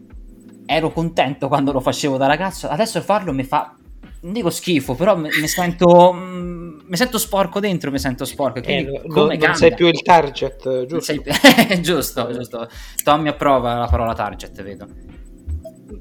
ero 0.67 0.91
contento 0.93 1.49
quando 1.49 1.73
lo 1.73 1.81
facevo 1.81 2.17
da 2.17 2.27
ragazzo, 2.27 2.69
adesso 2.69 3.01
farlo 3.01 3.33
mi 3.33 3.45
fa, 3.45 3.75
non 4.23 4.33
dico 4.33 4.51
schifo, 4.51 4.95
però 4.95 5.17
mi, 5.17 5.29
mi 5.41 5.49
sento, 5.49 6.13
mm, 6.13 6.81
mi 6.87 6.97
sento 6.97 7.19
sporco 7.19 7.61
dentro, 7.61 7.91
mi 7.91 7.99
sento 7.99 8.25
sporco, 8.25 8.59
Eh, 8.59 8.63
quindi 8.63 9.09
come 9.09 9.37
non, 9.37 9.47
non 9.47 9.55
sei 9.55 9.75
più 9.75 9.87
il 9.87 10.03
target, 10.03 10.87
giusto? 10.87 11.01
sei 11.01 11.21
più- 11.21 11.33
giusto, 11.81 12.33
giusto. 12.33 12.69
Tommy 13.03 13.29
approva 13.29 13.75
la 13.75 13.87
parola 13.87 14.15
target, 14.15 14.63
vedo. 14.63 14.87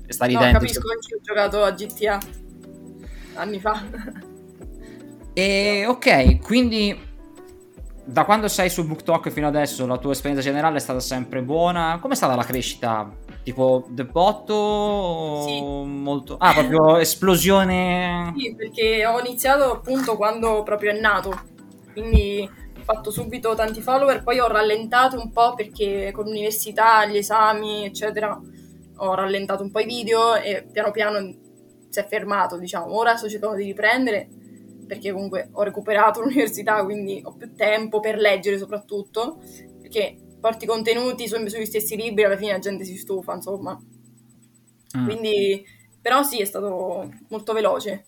Sta 0.08 0.26
No, 0.26 0.32
ridendo. 0.32 0.60
capisco 0.60 0.92
anche 0.92 1.08
io 1.12 1.18
ho 1.18 1.22
giocato 1.22 1.64
a 1.64 1.72
GTA 1.72 2.20
anni 3.36 3.60
fa. 3.60 3.82
E 5.36 5.86
ok, 5.88 6.40
quindi 6.42 6.96
da 8.06 8.24
quando 8.26 8.48
sei 8.48 8.70
su 8.70 8.86
BookTok 8.86 9.32
fino 9.32 9.48
adesso 9.48 9.88
la 9.88 9.98
tua 9.98 10.12
esperienza 10.12 10.44
generale 10.44 10.78
è 10.78 10.80
stata 10.80 11.00
sempre 11.00 11.42
buona. 11.42 11.98
Com'è 12.00 12.14
stata 12.14 12.36
la 12.36 12.44
crescita? 12.44 13.12
Tipo 13.42 13.86
debotto? 13.90 14.54
o 14.54 15.44
Sì. 15.48 15.60
Molto... 15.62 16.38
Ah, 16.38 16.54
proprio 16.54 16.98
esplosione. 17.02 18.34
Sì, 18.38 18.54
perché 18.56 19.06
ho 19.08 19.20
iniziato 19.20 19.72
appunto 19.72 20.16
quando 20.18 20.62
proprio 20.64 20.92
è 20.92 21.00
nato, 21.00 21.42
quindi 21.94 22.48
ho 22.48 22.84
fatto 22.84 23.10
subito 23.10 23.56
tanti 23.56 23.82
follower, 23.82 24.22
poi 24.22 24.38
ho 24.40 24.48
rallentato 24.48 25.20
un 25.20 25.32
po' 25.32 25.56
perché 25.56 26.12
con 26.14 26.26
l'università, 26.26 27.06
gli 27.06 27.18
esami, 27.18 27.86
eccetera, 27.86 28.40
ho 29.04 29.16
rallentato 29.16 29.64
un 29.64 29.72
po' 29.72 29.80
i 29.80 29.86
video 29.86 30.36
e 30.36 30.66
piano 30.72 30.92
piano 30.92 31.18
si 31.90 32.00
è 32.00 32.08
fermato, 32.08 32.58
diciamo. 32.58 32.96
Ora 32.98 33.16
sto 33.16 33.30
cercando 33.30 33.56
di 33.56 33.66
riprendere 33.66 34.28
perché 34.88 35.12
comunque 35.12 35.50
ho 35.52 35.64
recuperato 35.64 36.22
l'università, 36.24 36.84
quindi 36.84 37.22
ho 37.24 37.36
più 37.36 37.54
tempo 37.56 38.00
per 38.00 38.18
leggere 38.18 38.58
soprattutto, 38.58 39.42
perché 39.82 40.18
porti 40.40 40.66
contenuti 40.66 41.28
su- 41.28 41.48
sugli 41.48 41.66
stessi 41.66 41.96
libri, 41.96 42.24
alla 42.24 42.38
fine 42.38 42.54
la 42.54 42.60
gente 42.60 42.84
si 42.84 42.98
stufa, 42.98 43.34
insomma. 43.34 43.80
Mm. 44.98 45.06
Quindi, 45.06 45.66
però 46.02 46.24
sì, 46.24 46.40
è 46.42 46.46
stato 46.46 47.12
molto 47.30 47.54
veloce. 47.54 48.08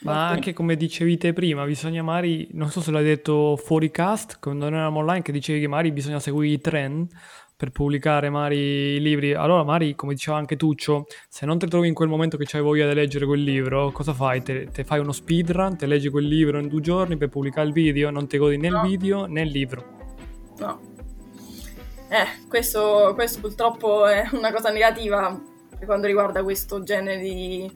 Ma 0.00 0.28
anche 0.28 0.52
come 0.52 0.76
dicevi 0.76 1.16
te 1.16 1.32
prima, 1.32 1.64
bisogna 1.64 2.02
magari, 2.02 2.48
non 2.52 2.70
so 2.70 2.80
se 2.80 2.92
l'hai 2.92 3.02
detto 3.02 3.56
fuori 3.56 3.90
cast, 3.90 4.38
quando 4.38 4.68
noi 4.68 4.74
eravamo 4.78 5.00
online, 5.00 5.22
che 5.22 5.32
dicevi 5.32 5.60
che 5.60 5.66
magari 5.66 5.90
bisogna 5.90 6.20
seguire 6.20 6.54
i 6.54 6.60
trend 6.60 7.10
per 7.56 7.70
pubblicare 7.70 8.28
magari 8.28 8.96
i 8.96 9.00
libri. 9.00 9.32
Allora 9.32 9.64
magari, 9.64 9.94
come 9.94 10.12
diceva 10.12 10.36
anche 10.36 10.56
Tuccio, 10.56 11.06
se 11.28 11.46
non 11.46 11.58
ti 11.58 11.66
trovi 11.66 11.88
in 11.88 11.94
quel 11.94 12.08
momento 12.08 12.36
che 12.36 12.44
c'hai 12.46 12.60
voglia 12.60 12.86
di 12.86 12.94
leggere 12.94 13.24
quel 13.24 13.42
libro, 13.42 13.90
cosa 13.92 14.12
fai? 14.12 14.42
Te, 14.42 14.68
te 14.70 14.84
fai 14.84 15.00
uno 15.00 15.12
speedrun, 15.12 15.76
te 15.76 15.86
leggi 15.86 16.10
quel 16.10 16.26
libro 16.26 16.58
in 16.58 16.68
due 16.68 16.80
giorni 16.82 17.16
per 17.16 17.28
pubblicare 17.30 17.66
il 17.66 17.72
video, 17.72 18.10
non 18.10 18.26
ti 18.26 18.36
godi 18.36 18.58
né 18.58 18.66
il 18.68 18.74
No. 18.74 18.82
video 18.82 19.24
né 19.24 19.40
il 19.42 19.50
libro. 19.50 19.84
No. 20.58 20.80
Eh, 22.08 22.46
questo, 22.48 23.12
questo 23.14 23.40
purtroppo 23.40 24.06
è 24.06 24.28
una 24.32 24.52
cosa 24.52 24.70
negativa 24.70 25.42
per 25.76 25.86
quanto 25.86 26.06
riguarda 26.06 26.42
questo 26.42 26.82
genere 26.82 27.18
di, 27.18 27.70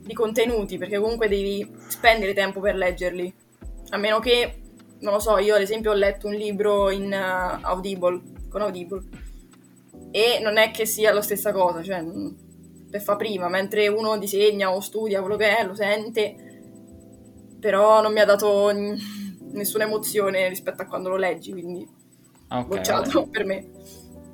di 0.00 0.12
contenuti, 0.12 0.76
perché 0.76 0.98
comunque 0.98 1.28
devi 1.28 1.68
spendere 1.86 2.34
tempo 2.34 2.60
per 2.60 2.74
leggerli. 2.74 3.32
A 3.90 3.96
meno 3.96 4.18
che, 4.18 4.60
non 5.00 5.14
lo 5.14 5.18
so, 5.18 5.38
io 5.38 5.54
ad 5.54 5.62
esempio 5.62 5.92
ho 5.92 5.94
letto 5.94 6.26
un 6.26 6.34
libro 6.34 6.90
in 6.90 7.12
eh, 7.12 7.58
Audible, 7.62 8.20
con 8.54 8.62
Audible, 8.62 9.02
e 10.12 10.38
non 10.40 10.58
è 10.58 10.70
che 10.70 10.86
sia 10.86 11.12
la 11.12 11.22
stessa 11.22 11.50
cosa, 11.50 11.82
cioè 11.82 12.00
mm, 12.00 12.28
per 12.88 13.02
fa 13.02 13.16
prima, 13.16 13.48
mentre 13.48 13.88
uno 13.88 14.16
disegna 14.16 14.72
o 14.72 14.78
studia 14.78 15.18
quello 15.20 15.34
che 15.36 15.56
è, 15.58 15.66
lo 15.66 15.74
sente, 15.74 16.36
però 17.58 18.00
non 18.00 18.12
mi 18.12 18.20
ha 18.20 18.24
dato 18.24 18.70
mm, 18.72 18.94
nessuna 19.54 19.84
emozione 19.84 20.48
rispetto 20.48 20.82
a 20.82 20.86
quando 20.86 21.08
lo 21.08 21.16
leggi, 21.16 21.50
quindi 21.50 21.84
Ok, 22.50 22.66
bocciato 22.68 23.10
vabbè. 23.22 23.28
per 23.30 23.44
me. 23.44 23.66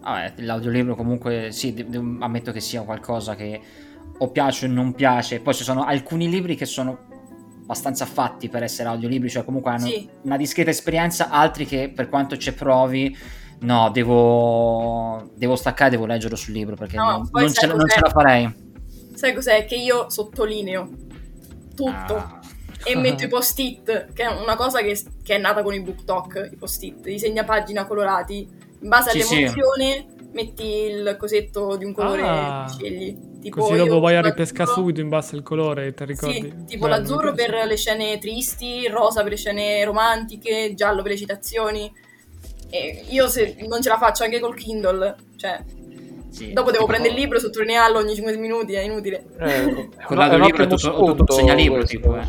Vabbè, 0.03 0.35
l'audiolibro 0.43 0.95
comunque 0.97 1.49
sì, 1.53 1.73
de- 1.73 1.87
de- 1.89 1.99
ammetto 2.21 2.53
che 2.53 2.61
sia 2.61 2.83
qualcosa 2.83 3.35
che 3.35 3.59
o 4.19 4.31
piace 4.31 4.67
o 4.67 4.69
non 4.69 4.93
piace. 4.95 5.41
Poi 5.41 5.55
ci 5.55 5.65
sono 5.65 5.85
alcuni 5.85 6.29
libri 6.29 6.57
che 6.57 6.67
sono 6.67 7.09
abbastanza 7.63 8.05
fatti 8.05 8.49
per 8.51 8.63
essere 8.63 8.89
audiolibri, 8.91 9.31
cioè 9.31 9.45
comunque 9.45 9.71
hanno 9.71 9.87
Sì. 9.87 10.07
una 10.25 10.37
discreta 10.37 10.69
esperienza, 10.71 11.31
altri 11.31 11.65
che 11.65 11.91
per 11.95 12.09
quanto 12.11 12.37
ci 12.37 12.53
provi, 12.53 13.17
no, 13.61 13.91
devo, 13.91 15.31
devo 15.35 15.57
staccare, 15.57 15.91
devo 15.91 16.07
leggerlo 16.07 16.37
sul 16.37 16.53
libro 16.55 16.77
perché 16.77 16.97
No, 16.97 17.11
non, 17.11 17.29
non 17.33 17.53
ce, 17.53 17.67
non 17.67 17.89
ce 17.89 18.01
la 18.01 18.11
farei. 18.11 18.69
Sai 19.15 19.35
cos'è? 19.35 19.65
Che 19.67 19.75
io 19.77 20.09
sottolineo 20.09 20.89
tutto 21.75 22.15
Ah, 22.15 22.41
e 22.85 22.97
metto 22.97 23.25
i 23.25 23.29
post-it, 23.31 24.13
che 24.13 24.23
è 24.23 24.27
una 24.27 24.57
cosa 24.57 24.81
che, 24.81 24.99
che 25.23 25.35
è 25.35 25.39
nata 25.39 25.63
con 25.63 25.75
i 25.75 25.81
book 25.81 26.05
talk, 26.05 26.49
i 26.53 26.57
post-it, 26.57 27.07
i 27.07 27.19
segnapagina 27.19 27.87
colorati. 27.87 28.49
In 28.83 28.89
base 28.89 29.11
Sì, 29.11 29.21
sì. 29.23 29.35
all'emozione 29.35 30.07
metti 30.33 30.65
il 30.65 31.17
cosetto 31.19 31.77
di 31.77 31.85
un 31.85 31.93
colore 31.93 32.23
Ah. 32.23 32.65
che 32.67 32.73
scegli. 32.73 33.29
Tipo 33.41 33.61
Così 33.61 33.77
dopo 33.77 34.01
vai 34.01 34.17
a 34.17 34.21
ripescare 34.23 34.71
subito 34.71 35.01
in 35.01 35.09
base 35.09 35.35
al 35.35 35.43
colore, 35.43 35.95
ti 35.95 36.05
ricordi? 36.05 36.35
Sì, 36.41 36.65
tipo 36.67 36.87
Bello, 36.87 36.99
l'azzurro 36.99 37.33
per 37.33 37.65
le 37.67 37.77
scene 37.77 38.19
tristi, 38.19 38.81
il 38.85 38.91
rosa 38.91 39.23
per 39.23 39.31
le 39.33 39.37
scene 39.39 39.83
romantiche, 39.85 40.67
il 40.71 40.77
giallo 40.77 41.01
per 41.03 41.13
le 41.13 41.17
citazioni. 41.17 41.91
E 42.71 43.05
io 43.09 43.29
se 43.29 43.57
non 43.69 43.83
ce 43.83 43.89
la 43.89 43.99
faccio 43.99 44.23
anche 44.25 44.39
col 44.41 44.55
Kindle, 44.55 45.17
cioè 45.37 45.63
sì. 46.31 46.53
dopo 46.53 46.71
devo 46.71 46.85
Tipo- 46.85 46.87
prendere 46.87 47.15
il 47.15 47.21
libro, 47.21 47.39
sottolinearlo 47.41 47.99
ogni 47.99 48.15
5 48.15 48.37
minuti, 48.37 48.75
è 48.75 48.81
inutile. 48.83 49.25
Eh, 49.41 49.63
Con 50.07 50.17
no, 50.17 50.23
è 50.23 50.27
un 50.27 50.39
l'audiolibro 50.39 50.63
è 50.65 50.67
tutto, 50.69 51.15
tutto 51.15 51.33
segnalibro, 51.33 51.79
questo. 51.79 51.97
tipo, 51.97 52.17
eh. 52.17 52.27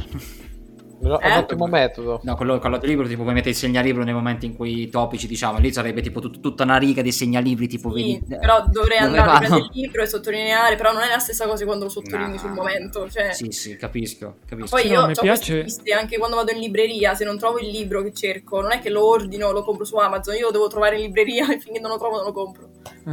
No, 1.01 1.17
È 1.19 1.25
un 1.25 1.31
Eh? 1.31 1.37
ottimo 1.37 1.65
metodo. 1.65 2.19
No, 2.23 2.35
quello, 2.35 2.59
con 2.59 2.69
l'audiolibro 2.69 3.07
tipo 3.07 3.23
puoi 3.23 3.33
mettere 3.33 3.51
il 3.51 3.55
segnalibro 3.55 4.03
nei 4.03 4.13
momenti 4.13 4.45
in 4.45 4.55
cui 4.55 4.81
i 4.83 4.89
topici, 4.89 5.25
diciamo, 5.27 5.57
lì 5.57 5.73
sarebbe 5.73 6.01
tipo 6.01 6.19
tut- 6.19 6.39
tutta 6.39 6.63
una 6.63 6.77
riga 6.77 7.01
di 7.01 7.11
segnalibri, 7.11 7.67
tipo 7.67 7.91
Sì, 7.95 8.19
vedi... 8.19 8.37
però 8.39 8.63
dovrei 8.69 8.99
andare 8.99 9.29
a 9.31 9.37
prendere 9.39 9.61
il 9.63 9.69
libro 9.73 10.03
e 10.03 10.05
sottolineare, 10.05 10.75
però 10.75 10.93
non 10.93 11.01
è 11.01 11.09
la 11.09 11.17
stessa 11.17 11.47
cosa 11.47 11.65
quando 11.65 11.85
lo 11.85 11.89
sottolinei 11.89 12.33
No. 12.33 12.37
sul 12.37 12.51
momento. 12.51 13.09
Cioè, 13.09 13.33
Sì, 13.33 13.49
sì, 13.51 13.75
capisco, 13.77 14.35
capisco. 14.45 14.69
Poi 14.69 14.81
Sì, 14.83 14.87
io 14.89 15.01
no, 15.05 15.11
ho 15.11 15.21
piace- 15.21 15.65
anche 15.97 16.17
quando 16.19 16.35
vado 16.35 16.51
in 16.51 16.59
libreria, 16.59 17.15
se 17.15 17.25
non 17.25 17.37
trovo 17.39 17.57
il 17.59 17.69
libro 17.69 18.03
che 18.03 18.13
cerco, 18.13 18.61
non 18.61 18.71
è 18.71 18.79
che 18.79 18.89
lo 18.91 19.03
ordino, 19.07 19.51
lo 19.51 19.63
compro 19.63 19.85
su 19.85 19.95
Amazon, 19.97 20.35
io 20.35 20.45
lo 20.45 20.51
devo 20.51 20.67
trovare 20.67 20.97
in 20.97 21.01
libreria 21.01 21.47
e 21.51 21.59
finché 21.59 21.79
non 21.79 21.89
lo 21.89 21.97
trovo 21.97 22.17
non 22.17 22.25
lo 22.25 22.31
compro. 22.31 22.69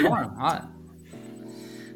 Buono, 0.00 0.32
vabbè. 0.36 0.62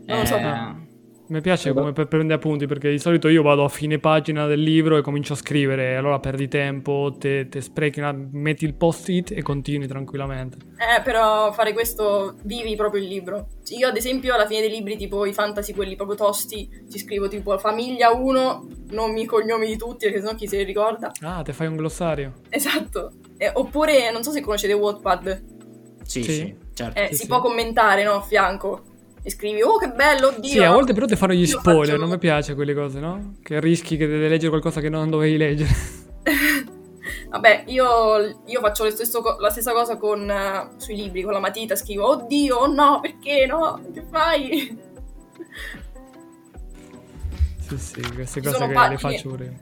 Non 0.06 0.18
lo 0.18 0.26
so. 0.26 0.36
Eh, 0.36 0.88
Mi 1.30 1.40
piace 1.40 1.72
come 1.72 1.92
per 1.92 2.08
prendere 2.08 2.34
appunti 2.34 2.66
perché 2.66 2.90
di 2.90 2.98
solito 2.98 3.28
io 3.28 3.42
vado 3.42 3.62
a 3.62 3.68
fine 3.68 4.00
pagina 4.00 4.46
del 4.46 4.60
libro 4.60 4.96
e 4.96 5.00
comincio 5.00 5.35
a 5.35 5.37
scrivere, 5.37 5.94
allora 5.94 6.18
perdi 6.18 6.48
tempo, 6.48 7.14
te, 7.16 7.48
te 7.48 7.60
sprechi, 7.60 8.00
una- 8.00 8.12
metti 8.33 8.64
il 8.64 8.74
post-it 8.74 9.31
e 9.31 9.40
continui 9.40 9.87
tranquillamente. 9.87 10.56
Eh, 10.76 11.00
però 11.02 11.52
fare 11.52 11.72
questo 11.72 12.35
vivi 12.42 12.74
proprio 12.74 13.00
il 13.00 13.06
libro. 13.06 13.46
Io, 13.68 13.87
ad 13.87 13.96
esempio, 13.96 14.35
alla 14.35 14.46
fine 14.46 14.60
dei 14.62 14.70
libri, 14.70 14.96
tipo 14.96 15.24
i 15.24 15.33
fantasy, 15.33 15.72
quelli 15.72 15.94
proprio 15.94 16.16
tosti, 16.16 16.68
ci 16.90 16.98
scrivo 16.98 17.28
tipo 17.28 17.56
famiglia 17.58 18.10
1, 18.12 18.66
nomi 18.90 19.22
e 19.22 19.26
cognomi 19.26 19.68
di 19.68 19.76
tutti, 19.76 20.06
perché 20.06 20.18
sennò 20.20 20.35
chi 20.35 20.48
se 20.48 20.56
li 20.56 20.64
ricorda. 20.64 21.12
Ah, 21.20 21.42
te 21.42 21.52
fai 21.52 21.68
un 21.68 21.76
glossario. 21.76 22.40
Esatto. 22.48 23.12
Eh, 23.37 23.52
oppure, 23.54 24.10
non 24.10 24.24
so 24.24 24.33
se 24.33 24.40
conoscete 24.40 24.72
Wattpad, 24.72 25.44
Sì, 26.02 26.24
Sì. 26.24 26.33
sì, 26.33 26.56
certo. 26.74 26.98
eh, 26.98 27.06
Sì, 27.10 27.14
si 27.14 27.20
sì. 27.20 27.26
può 27.28 27.38
commentare, 27.40 28.02
no, 28.02 28.14
a 28.14 28.20
fianco. 28.20 28.83
E 29.31 29.33
scrivi, 29.33 29.62
oh 29.62 29.76
che 29.78 29.88
bello, 29.90 30.28
oddio. 30.28 30.50
Sì, 30.50 30.58
a 30.58 30.72
volte 30.72 30.92
però 30.92 31.06
ti 31.06 31.14
fanno 31.14 31.35
gli 31.35 31.46
spoiler, 31.46 31.87
faccio- 31.87 32.00
non 32.00 32.08
mi 32.10 32.18
piace 32.18 32.54
quelle 32.56 32.74
cose, 32.74 32.98
no? 32.98 33.35
Che 33.42 33.60
rischi 33.60 33.96
che 33.96 34.08
devi 34.08 34.28
leggere 34.28 34.48
qualcosa 34.48 34.81
che 34.81 34.88
non 34.88 35.08
dovevi 35.08 35.37
leggere. 35.37 35.70
Vabbè, 37.31 37.62
io, 37.66 38.40
io 38.46 38.60
faccio 38.60 38.83
lo 38.85 38.90
stesso 38.90 39.20
co- 39.22 39.37
la 39.38 39.50
stessa 39.50 39.70
cosa 39.72 39.96
con, 39.98 40.28
eh, 40.28 40.70
sui 40.78 40.96
libri, 40.96 41.22
con 41.22 41.33
la 41.33 41.38
matita, 41.38 41.76
scrivo, 41.76 42.08
oddio, 42.08 42.56
oh 42.56 42.66
no, 42.72 42.98
perché 43.00 43.46
no? 43.46 43.81
Che 43.94 44.02
fai? 44.10 44.78
sì, 47.68 47.78
sì, 47.78 48.00
queste 48.12 48.40
Ci 48.40 48.46
cose 48.48 48.58
che 48.58 48.66
le 48.66 48.72
pagine- 48.74 48.98
faccio 48.98 49.28
pure. 49.28 49.58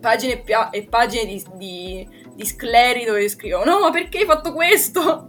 Pagine 0.00 0.32
e, 0.34 0.38
pia- 0.38 0.70
e 0.70 0.84
pagine 0.84 1.26
di, 1.26 1.44
di, 1.56 2.08
di 2.34 2.46
scleri 2.46 3.04
dove 3.04 3.28
scrivo, 3.28 3.64
no, 3.64 3.80
ma 3.80 3.90
perché 3.90 4.18
hai 4.18 4.24
fatto 4.24 4.52
questo? 4.52 5.26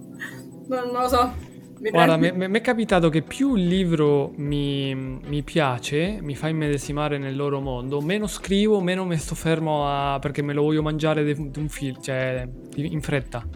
Non, 0.68 0.90
non 0.94 1.02
lo 1.02 1.08
so. 1.08 1.50
Mi 1.82 1.90
Guarda, 1.90 2.18
prende- 2.18 2.48
mi 2.48 2.58
è 2.60 2.62
capitato 2.62 3.10
che 3.10 3.24
più 3.24 3.56
il 3.56 3.66
libro 3.66 4.34
mi, 4.38 4.94
mi 4.96 5.42
piace, 5.44 6.20
mi 6.22 6.36
fa 6.36 6.48
immedesimare 6.48 7.18
nel 7.18 7.36
loro 7.36 7.60
mondo, 7.60 8.02
meno 8.02 8.28
scrivo, 8.28 8.80
meno 8.82 9.04
mi 9.04 9.18
sto 9.18 9.34
fermo 9.34 9.88
a... 9.88 10.20
perché 10.20 10.44
me 10.44 10.54
lo 10.54 10.62
voglio 10.62 10.84
mangiare 10.84 11.24
di 11.24 11.34
di 11.50 11.60
un 11.60 11.70
film, 11.70 12.00
cioè 12.00 12.48
in 12.76 13.02
fretta. 13.02 13.48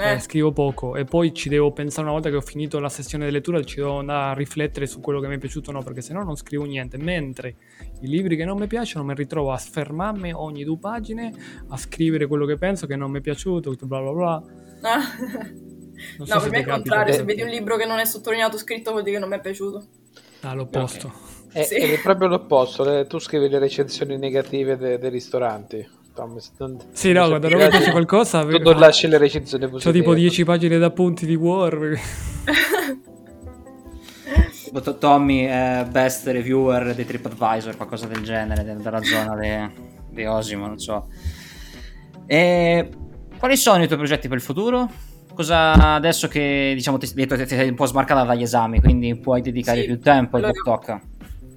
Eh, 0.00 0.14
Eh, 0.14 0.18
scrivo 0.20 0.52
poco 0.52 0.94
e 0.96 1.04
poi 1.04 1.32
ci 1.34 1.48
devo 1.48 1.72
pensare 1.72 2.02
una 2.02 2.12
volta 2.12 2.30
che 2.30 2.36
ho 2.36 2.40
finito 2.40 2.78
la 2.80 2.88
sessione 2.88 3.26
di 3.26 3.32
lettura, 3.32 3.62
ci 3.62 3.76
devo 3.76 3.98
andare 3.98 4.30
a 4.32 4.34
riflettere 4.34 4.86
su 4.86 5.00
quello 5.00 5.20
che 5.20 5.28
mi 5.28 5.36
è 5.36 5.38
piaciuto 5.38 5.70
o 5.70 5.72
no, 5.72 5.82
perché 5.82 6.00
sennò 6.02 6.22
non 6.22 6.36
scrivo 6.36 6.64
niente. 6.64 6.98
Mentre 6.98 7.56
i 8.00 8.08
libri 8.08 8.36
che 8.36 8.44
non 8.44 8.58
mi 8.58 8.66
piacciono 8.68 9.04
mi 9.04 9.14
ritrovo 9.14 9.52
a 9.52 9.58
sfermarmi 9.58 10.32
ogni 10.32 10.64
due 10.64 10.78
pagine, 10.78 11.32
a 11.68 11.76
scrivere 11.76 12.26
quello 12.26 12.46
che 12.46 12.56
penso 12.58 12.86
che 12.86 12.96
non 12.96 13.10
mi 13.10 13.18
è 13.18 13.20
piaciuto, 13.22 13.74
bla 13.82 14.00
bla 14.00 14.12
bla. 14.12 14.44
ah. 14.82 15.02
Non 16.18 16.26
so 16.26 16.34
no, 16.34 16.40
se 16.40 16.48
per 16.48 16.50
me 16.50 16.58
è 16.58 16.60
il 16.60 16.66
contrario, 16.74 17.14
se 17.14 17.20
Eh. 17.20 17.24
vedi 17.24 17.42
un 17.42 17.48
libro 17.48 17.76
che 17.76 17.86
non 17.86 17.98
è 17.98 18.04
sottolineato 18.04 18.58
scritto 18.58 18.90
vuol 18.90 19.02
dire 19.02 19.14
che 19.16 19.20
non 19.20 19.28
mi 19.30 19.36
è 19.36 19.40
piaciuto. 19.40 19.86
All'opposto. 20.42 21.12
È, 21.52 21.62
Sì. 21.62 21.74
è 21.76 22.00
proprio 22.00 22.28
l'opposto. 22.28 23.06
tu 23.06 23.18
scrivi 23.18 23.48
le 23.48 23.58
recensioni 23.58 24.18
negative 24.18 24.76
de- 24.76 24.98
dei 24.98 25.10
ristoranti. 25.10 25.96
Tom, 26.14 26.36
non- 26.58 26.78
Sì, 26.92 27.12
no, 27.12 27.28
quando 27.28 27.48
non 27.48 27.58
mi 27.60 27.68
piace, 27.68 27.90
qualcosa... 27.92 28.44
Tu 28.44 28.58
non 28.58 28.76
lasci 28.78 29.06
le 29.06 29.18
recensioni 29.18 29.64
C'ho 29.64 29.70
positive. 29.70 29.98
tipo 29.98 30.14
10 30.14 30.44
pagine 30.44 30.76
d'appunti 30.78 31.24
di 31.26 31.34
War. 31.36 31.96
Tommy 34.98 35.44
è 35.44 35.86
best 35.90 36.26
reviewer 36.26 36.94
di 36.94 37.04
TripAdvisor, 37.04 37.76
qualcosa 37.76 38.06
del 38.06 38.22
genere, 38.22 38.64
de- 38.64 38.76
della 38.76 39.02
zona 39.02 39.36
di 40.10 40.24
Osimo, 40.24 40.66
non 40.66 40.78
so. 40.78 41.08
E 42.26 42.88
quali 43.38 43.56
sono 43.56 43.82
i 43.82 43.86
tuoi 43.86 43.98
progetti 43.98 44.28
per 44.28 44.36
il 44.36 44.42
futuro? 44.42 44.90
Cosa 45.38 45.94
adesso 45.94 46.26
che 46.26 46.72
diciamo 46.74 46.98
ti, 46.98 47.08
detto, 47.14 47.36
ti 47.36 47.46
sei 47.46 47.68
un 47.68 47.76
po' 47.76 47.86
smarcata 47.86 48.24
dagli 48.24 48.42
esami, 48.42 48.80
quindi 48.80 49.14
puoi 49.14 49.40
dedicare 49.40 49.82
Sì, 49.82 49.86
più 49.86 50.00
tempo 50.00 50.36
al 50.36 50.42
allora- 50.42 50.60
book 50.64 50.84
talk? 50.84 51.00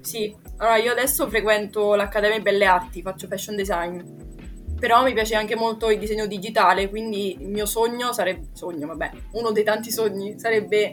Sì, 0.02 0.32
allora 0.58 0.76
io 0.76 0.92
adesso 0.92 1.28
frequento 1.28 1.96
l'Accademia 1.96 2.38
Belle 2.38 2.64
Arti, 2.64 3.02
faccio 3.02 3.26
fashion 3.26 3.56
design, 3.56 4.00
però 4.78 5.02
mi 5.02 5.12
piace 5.12 5.34
anche 5.34 5.56
molto 5.56 5.90
il 5.90 5.98
disegno 5.98 6.26
digitale, 6.26 6.88
quindi 6.88 7.42
il 7.42 7.48
mio 7.48 7.66
sogno 7.66 8.12
sarebbe, 8.12 8.50
sogno 8.52 8.86
vabbè, 8.86 9.10
uno 9.32 9.50
dei 9.50 9.64
tanti 9.64 9.90
sogni 9.90 10.38
sarebbe 10.38 10.92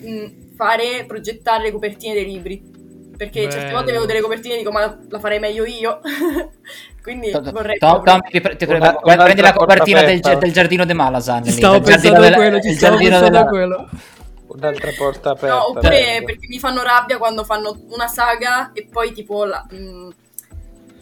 mh, 0.00 0.54
fare, 0.54 1.04
progettare 1.08 1.64
le 1.64 1.72
copertine 1.72 2.14
dei 2.14 2.26
libri, 2.26 2.62
perché 3.20 3.42
certe 3.42 3.58
Bello. 3.66 3.72
volte 3.76 3.92
vedo 3.92 4.06
delle 4.06 4.20
copertine 4.22 4.54
e 4.54 4.56
dico 4.56 4.70
ma 4.70 4.98
la 5.10 5.18
farei 5.18 5.38
meglio 5.38 5.66
io, 5.66 6.00
quindi 7.02 7.30
vorrei 7.30 7.76
Tom, 7.76 8.00
proprio- 8.00 8.12
Tom, 8.14 8.20
ti, 8.30 8.40
pre- 8.40 8.56
ti 8.56 8.64
Una- 8.64 8.78
prego, 8.78 9.00
un'altra 9.02 9.24
prendi 9.24 9.42
la 9.42 9.52
copertina 9.52 10.02
del, 10.02 10.52
giardino 10.52 10.84
di 10.86 10.94
Malasan. 10.94 11.44
Ci 11.44 11.50
stavo 11.50 11.80
pensando 11.80 12.24
a 12.24 12.32
quello, 12.32 12.60
ci 12.60 12.72
stavo 12.72 12.96
giardino 12.96 13.18
pensando 13.20 13.38
a 13.38 13.44
quello. 13.44 13.88
Un'altra 14.46 14.90
porta 14.96 15.30
aperta. 15.32 15.54
No, 15.54 15.68
oppure 15.68 16.22
perché 16.24 16.46
mi 16.48 16.58
fanno 16.58 16.82
rabbia 16.82 17.18
quando 17.18 17.44
fanno 17.44 17.78
una 17.90 18.08
saga 18.08 18.72
e 18.72 18.88
poi 18.90 19.12
tipo 19.12 19.44
la, 19.44 19.66
mh, 19.70 20.08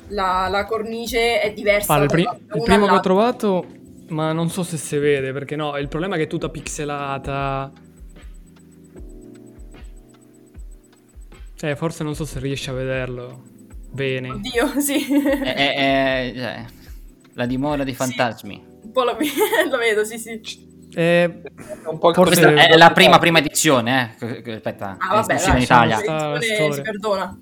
la- 0.09 0.49
la 0.51 0.65
cornice 0.65 1.41
è 1.41 1.53
diversa. 1.53 1.93
Allora, 1.95 2.07
il, 2.07 2.11
pri- 2.11 2.25
da 2.25 2.57
il 2.57 2.63
primo 2.65 2.87
che 2.87 2.93
ho 2.95 3.01
trovato, 3.01 3.65
ma 4.09 4.33
non 4.33 4.51
so 4.51 4.65
se 4.65 4.77
si 4.77 4.99
vede, 4.99 5.33
perché 5.33 5.55
no, 5.55 5.77
il 5.79 5.87
problema 5.87 6.17
è 6.17 6.19
che 6.19 6.25
è 6.25 6.27
tutta 6.27 6.49
pixelata. 6.49 7.71
Cioè, 11.59 11.75
forse 11.75 12.05
non 12.05 12.15
so 12.15 12.25
se 12.25 12.39
riesci 12.39 12.71
a 12.71 12.73
vederlo 12.73 13.43
bene. 13.91 14.31
Oddio, 14.31 14.79
sì. 14.81 15.07
È- 15.13 15.55
è- 15.55 15.75
è- 15.75 16.33
cioè, 16.37 16.65
la 17.35 17.47
dimora 17.47 17.83
di 17.83 17.91
Sì. 17.91 17.97
fantasmi. 17.97 18.65
Un 18.85 18.93
po' 18.93 19.03
lo, 19.03 19.17
lo 19.71 19.77
vedo, 19.79 20.05
sì, 20.05 20.19
sì. 20.19 20.67
Eh, 20.95 21.43
un 21.91 21.99
po' 21.99 22.09
il 22.11 22.15
Forse- 22.15 22.55
è 22.55 22.77
la 22.77 22.93
prima 22.93 23.19
prima 23.19 23.39
edizione, 23.41 24.15
eh. 24.21 24.53
Aspetta, 24.55 24.97
Ah, 24.99 25.11
è 25.11 25.15
vabbè, 25.17 25.35
uscita 25.35 25.57
in 25.57 25.63
Italia. 25.63 25.97
si 25.99 26.81
perdona. 26.81 27.39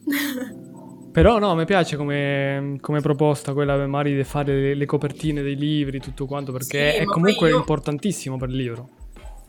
però 1.12 1.38
no, 1.38 1.54
mi 1.54 1.64
piace 1.64 1.96
come, 1.96 2.76
come 2.80 3.00
proposta 3.00 3.52
quella 3.52 3.86
magari 3.86 4.14
di 4.16 4.24
fare 4.24 4.52
le, 4.52 4.74
le 4.74 4.84
copertine 4.86 5.42
dei 5.42 5.56
libri, 5.56 6.00
tutto 6.00 6.26
quanto, 6.26 6.52
perché 6.52 6.92
Sì, 6.92 6.96
è 6.98 7.04
comunque 7.04 7.50
io- 7.50 7.56
importantissimo 7.58 8.36
per 8.36 8.48
il 8.48 8.56
libro. 8.56 8.88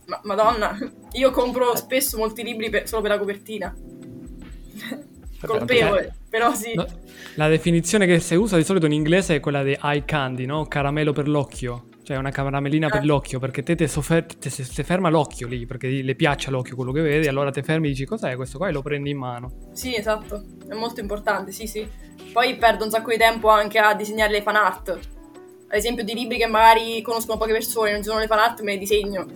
Ma, 0.06 0.20
madonna, 0.24 0.78
io 1.12 1.30
compro 1.30 1.74
spesso 1.76 2.16
molti 2.18 2.42
libri 2.42 2.70
per- 2.70 2.86
solo 2.88 3.02
per 3.02 3.10
la 3.10 3.18
copertina. 3.18 3.74
Colpevole, 5.46 6.14
però 6.28 6.52
sì. 6.52 6.74
No, 6.74 6.84
la 7.36 7.48
definizione 7.48 8.06
che 8.06 8.18
si 8.18 8.34
usa 8.34 8.56
di 8.56 8.64
solito 8.64 8.86
in 8.86 8.92
inglese 8.92 9.36
è 9.36 9.40
quella 9.40 9.62
di 9.62 9.76
eye 9.80 10.04
candy, 10.04 10.46
no? 10.46 10.66
Caramello 10.66 11.12
per 11.12 11.28
l'occhio. 11.28 11.84
Cioè 12.02 12.16
una 12.16 12.30
caramellina 12.30 12.88
per 12.88 13.02
Eh. 13.02 13.04
l'occhio, 13.04 13.38
perché 13.38 13.62
te, 13.62 13.74
te, 13.76 13.86
soffer- 13.86 14.38
te- 14.38 14.48
se, 14.48 14.64
se 14.64 14.82
ferma 14.82 15.10
l'occhio 15.10 15.46
lì, 15.46 15.66
perché 15.66 15.88
le 15.88 16.14
piace 16.14 16.48
all'occhio 16.48 16.74
quello 16.74 16.90
che 16.90 17.02
vedi, 17.02 17.28
allora 17.28 17.50
te 17.50 17.62
fermi 17.62 17.86
e 17.88 17.90
dici 17.90 18.06
cos'è 18.06 18.34
questo 18.34 18.56
qua 18.56 18.68
e 18.68 18.72
lo 18.72 18.80
prendi 18.80 19.10
in 19.10 19.18
mano. 19.18 19.52
Sì, 19.74 19.94
esatto, 19.94 20.42
è 20.66 20.72
molto 20.74 21.00
importante, 21.00 21.52
sì, 21.52 21.66
sì. 21.66 21.86
Poi 22.32 22.56
perdo 22.56 22.84
un 22.84 22.90
sacco 22.90 23.10
di 23.10 23.18
tempo 23.18 23.48
anche 23.48 23.78
a 23.78 23.94
disegnare 23.94 24.32
le 24.32 24.40
fan 24.42 24.56
art. 24.56 24.88
Ad 24.88 25.76
esempio 25.76 26.02
di 26.02 26.14
libri 26.14 26.38
che 26.38 26.46
magari 26.46 27.02
conoscono 27.02 27.36
poche 27.36 27.52
persone, 27.52 27.90
non 27.92 28.00
ci 28.00 28.08
sono 28.08 28.20
le 28.20 28.26
fan 28.26 28.38
art, 28.38 28.62
me 28.62 28.72
le 28.72 28.78
disegno. 28.78 29.26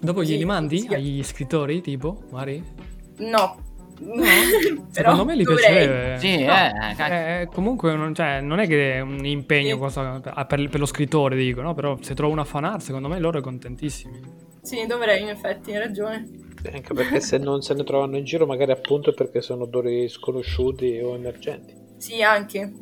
Dopo 0.00 0.24
Sì, 0.24 0.32
glieli 0.32 0.44
mandi 0.44 0.80
sì. 0.80 0.88
agli 0.88 1.22
scrittori, 1.22 1.80
tipo, 1.80 2.24
magari? 2.32 2.64
No. 3.18 3.71
Secondo 4.90 5.24
me 5.24 5.36
li 5.36 5.44
piacerebbe. 5.44 6.18
Sì, 6.18 6.44
No. 6.44 6.52
eh, 6.52 6.94
cacchio. 6.96 7.14
Eh, 7.14 7.48
comunque 7.52 7.94
non, 7.94 8.14
cioè, 8.14 8.40
non 8.40 8.58
è 8.58 8.66
che 8.66 8.94
è 8.94 9.00
un 9.00 9.24
impegno 9.24 9.74
Sì. 9.74 9.78
cosa- 9.80 10.20
ah, 10.22 10.44
per, 10.44 10.68
per 10.68 10.80
lo 10.80 10.86
scrittore, 10.86 11.36
dico, 11.36 11.60
no? 11.62 11.74
Però 11.74 11.96
se 12.00 12.14
trovo 12.14 12.32
una 12.32 12.44
fan 12.44 12.64
art, 12.64 12.80
secondo 12.82 13.08
me 13.08 13.18
loro 13.18 13.38
è 13.38 13.42
contentissimi. 13.42 14.20
Sì, 14.62 14.86
dovrei, 14.86 15.22
in 15.22 15.28
effetti, 15.28 15.72
hai 15.72 15.78
ragione. 15.78 16.28
Anche 16.72 16.94
perché 16.94 17.20
se 17.20 17.38
non 17.38 17.62
se 17.62 17.74
ne 17.74 17.82
trovano 17.84 18.16
in 18.16 18.24
giro, 18.24 18.46
magari 18.46 18.70
appunto 18.70 19.12
perché 19.12 19.40
sono 19.40 19.64
odori 19.64 20.08
sconosciuti 20.08 21.00
o 21.02 21.14
emergenti. 21.14 21.74
Sì, 21.96 22.22
anche. 22.22 22.72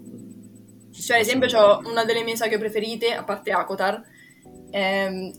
Cioè, 0.93 1.17
ad 1.17 1.23
esempio, 1.23 1.59
ho 1.59 1.81
una 1.89 2.05
delle 2.05 2.23
mie 2.23 2.37
saghe 2.37 2.59
preferite, 2.59 3.13
a 3.15 3.25
parte 3.25 3.53
Akotar, 3.53 4.03
ehm, 4.71 5.33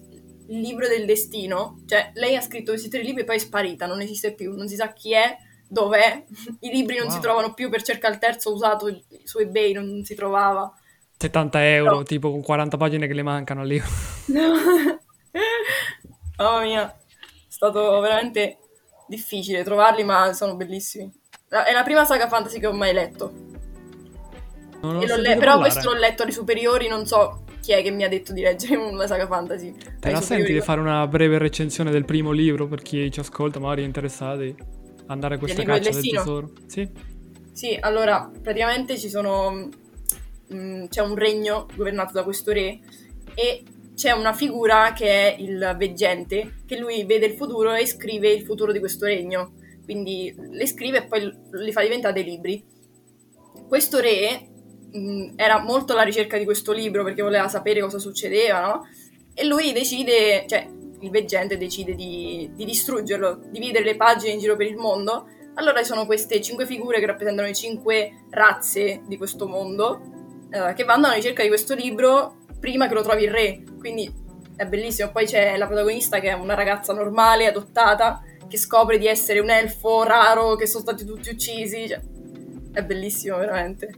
il 0.47 0.59
libro 0.59 0.87
del 0.87 1.05
destino. 1.05 1.81
Cioè, 1.85 2.11
lei 2.15 2.35
ha 2.35 2.41
scritto 2.41 2.71
questi 2.71 2.89
tre 2.89 3.03
libri 3.03 3.21
e 3.21 3.25
poi 3.25 3.35
è 3.35 3.39
sparita, 3.39 3.85
non 3.85 4.01
esiste 4.01 4.33
più, 4.33 4.55
non 4.55 4.67
si 4.67 4.75
sa 4.75 4.91
chi 4.93 5.13
è, 5.13 5.37
dov'è. 5.71 6.23
I 6.59 6.69
libri 6.69 6.97
non 6.97 7.05
Wow. 7.07 7.15
si 7.15 7.21
trovano 7.21 7.53
più 7.53 7.69
per 7.69 7.81
cercare 7.81 8.13
il 8.15 8.19
terzo 8.19 8.51
usato 8.53 8.87
su 9.23 9.39
eBay, 9.39 9.71
non 9.71 10.01
si 10.03 10.13
trovava. 10.15 10.71
70 11.17 11.65
euro, 11.73 11.95
No. 11.97 12.03
tipo 12.03 12.29
con 12.31 12.41
40 12.41 12.77
pagine 12.77 13.07
che 13.07 13.13
le 13.13 13.23
mancano 13.23 13.63
lì. 13.63 13.81
Mamma 16.37 16.61
mia, 16.63 16.87
è 16.89 16.93
stato 17.47 17.99
veramente 17.99 18.57
difficile 19.07 19.63
trovarli, 19.63 20.03
ma 20.03 20.33
sono 20.33 20.55
bellissimi. 20.55 21.09
È 21.47 21.71
la 21.71 21.83
prima 21.83 22.03
saga 22.05 22.27
fantasy 22.27 22.59
che 22.59 22.67
ho 22.67 22.73
mai 22.73 22.93
letto. 22.93 23.31
Le- 24.81 25.37
però 25.37 25.59
questo 25.59 25.93
l'ho 25.93 25.99
letto 25.99 26.23
alle 26.23 26.31
superiori, 26.31 26.87
non 26.87 27.05
so 27.05 27.43
chi 27.61 27.71
è 27.73 27.83
che 27.83 27.91
mi 27.91 28.03
ha 28.03 28.09
detto 28.09 28.33
di 28.33 28.41
leggere 28.41 28.75
una 28.81 29.05
saga 29.05 29.27
fantasy. 29.27 29.75
Te 29.99 30.09
la 30.11 30.21
senti 30.21 30.51
di 30.53 30.61
fare 30.61 30.81
una 30.81 31.05
breve 31.07 31.37
recensione 31.37 31.91
del 31.91 32.03
primo 32.05 32.31
libro 32.31 32.67
per 32.67 32.81
chi 32.81 33.11
ci 33.11 33.19
ascolta, 33.19 33.59
magari 33.59 33.83
è 33.83 33.85
interessati? 33.85 34.55
Andare 35.11 35.35
a 35.35 35.37
questa 35.37 35.63
caccia 35.63 35.89
del 35.89 36.09
tesoro? 36.09 36.51
Sì. 36.67 36.89
Sì, 37.51 37.77
allora, 37.79 38.31
praticamente 38.41 38.97
ci 38.97 39.09
sono... 39.09 39.69
mm, 40.53 40.85
c'è 40.85 41.01
un 41.01 41.15
regno 41.15 41.67
governato 41.75 42.13
da 42.13 42.23
questo 42.23 42.51
re 42.51 42.79
e 43.35 43.63
c'è 43.93 44.11
una 44.11 44.33
figura 44.33 44.93
che 44.93 45.05
è 45.05 45.35
il 45.37 45.75
veggente, 45.77 46.55
che 46.65 46.77
lui 46.77 47.03
vede 47.03 47.25
il 47.25 47.33
futuro 47.33 47.73
e 47.73 47.85
scrive 47.85 48.31
il 48.31 48.43
futuro 48.43 48.71
di 48.71 48.79
questo 48.79 49.05
regno. 49.05 49.53
quindi 49.83 50.33
le 50.51 50.65
scrive 50.65 50.99
e 50.99 51.07
poi 51.07 51.31
li 51.51 51.71
fa 51.71 51.81
diventare 51.81 52.13
dei 52.13 52.23
libri. 52.23 52.63
Questo 53.67 53.99
re 53.99 54.47
mh, 54.91 55.33
era 55.35 55.59
molto 55.61 55.91
alla 55.93 56.03
ricerca 56.03 56.37
di 56.37 56.45
questo 56.45 56.71
libro 56.71 57.03
perché 57.03 57.21
voleva 57.21 57.47
sapere 57.49 57.81
cosa 57.81 57.99
succedeva, 57.99 58.61
no? 58.61 58.87
E 59.33 59.45
lui 59.45 59.73
decide, 59.73 60.45
cioè 60.47 60.67
il 61.01 61.09
veggente 61.09 61.57
decide 61.57 61.95
di, 61.95 62.49
di 62.53 62.65
distruggerlo, 62.65 63.41
dividere 63.49 63.83
le 63.83 63.95
pagine 63.95 64.33
in 64.33 64.39
giro 64.39 64.55
per 64.55 64.67
il 64.67 64.77
mondo. 64.77 65.27
Allora 65.55 65.79
ci 65.79 65.85
sono 65.85 66.05
queste 66.05 66.41
cinque 66.41 66.65
figure 66.65 66.99
che 66.99 67.05
rappresentano 67.05 67.47
le 67.47 67.53
cinque 67.53 68.23
razze 68.29 69.01
di 69.05 69.17
questo 69.17 69.47
mondo, 69.47 70.01
eh, 70.49 70.73
che 70.73 70.83
vanno 70.83 71.07
alla 71.07 71.15
ricerca 71.15 71.41
di 71.43 71.49
questo 71.49 71.75
libro 71.75 72.37
prima 72.59 72.87
che 72.87 72.93
lo 72.93 73.01
trovi 73.01 73.23
il 73.23 73.31
re. 73.31 73.63
Quindi 73.77 74.11
è 74.55 74.65
bellissimo. 74.65 75.11
Poi 75.11 75.25
c'è 75.25 75.57
la 75.57 75.67
protagonista 75.67 76.19
che 76.19 76.29
è 76.29 76.33
una 76.33 76.53
ragazza 76.53 76.93
normale, 76.93 77.47
adottata, 77.47 78.21
che 78.47 78.57
scopre 78.57 78.97
di 78.97 79.07
essere 79.07 79.39
un 79.39 79.49
elfo 79.49 80.03
raro, 80.03 80.55
che 80.55 80.67
sono 80.67 80.83
stati 80.83 81.03
tutti 81.03 81.29
uccisi. 81.29 81.87
Cioè, 81.87 81.99
è 82.73 82.83
bellissimo, 82.83 83.37
veramente. 83.37 83.93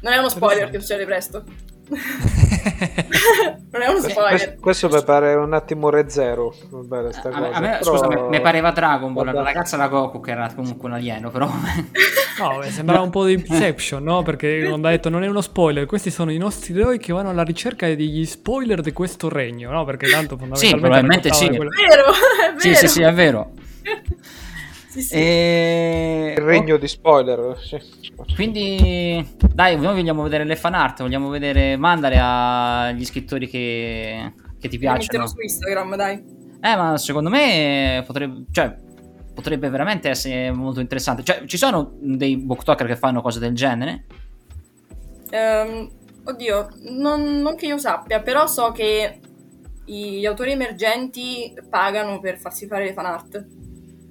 Non 0.00 0.12
è 0.12 0.18
uno 0.18 0.28
spoiler 0.28 0.70
che 0.70 0.80
succede 0.80 1.04
presto. 1.04 1.44
non 3.72 3.82
è 3.82 3.86
uno 3.88 4.00
spoiler. 4.00 4.28
Questo, 4.28 4.54
questo 4.60 4.88
mi 4.88 5.02
pare 5.04 5.34
un 5.34 5.52
attimo 5.54 5.90
re 5.90 6.08
zero. 6.08 6.54
Bene, 6.70 7.12
sta 7.12 7.28
A 7.30 7.40
me, 7.40 7.50
a 7.52 7.60
me- 7.60 7.78
Però- 7.78 7.96
scusa, 7.96 8.28
mi- 8.28 8.40
pareva 8.40 8.70
Dragon 8.70 9.12
Ball, 9.12 9.26
la 9.26 9.32
Vabbè. 9.32 9.44
ragazza 9.44 9.76
la 9.76 9.88
Goku 9.88 10.20
che 10.20 10.30
era 10.32 10.50
comunque 10.54 10.88
un 10.88 10.94
alieno, 10.94 11.30
però... 11.30 11.46
No, 11.46 12.58
beh, 12.58 12.70
sembrava 12.70 13.02
un 13.02 13.10
po' 13.10 13.24
di 13.24 13.32
Inception, 13.34 14.02
no? 14.02 14.22
Perché 14.22 14.66
non 14.68 14.84
ha 14.84 14.90
detto 14.90 15.08
non 15.08 15.24
è 15.24 15.26
uno 15.26 15.40
spoiler, 15.40 15.86
questi 15.86 16.10
sono 16.10 16.30
i 16.30 16.38
nostri 16.38 16.78
eroi 16.78 16.98
che 16.98 17.12
vanno 17.12 17.30
alla 17.30 17.42
ricerca 17.42 17.86
degli 17.86 18.24
spoiler 18.26 18.80
di 18.80 18.92
questo 18.92 19.28
regno, 19.28 19.70
no? 19.70 19.84
Perché 19.84 20.08
tanto 20.08 20.36
fondamentalmente 20.36 20.80
probabilmente 20.80 21.28
raccontava 21.28 21.52
sì. 21.52 21.56
quello- 21.56 21.70
È 21.70 21.86
vero, 21.88 22.10
è 22.12 22.54
vero. 22.54 22.58
sì, 22.60 22.74
sì, 22.74 22.88
sì, 22.88 23.02
è 23.02 23.12
vero. 23.12 23.50
Sì, 24.88 25.02
sì. 25.02 25.14
E... 25.14 26.34
Il 26.36 26.42
regno 26.42 26.76
di 26.78 26.88
spoiler. 26.88 27.58
sì. 27.58 27.78
Quindi, 28.34 29.26
dai, 29.52 29.76
noi 29.76 29.94
vogliamo 29.94 30.22
vedere 30.22 30.44
le 30.44 30.56
fan 30.56 30.74
art, 30.74 31.02
vogliamo 31.02 31.28
vedere, 31.28 31.76
mandare 31.76 32.18
agli 32.18 33.04
scrittori 33.04 33.48
che, 33.48 34.32
che 34.58 34.68
ti 34.68 34.78
piacciono. 34.78 35.26
su 35.26 35.40
Instagram, 35.40 35.96
dai. 35.96 36.36
Eh, 36.60 36.76
ma 36.76 36.96
secondo 36.96 37.30
me 37.30 38.02
potrebbe, 38.06 38.44
cioè, 38.50 38.76
potrebbe 39.34 39.68
veramente 39.68 40.08
essere 40.08 40.50
molto 40.50 40.80
interessante. 40.80 41.22
Cioè, 41.22 41.44
ci 41.44 41.56
sono 41.56 41.92
dei 42.00 42.36
booktalker 42.36 42.86
che 42.86 42.96
fanno 42.96 43.20
cose 43.20 43.38
del 43.38 43.54
genere? 43.54 44.06
Ehm, 45.30 45.90
oddio, 46.24 46.68
non, 46.90 47.40
non 47.40 47.54
che 47.54 47.66
io 47.66 47.78
sappia, 47.78 48.20
però 48.20 48.46
so 48.46 48.72
che 48.72 49.20
gli 49.84 50.26
autori 50.26 50.52
emergenti 50.52 51.54
pagano 51.68 52.20
per 52.20 52.38
farsi 52.38 52.66
fare 52.66 52.86
le 52.86 52.92
fan 52.92 53.06
art. 53.06 53.46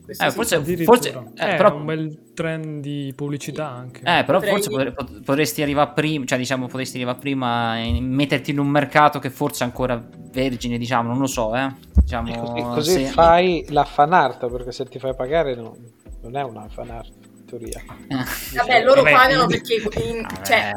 Eh, 0.10 0.14
sì. 0.14 0.30
forse- 0.32 0.62
forse- 0.86 1.10
eh, 1.36 1.54
Eh, 1.54 1.56
però- 1.56 1.70
è 1.72 1.74
un 1.74 1.86
bel 1.86 2.32
trend 2.34 2.82
di 2.82 3.12
pubblicità 3.16 3.68
anche. 3.68 4.00
Eh, 4.06 4.24
però 4.24 4.40
forse 4.40 4.70
potre- 4.70 4.92
pot- 4.94 5.22
potresti 5.24 5.62
arrivare 5.62 5.92
prima, 5.94 6.26
cioè 6.26 6.38
diciamo 6.38 6.68
potresti 6.68 6.96
arrivare 6.96 7.18
prima 7.20 7.78
e 7.80 8.00
metterti 8.00 8.52
in 8.52 8.60
un 8.60 8.68
mercato 8.68 9.20
che 9.20 9.30
forse 9.30 9.64
è 9.64 9.68
ancora 9.68 10.02
vergine, 10.32 10.78
diciamo, 10.78 11.10
non 11.10 11.20
lo 11.20 11.28
so, 11.28 11.54
eh. 11.56 11.74
Diciamo, 11.94 12.34
Così, 12.40 12.62
così 12.62 12.92
se- 13.06 13.12
fai 13.12 13.66
la 13.70 13.84
fan 13.84 14.14
art, 14.14 14.50
perché 14.50 14.72
se 14.72 14.86
ti 14.86 14.98
fai 14.98 15.14
pagare 15.14 15.56
no- 15.56 15.76
non 16.22 16.36
è 16.38 16.44
una 16.44 16.68
fan 16.70 16.90
art, 16.90 17.12
in 17.40 17.46
teoria. 17.46 17.82
Vabbè, 18.56 18.84
loro 18.84 19.02
Vabbè, 19.04 19.14
pagano 19.14 19.42
il- 19.44 19.48
perché 19.50 19.74
in- 20.04 20.22
Vabbè. 20.22 20.46
cioè, 20.46 20.72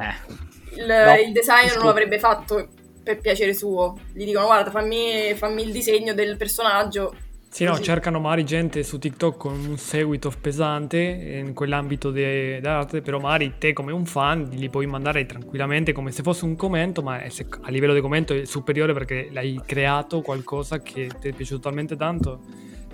il, 0.76 0.87
No, 0.87 1.14
il 1.26 1.33
designer 1.33 1.76
non 1.76 1.87
l'avrebbe 1.87 2.18
fatto 2.18 2.68
per 3.03 3.18
piacere 3.20 3.55
suo. 3.55 3.97
Gli 4.12 4.24
dicono 4.24 4.47
guarda 4.47 4.70
fammi, 4.70 5.35
fammi 5.35 5.62
il 5.62 5.72
disegno 5.72 6.14
del 6.14 6.37
personaggio. 6.37 7.14
Sì, 7.53 7.64
no, 7.64 7.78
cercano 7.80 8.20
magari 8.20 8.44
gente 8.44 8.84
su 8.84 8.98
TikTok 8.98 9.36
con 9.36 9.59
un 9.59 9.76
seguito 9.76 10.32
pesante 10.40 10.98
in 10.98 11.53
quell'ambito 11.53 12.12
de- 12.12 12.61
d'arte, 12.61 13.03
però 13.03 13.18
magari 13.18 13.55
te 13.59 13.72
come 13.72 13.90
un 13.90 14.07
fan 14.07 14.48
li 14.53 14.70
puoi 14.70 14.86
mandare 14.86 15.26
tranquillamente 15.26 15.90
come 15.92 16.12
se 16.12 16.22
fosse 16.22 16.44
un 16.44 16.55
commento, 16.55 17.03
ma 17.03 17.20
se- 17.28 17.48
a 17.62 17.70
livello 17.70 17.92
di 17.92 18.01
commento 18.01 18.34
è 18.34 18.44
superiore 18.44 18.92
perché 18.92 19.30
l'hai 19.32 19.61
creato 19.66 20.20
qualcosa 20.22 20.80
che 20.80 21.11
ti 21.20 21.28
è 21.28 21.32
piaciuto 21.32 21.61
talmente 21.62 21.96
tanto 21.96 22.40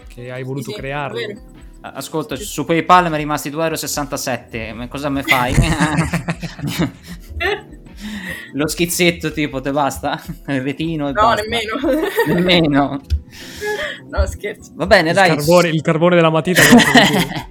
che 0.08 0.32
hai 0.32 0.42
voluto 0.42 0.70
Sì, 0.70 0.72
sì, 0.72 0.76
crearlo. 0.78 1.18
Ascolta, 1.82 2.34
su 2.36 2.64
PayPal 2.64 3.08
mi 3.10 3.14
è 3.14 3.18
rimasti 3.18 3.50
2,67 3.50 4.68
euro. 4.68 4.88
Cosa 4.88 5.10
mi 5.10 5.22
fai? 5.22 5.54
Lo 8.52 8.66
schizzetto 8.68 9.32
tipo, 9.32 9.60
te 9.60 9.70
basta? 9.72 10.22
Il 10.48 10.60
retino 10.60 11.08
e 11.08 11.12
No, 11.12 11.22
basta. 11.22 11.42
nemmeno. 11.42 12.04
Nemmeno. 12.26 13.00
no, 14.10 14.26
scherzo. 14.26 14.72
Va 14.74 14.86
bene, 14.86 15.10
il, 15.10 15.14
dai. 15.14 15.28
carbone, 15.36 15.68
il 15.68 15.82
carbone 15.82 16.14
della 16.16 16.30
matita. 16.30 16.62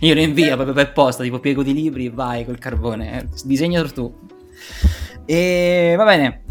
Io 0.00 0.14
lo 0.14 0.20
invio 0.20 0.54
proprio 0.54 0.74
per 0.74 0.92
posta, 0.92 1.22
tipo 1.22 1.40
piego 1.40 1.62
di 1.62 1.72
libri 1.74 2.06
e 2.06 2.10
vai 2.10 2.44
col 2.44 2.58
carbone. 2.58 3.28
Disegnalo 3.44 3.88
tu. 3.90 4.12
E 5.24 5.94
va 5.96 6.04
bene. 6.04 6.42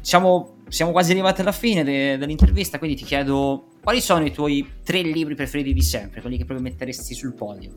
Diciamo, 0.00 0.62
siamo 0.68 0.90
quasi 0.92 1.10
arrivati 1.12 1.42
alla 1.42 1.52
fine 1.52 1.84
de- 1.84 2.16
dell'intervista, 2.16 2.78
quindi 2.78 2.96
ti 2.96 3.04
chiedo 3.04 3.66
quali 3.82 4.00
sono 4.00 4.24
i 4.24 4.32
tuoi 4.32 4.66
tre 4.82 5.02
libri 5.02 5.34
preferiti 5.34 5.72
di 5.74 5.82
sempre, 5.82 6.20
quelli 6.20 6.38
che 6.38 6.44
proprio 6.44 6.66
metteresti 6.66 7.14
sul 7.14 7.34
podio. 7.34 7.72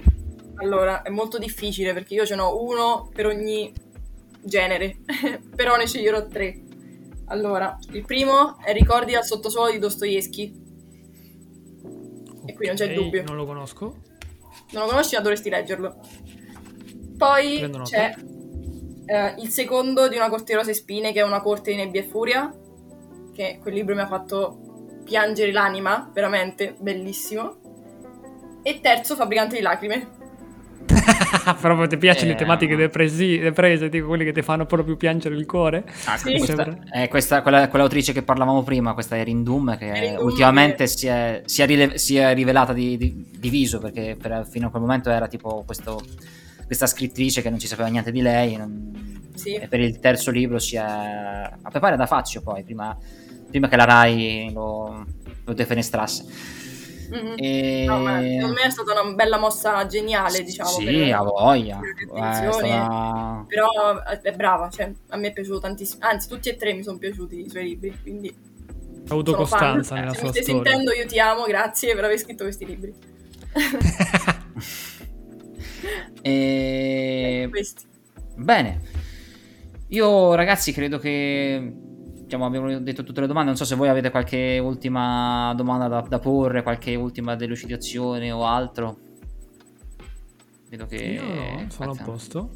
Allora, 0.55 1.01
è 1.01 1.09
molto 1.09 1.37
difficile 1.37 1.93
perché 1.93 2.13
io 2.13 2.25
ce 2.25 2.35
n'ho 2.35 2.63
uno 2.63 3.09
per 3.13 3.25
ogni 3.25 3.73
genere, 4.43 4.97
però 5.55 5.75
ne 5.75 5.87
sceglierò 5.87 6.27
tre. 6.27 6.61
Allora, 7.27 7.77
il 7.91 8.05
primo 8.05 8.59
è 8.59 8.73
Ricordi 8.73 9.15
al 9.15 9.25
sottosuolo 9.25 9.71
di 9.71 9.79
Dostoevsky. 9.79 10.61
E 12.45 12.53
qui 12.53 12.67
non 12.67 12.75
c'è 12.75 12.93
dubbio. 12.93 13.23
Non 13.23 13.35
lo 13.35 13.45
conosco. 13.45 14.01
Non 14.71 14.83
lo 14.83 14.89
conosci, 14.89 15.15
ma 15.15 15.21
dovresti 15.21 15.49
leggerlo. 15.49 15.99
Poi 17.17 17.69
c'è 17.83 18.13
eh, 19.05 19.35
il 19.37 19.49
secondo 19.49 20.07
di 20.07 20.15
Una 20.15 20.29
corte 20.29 20.51
di 20.51 20.59
rose 20.59 20.73
spine, 20.73 21.11
che 21.11 21.21
è 21.21 21.23
Una 21.23 21.41
corte 21.41 21.71
di 21.71 21.77
nebbia 21.77 22.01
e 22.01 22.07
furia, 22.07 22.53
che 23.33 23.59
quel 23.61 23.73
libro 23.73 23.95
mi 23.95 24.01
ha 24.01 24.07
fatto 24.07 24.99
piangere 25.03 25.51
l'anima, 25.51 26.09
veramente 26.13 26.75
bellissimo. 26.77 28.59
E 28.61 28.79
terzo, 28.81 29.15
Fabbricante 29.15 29.55
di 29.55 29.61
lacrime. 29.61 30.21
Proprio 31.59 31.87
ti 31.87 31.97
piacciono 31.97 32.29
Eh, 32.29 32.33
le 32.33 32.35
tematiche 32.39 32.73
no. 32.73 32.79
depresi- 32.79 33.37
deprese, 33.39 33.89
tipo 33.89 34.07
quelli 34.07 34.23
che 34.23 34.31
ti 34.31 34.41
fanno 34.41 34.65
proprio 34.65 34.95
piangere 34.95 35.35
il 35.35 35.45
cuore? 35.45 35.83
Ah, 36.05 36.17
Sì. 36.17 36.35
questa, 36.37 36.77
è 36.89 37.07
questa, 37.07 37.41
quella, 37.41 37.67
quell'autrice 37.67 38.13
che 38.13 38.21
parlavamo 38.23 38.63
prima, 38.63 38.93
questa 38.93 39.17
Erin 39.17 39.43
Doom, 39.43 39.77
che 39.77 39.87
Erin 39.87 40.13
Doom, 40.15 40.25
ultimamente 40.25 40.83
che- 40.83 40.87
si, 40.87 41.07
è, 41.07 41.41
si, 41.45 41.61
è 41.61 41.65
rile- 41.65 41.97
si 41.97 42.17
è 42.17 42.33
rivelata 42.33 42.73
di, 42.73 42.97
di- 42.97 43.25
diviso, 43.37 43.79
perché 43.79 44.15
per- 44.19 44.45
fino 44.49 44.67
a 44.67 44.69
quel 44.69 44.81
momento 44.81 45.09
era 45.09 45.27
tipo 45.27 45.63
questo- 45.65 46.01
questa 46.65 46.85
scrittrice 46.87 47.41
che 47.41 47.49
non 47.49 47.59
ci 47.59 47.67
sapeva 47.67 47.87
niente 47.89 48.11
di 48.11 48.21
lei, 48.21 48.55
non- 48.55 49.21
Sì. 49.35 49.55
e 49.55 49.67
per 49.67 49.79
il 49.79 49.99
terzo 49.99 50.31
libro 50.31 50.59
si 50.59 50.75
è... 50.75 50.79
a 50.79 51.57
me 51.71 51.79
pare 51.79 51.95
da 51.97 52.05
Fazio 52.05 52.41
poi, 52.41 52.63
prima, 52.63 52.95
prima 53.49 53.67
che 53.67 53.75
la 53.75 53.85
Rai 53.85 54.49
lo, 54.53 55.05
lo 55.43 55.53
defenestrasse. 55.53 56.25
Mhm. 57.09 57.33
E... 57.37 57.85
No, 57.87 57.99
ma 57.99 58.19
secondo 58.21 58.53
me 58.53 58.61
è 58.61 58.69
stata 58.69 59.01
una 59.01 59.13
bella 59.13 59.37
mossa 59.37 59.85
geniale, 59.85 60.43
diciamo. 60.43 60.69
Sì, 60.69 60.85
per- 60.85 61.13
ha 61.13 61.21
voglia. 61.23 61.79
per 61.79 61.89
Eh, 62.17 62.51
stata- 62.51 63.45
Però 63.47 63.69
eh, 64.11 64.21
è 64.21 64.31
brava, 64.33 64.69
cioè, 64.69 64.91
a 65.09 65.17
me 65.17 65.27
è 65.27 65.33
piaciuto 65.33 65.59
tantissimo. 65.59 66.05
Anzi, 66.05 66.27
tutti 66.27 66.49
e 66.49 66.55
tre 66.55 66.73
mi 66.73 66.83
sono 66.83 66.97
piaciuti 66.97 67.39
i 67.45 67.49
suoi 67.49 67.63
libri, 67.65 67.97
quindi 68.01 68.29
Ha 68.29 69.11
avuto 69.11 69.31
sono 69.31 69.45
fan. 69.45 69.59
costanza 69.59 69.95
nella 69.95 70.11
Se 70.11 70.17
sua 70.19 70.25
mi 70.27 70.31
stai 70.31 70.43
storia. 70.43 70.63
sentendo, 70.63 70.91
io 70.93 71.05
ti 71.05 71.19
amo, 71.19 71.43
grazie 71.45 71.93
per 71.95 72.03
aver 72.05 72.17
scritto 72.19 72.43
questi 72.43 72.65
libri. 72.65 72.93
E... 76.21 77.47
Questi. 77.49 77.83
Bene, 78.35 78.81
io 79.89 80.33
ragazzi 80.35 80.71
credo 80.71 80.97
che 80.97 81.73
diciamo, 82.33 82.45
abbiamo 82.45 82.79
detto 82.79 83.03
tutte 83.03 83.21
le 83.21 83.27
domande, 83.27 83.49
non 83.49 83.57
so 83.57 83.65
se 83.65 83.75
voi 83.75 83.89
avete 83.89 84.09
qualche 84.09 84.59
ultima 84.59 85.53
domanda 85.55 85.87
da, 85.87 86.01
da 86.01 86.19
porre, 86.19 86.63
qualche 86.63 86.95
ultima 86.95 87.35
delucidazione 87.35 88.31
o 88.31 88.45
altro. 88.45 88.97
Vedo 90.69 90.87
che... 90.87 90.95
Io 90.95 91.23
no, 91.23 91.65
sono 91.69 91.91
a 91.91 92.03
posto. 92.03 92.51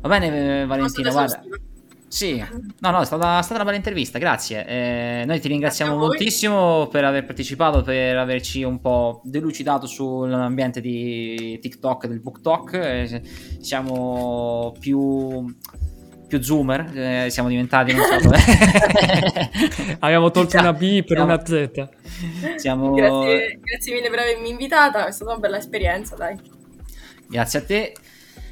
Va 0.00 0.08
bene 0.08 0.62
eh, 0.62 0.66
Valentina, 0.66 1.10
guarda. 1.10 1.42
Sì, 2.08 2.44
no, 2.80 2.90
no, 2.90 3.00
è 3.00 3.04
stata, 3.06 3.38
è 3.38 3.42
stata 3.42 3.54
una 3.54 3.64
bella 3.64 3.76
intervista, 3.76 4.18
grazie. 4.18 4.66
Eh, 4.66 5.24
noi 5.26 5.40
ti 5.40 5.48
ringraziamo 5.48 5.96
moltissimo 5.96 6.86
per 6.88 7.04
aver 7.04 7.24
partecipato, 7.24 7.82
per 7.82 8.18
averci 8.18 8.62
un 8.62 8.80
po' 8.80 9.22
delucidato 9.24 9.86
sull'ambiente 9.86 10.82
di 10.82 11.58
TikTok, 11.60 12.06
del 12.06 12.20
BookTok. 12.20 12.72
Eh, 12.74 13.22
siamo 13.60 14.74
più, 14.78 15.54
più 16.32 16.40
zoomer, 16.40 16.90
eh, 16.96 17.26
siamo 17.28 17.50
diventati, 17.50 17.92
non 17.92 18.04
so, 18.06 18.30
Abbiamo 20.00 20.30
tolto 20.30 20.56
una 20.56 20.72
B 20.72 21.04
per 21.04 21.18
siamo- 21.18 21.24
una 21.24 21.44
Z. 21.44 21.88
Siamo... 22.56 22.94
Grazie, 22.94 23.60
grazie 23.60 23.92
mille 23.92 24.08
per 24.08 24.18
avermi 24.20 24.48
invitata, 24.48 25.06
è 25.06 25.12
stata 25.12 25.32
una 25.32 25.40
bella 25.40 25.58
esperienza, 25.58 26.16
dai. 26.16 26.38
Grazie 27.28 27.58
a 27.58 27.64
te. 27.64 27.92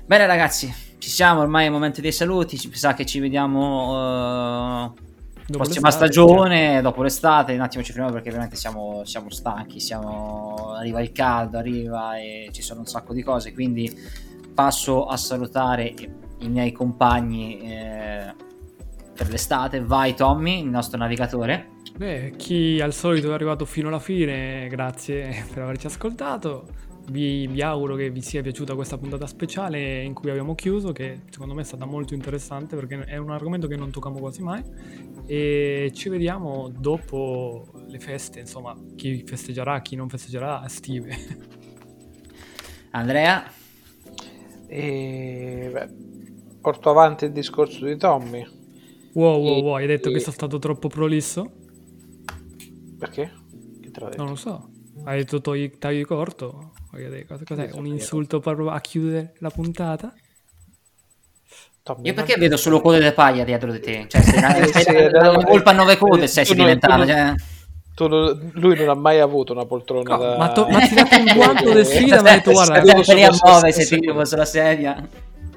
Bene 0.04 0.26
ragazzi, 0.26 0.70
ci 0.98 1.08
siamo, 1.08 1.40
ormai 1.40 1.62
è 1.62 1.66
il 1.68 1.72
momento 1.72 2.02
dei 2.02 2.12
saluti, 2.12 2.58
ci 2.58 2.70
sa 2.74 2.92
che 2.92 3.06
ci 3.06 3.18
vediamo 3.18 4.94
Dopo 5.46 5.64
prossima 5.64 5.88
l'estate, 5.88 6.12
stagione, 6.12 6.82
dopo 6.82 7.02
l'estate, 7.02 7.54
un 7.54 7.60
attimo 7.62 7.82
ci 7.82 7.92
fermiamo 7.92 8.12
perché 8.12 8.28
veramente 8.28 8.56
siamo, 8.56 9.04
siamo 9.06 9.30
stanchi, 9.30 9.80
siamo... 9.80 10.74
arriva 10.76 11.00
il 11.00 11.12
caldo, 11.12 11.56
arriva 11.56 12.18
e 12.18 12.50
ci 12.52 12.60
sono 12.60 12.80
un 12.80 12.86
sacco 12.86 13.14
di 13.14 13.22
cose, 13.22 13.54
quindi 13.54 13.90
passo 14.52 15.06
a 15.06 15.16
salutare 15.16 15.94
i 16.40 16.48
miei 16.48 16.72
compagni 16.72 17.60
eh, 17.60 18.34
per 19.14 19.28
l'estate. 19.28 19.80
Vai 19.80 20.14
Tommy, 20.14 20.60
il 20.60 20.68
nostro 20.68 20.98
navigatore. 20.98 21.78
Beh, 21.96 22.34
chi 22.36 22.80
al 22.80 22.92
solito 22.92 23.30
è 23.30 23.34
arrivato 23.34 23.64
fino 23.64 23.88
alla 23.88 23.98
fine, 23.98 24.68
grazie 24.68 25.44
per 25.52 25.62
averci 25.62 25.86
ascoltato. 25.86 26.88
Vi, 27.10 27.48
vi 27.48 27.60
auguro 27.60 27.96
che 27.96 28.10
vi 28.10 28.20
sia 28.20 28.40
piaciuta 28.40 28.74
questa 28.74 28.96
puntata 28.96 29.26
speciale 29.26 30.02
in 30.02 30.14
cui 30.14 30.30
abbiamo 30.30 30.54
chiuso, 30.54 30.92
che 30.92 31.22
secondo 31.28 31.54
me 31.54 31.62
è 31.62 31.64
stata 31.64 31.84
molto 31.84 32.14
interessante 32.14 32.76
perché 32.76 33.04
è 33.04 33.16
un 33.16 33.30
argomento 33.30 33.66
che 33.66 33.76
non 33.76 33.90
tocchiamo 33.90 34.18
quasi 34.18 34.42
mai. 34.42 34.62
E 35.26 35.90
ci 35.94 36.08
vediamo 36.08 36.70
dopo 36.76 37.66
le 37.88 37.98
feste, 37.98 38.40
insomma, 38.40 38.76
chi 38.96 39.24
festeggerà, 39.26 39.80
chi 39.82 39.96
non 39.96 40.08
festeggerà, 40.08 40.64
estive. 40.64 41.16
Andrea, 42.92 43.44
E 44.72 45.68
beh, 45.72 45.88
porto 46.60 46.90
avanti 46.90 47.24
il 47.24 47.32
discorso 47.32 47.84
di 47.84 47.96
Tommy. 47.96 48.46
Wow, 49.14 49.40
wow, 49.42 49.62
wow, 49.62 49.74
hai 49.74 49.86
detto 49.86 50.08
E- 50.08 50.12
che 50.12 50.20
sono 50.20 50.32
stato 50.32 50.58
troppo 50.58 50.88
prolisso? 50.88 51.50
Perché? 52.98 53.32
Che 53.80 53.90
te 53.90 54.00
l'ha 54.00 54.08
detto? 54.10 54.22
Non 54.22 54.30
lo 54.30 54.36
so. 54.36 54.68
Hai 55.04 55.18
detto 55.18 55.40
togli, 55.40 55.78
tagli 55.78 56.04
corto? 56.04 56.72
Cos'è? 57.46 57.70
Un 57.74 57.86
insulto 57.86 58.40
per 58.40 58.58
a 58.60 58.80
chiudere 58.80 59.34
la 59.38 59.50
puntata? 59.50 60.12
Tommy, 61.82 62.08
io 62.08 62.14
perché 62.14 62.36
vedo 62.36 62.56
solo 62.56 62.80
code 62.80 63.00
di 63.00 63.12
paglia 63.12 63.44
dietro 63.44 63.72
di 63.72 63.80
te? 63.80 64.04
Cioè, 64.08 64.20
dando 65.10 65.40
eh, 65.40 65.44
colpa 65.44 65.70
a 65.70 65.72
nove 65.72 65.96
code, 65.96 66.24
eh, 66.24 66.44
tu 66.44 66.54
non- 66.54 66.78
cioè... 67.94 68.50
lui 68.52 68.76
non 68.76 68.88
ha 68.90 68.94
mai 68.94 69.20
avuto 69.20 69.52
una 69.52 69.64
poltrona 69.64 70.16
No, 70.16 70.22
da... 70.22 70.36
ma 70.36 70.52
to- 70.52 70.68
ma 70.68 70.78
ha 70.78 70.86
tirato 70.86 71.16
un 71.16 71.32
guanto 71.34 71.72
di 71.72 71.84
sfida, 71.84 72.20
mi 72.20 72.28
ha 72.28 72.32
detto, 72.34 72.52
guarda, 72.52 73.72
se 73.72 73.86
ti 73.86 73.98
dico 73.98 74.24
sulla 74.24 74.44
sedia. 74.44 75.08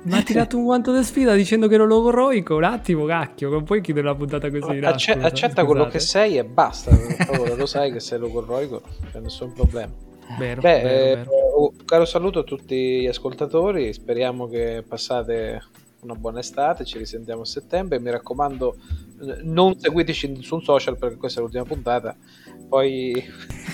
Mi 0.04 0.14
ha 0.18 0.24
tirato 0.24 0.58
un 0.58 0.64
guanto 0.64 0.96
di 0.96 1.04
sfida 1.04 1.34
dicendo 1.34 1.68
che 1.68 1.76
ero 1.76 1.86
logoroico. 1.86 2.56
Un 2.56 2.64
attimo, 2.64 3.06
cacchio, 3.06 3.50
non 3.50 3.64
puoi 3.64 3.82
chiudere 3.82 4.08
la 4.08 4.16
puntata 4.16 4.50
così. 4.50 4.80
dai, 4.80 4.92
Acce- 4.92 5.14
accetta 5.14 5.64
quello 5.66 5.88
che 5.88 6.00
sei 6.00 6.38
e 6.38 6.44
basta, 6.44 6.92
favore, 6.92 7.56
lo 7.56 7.66
sai 7.66 7.92
che 7.92 8.00
sei 8.00 8.20
logorroico, 8.20 8.82
non 9.00 9.10
c'è 9.12 9.20
nessun 9.20 9.54
problema. 9.54 9.92
Vero, 10.38 10.62
Beh, 10.62 10.82
vero, 10.82 10.90
eh, 10.90 11.16
vero. 11.16 11.30
un 11.78 11.86
caro 11.86 12.06
saluto 12.06 12.40
a 12.40 12.44
tutti 12.44 13.02
gli 13.02 13.08
ascoltatori, 13.08 13.94
speriamo 13.94 14.48
che 14.48 14.84
passate 14.88 15.62
una 16.02 16.16
buona 16.16 16.40
estate, 16.40 16.86
ci 16.86 16.98
risentiamo 16.98 17.42
a 17.42 17.46
settembre, 17.46 18.00
mi 18.00 18.10
raccomando 18.10 18.76
eh, 19.22 19.38
non 19.44 19.80
seguiteci 19.80 20.42
su 20.42 20.56
un 20.56 20.64
social 20.64 20.98
perché 20.98 21.16
questa 21.18 21.40
è 21.40 21.44
l'ultima 21.44 21.64
puntata, 21.64 22.16
poi... 22.70 23.52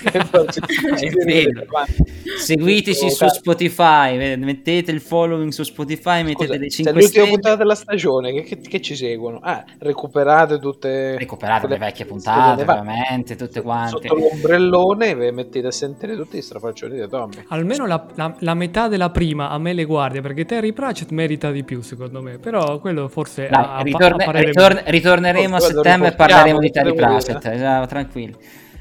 Seguiteci 2.38 3.10
su 3.10 3.26
Spotify, 3.28 4.16
eh, 4.18 4.36
mettete 4.36 4.90
il 4.90 5.00
following 5.00 5.50
su 5.50 5.62
Spotify, 5.62 6.22
mettete 6.22 6.46
Scusa, 6.46 6.58
le 6.58 6.70
se 6.70 6.76
5 6.76 6.92
è 6.92 6.94
l'ultima 6.94 7.08
stelle. 7.24 7.28
puntata 7.30 7.56
della 7.56 7.74
stagione, 7.74 8.32
che, 8.32 8.42
che- 8.44 8.60
che 8.60 8.80
ci 8.80 8.96
seguono? 8.96 9.38
Ah, 9.42 9.62
recuperate 9.78 10.58
tutte 10.58 11.16
Recuperate 11.18 11.66
le 11.66 11.76
vecchie 11.78 12.04
puntate, 12.06 12.62
ovviamente, 12.62 13.36
tutte 13.36 13.60
quante. 13.62 14.08
Sotto 14.08 14.14
l'ombrellone 14.14 15.14
vi 15.16 15.30
mettete 15.32 15.66
a 15.66 15.70
sentire 15.72 16.16
tutti 16.16 16.36
i 16.38 16.42
strafaccioni 16.42 16.98
di 17.00 17.08
Tommy. 17.08 17.44
Almeno 17.48 17.86
la, 17.86 18.06
la- 18.14 18.34
la 18.38 18.54
metà 18.54 18.88
della 18.88 19.10
prima 19.10 19.50
a 19.50 19.58
me 19.58 19.72
le 19.72 19.84
guardia 19.84 20.20
perché 20.22 20.44
Terry 20.46 20.72
Pratchett 20.72 21.10
merita 21.10 21.50
di 21.50 21.64
più 21.64 21.82
secondo 21.82 22.22
me 22.22 22.38
però 22.38 22.78
quello 22.78 23.08
forse 23.08 23.48
Dai, 23.50 23.62
a, 23.62 23.76
a- 23.76 23.82
ritorne- 23.82 24.24
a 24.24 24.30
ritorn- 24.30 24.82
ritorneremo 24.86 25.56
a 25.56 25.58
Quello 25.58 25.74
settembre 25.82 26.08
e 26.08 26.14
parleremo 26.14 26.58
di 26.58 26.70
Terry. 26.70 26.94
Pratchett, 26.94 27.44
esatto, 27.46 27.86
tranquilli. 27.86 28.34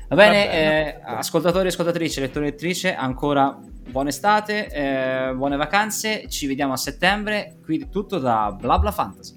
Va 0.10 0.16
bene, 0.16 0.46
Va 0.46 0.52
bene. 0.52 0.96
eh, 0.98 1.02
ascoltatori 1.04 1.66
e 1.66 1.68
ascoltatrici, 1.70 2.20
lettori 2.20 2.48
e 2.48 2.50
lettrici, 2.50 2.88
ancora 2.88 3.56
buona 3.90 4.10
estate, 4.10 4.68
eh, 4.70 5.34
buone 5.36 5.56
vacanze, 5.56 6.28
ci 6.28 6.48
vediamo 6.48 6.74
a 6.74 6.78
settembre, 6.78 7.58
qui 7.64 7.90
tutto 7.90 8.18
da 8.18 8.56
Blabla 8.60 8.92
Fantasy. 8.92 9.36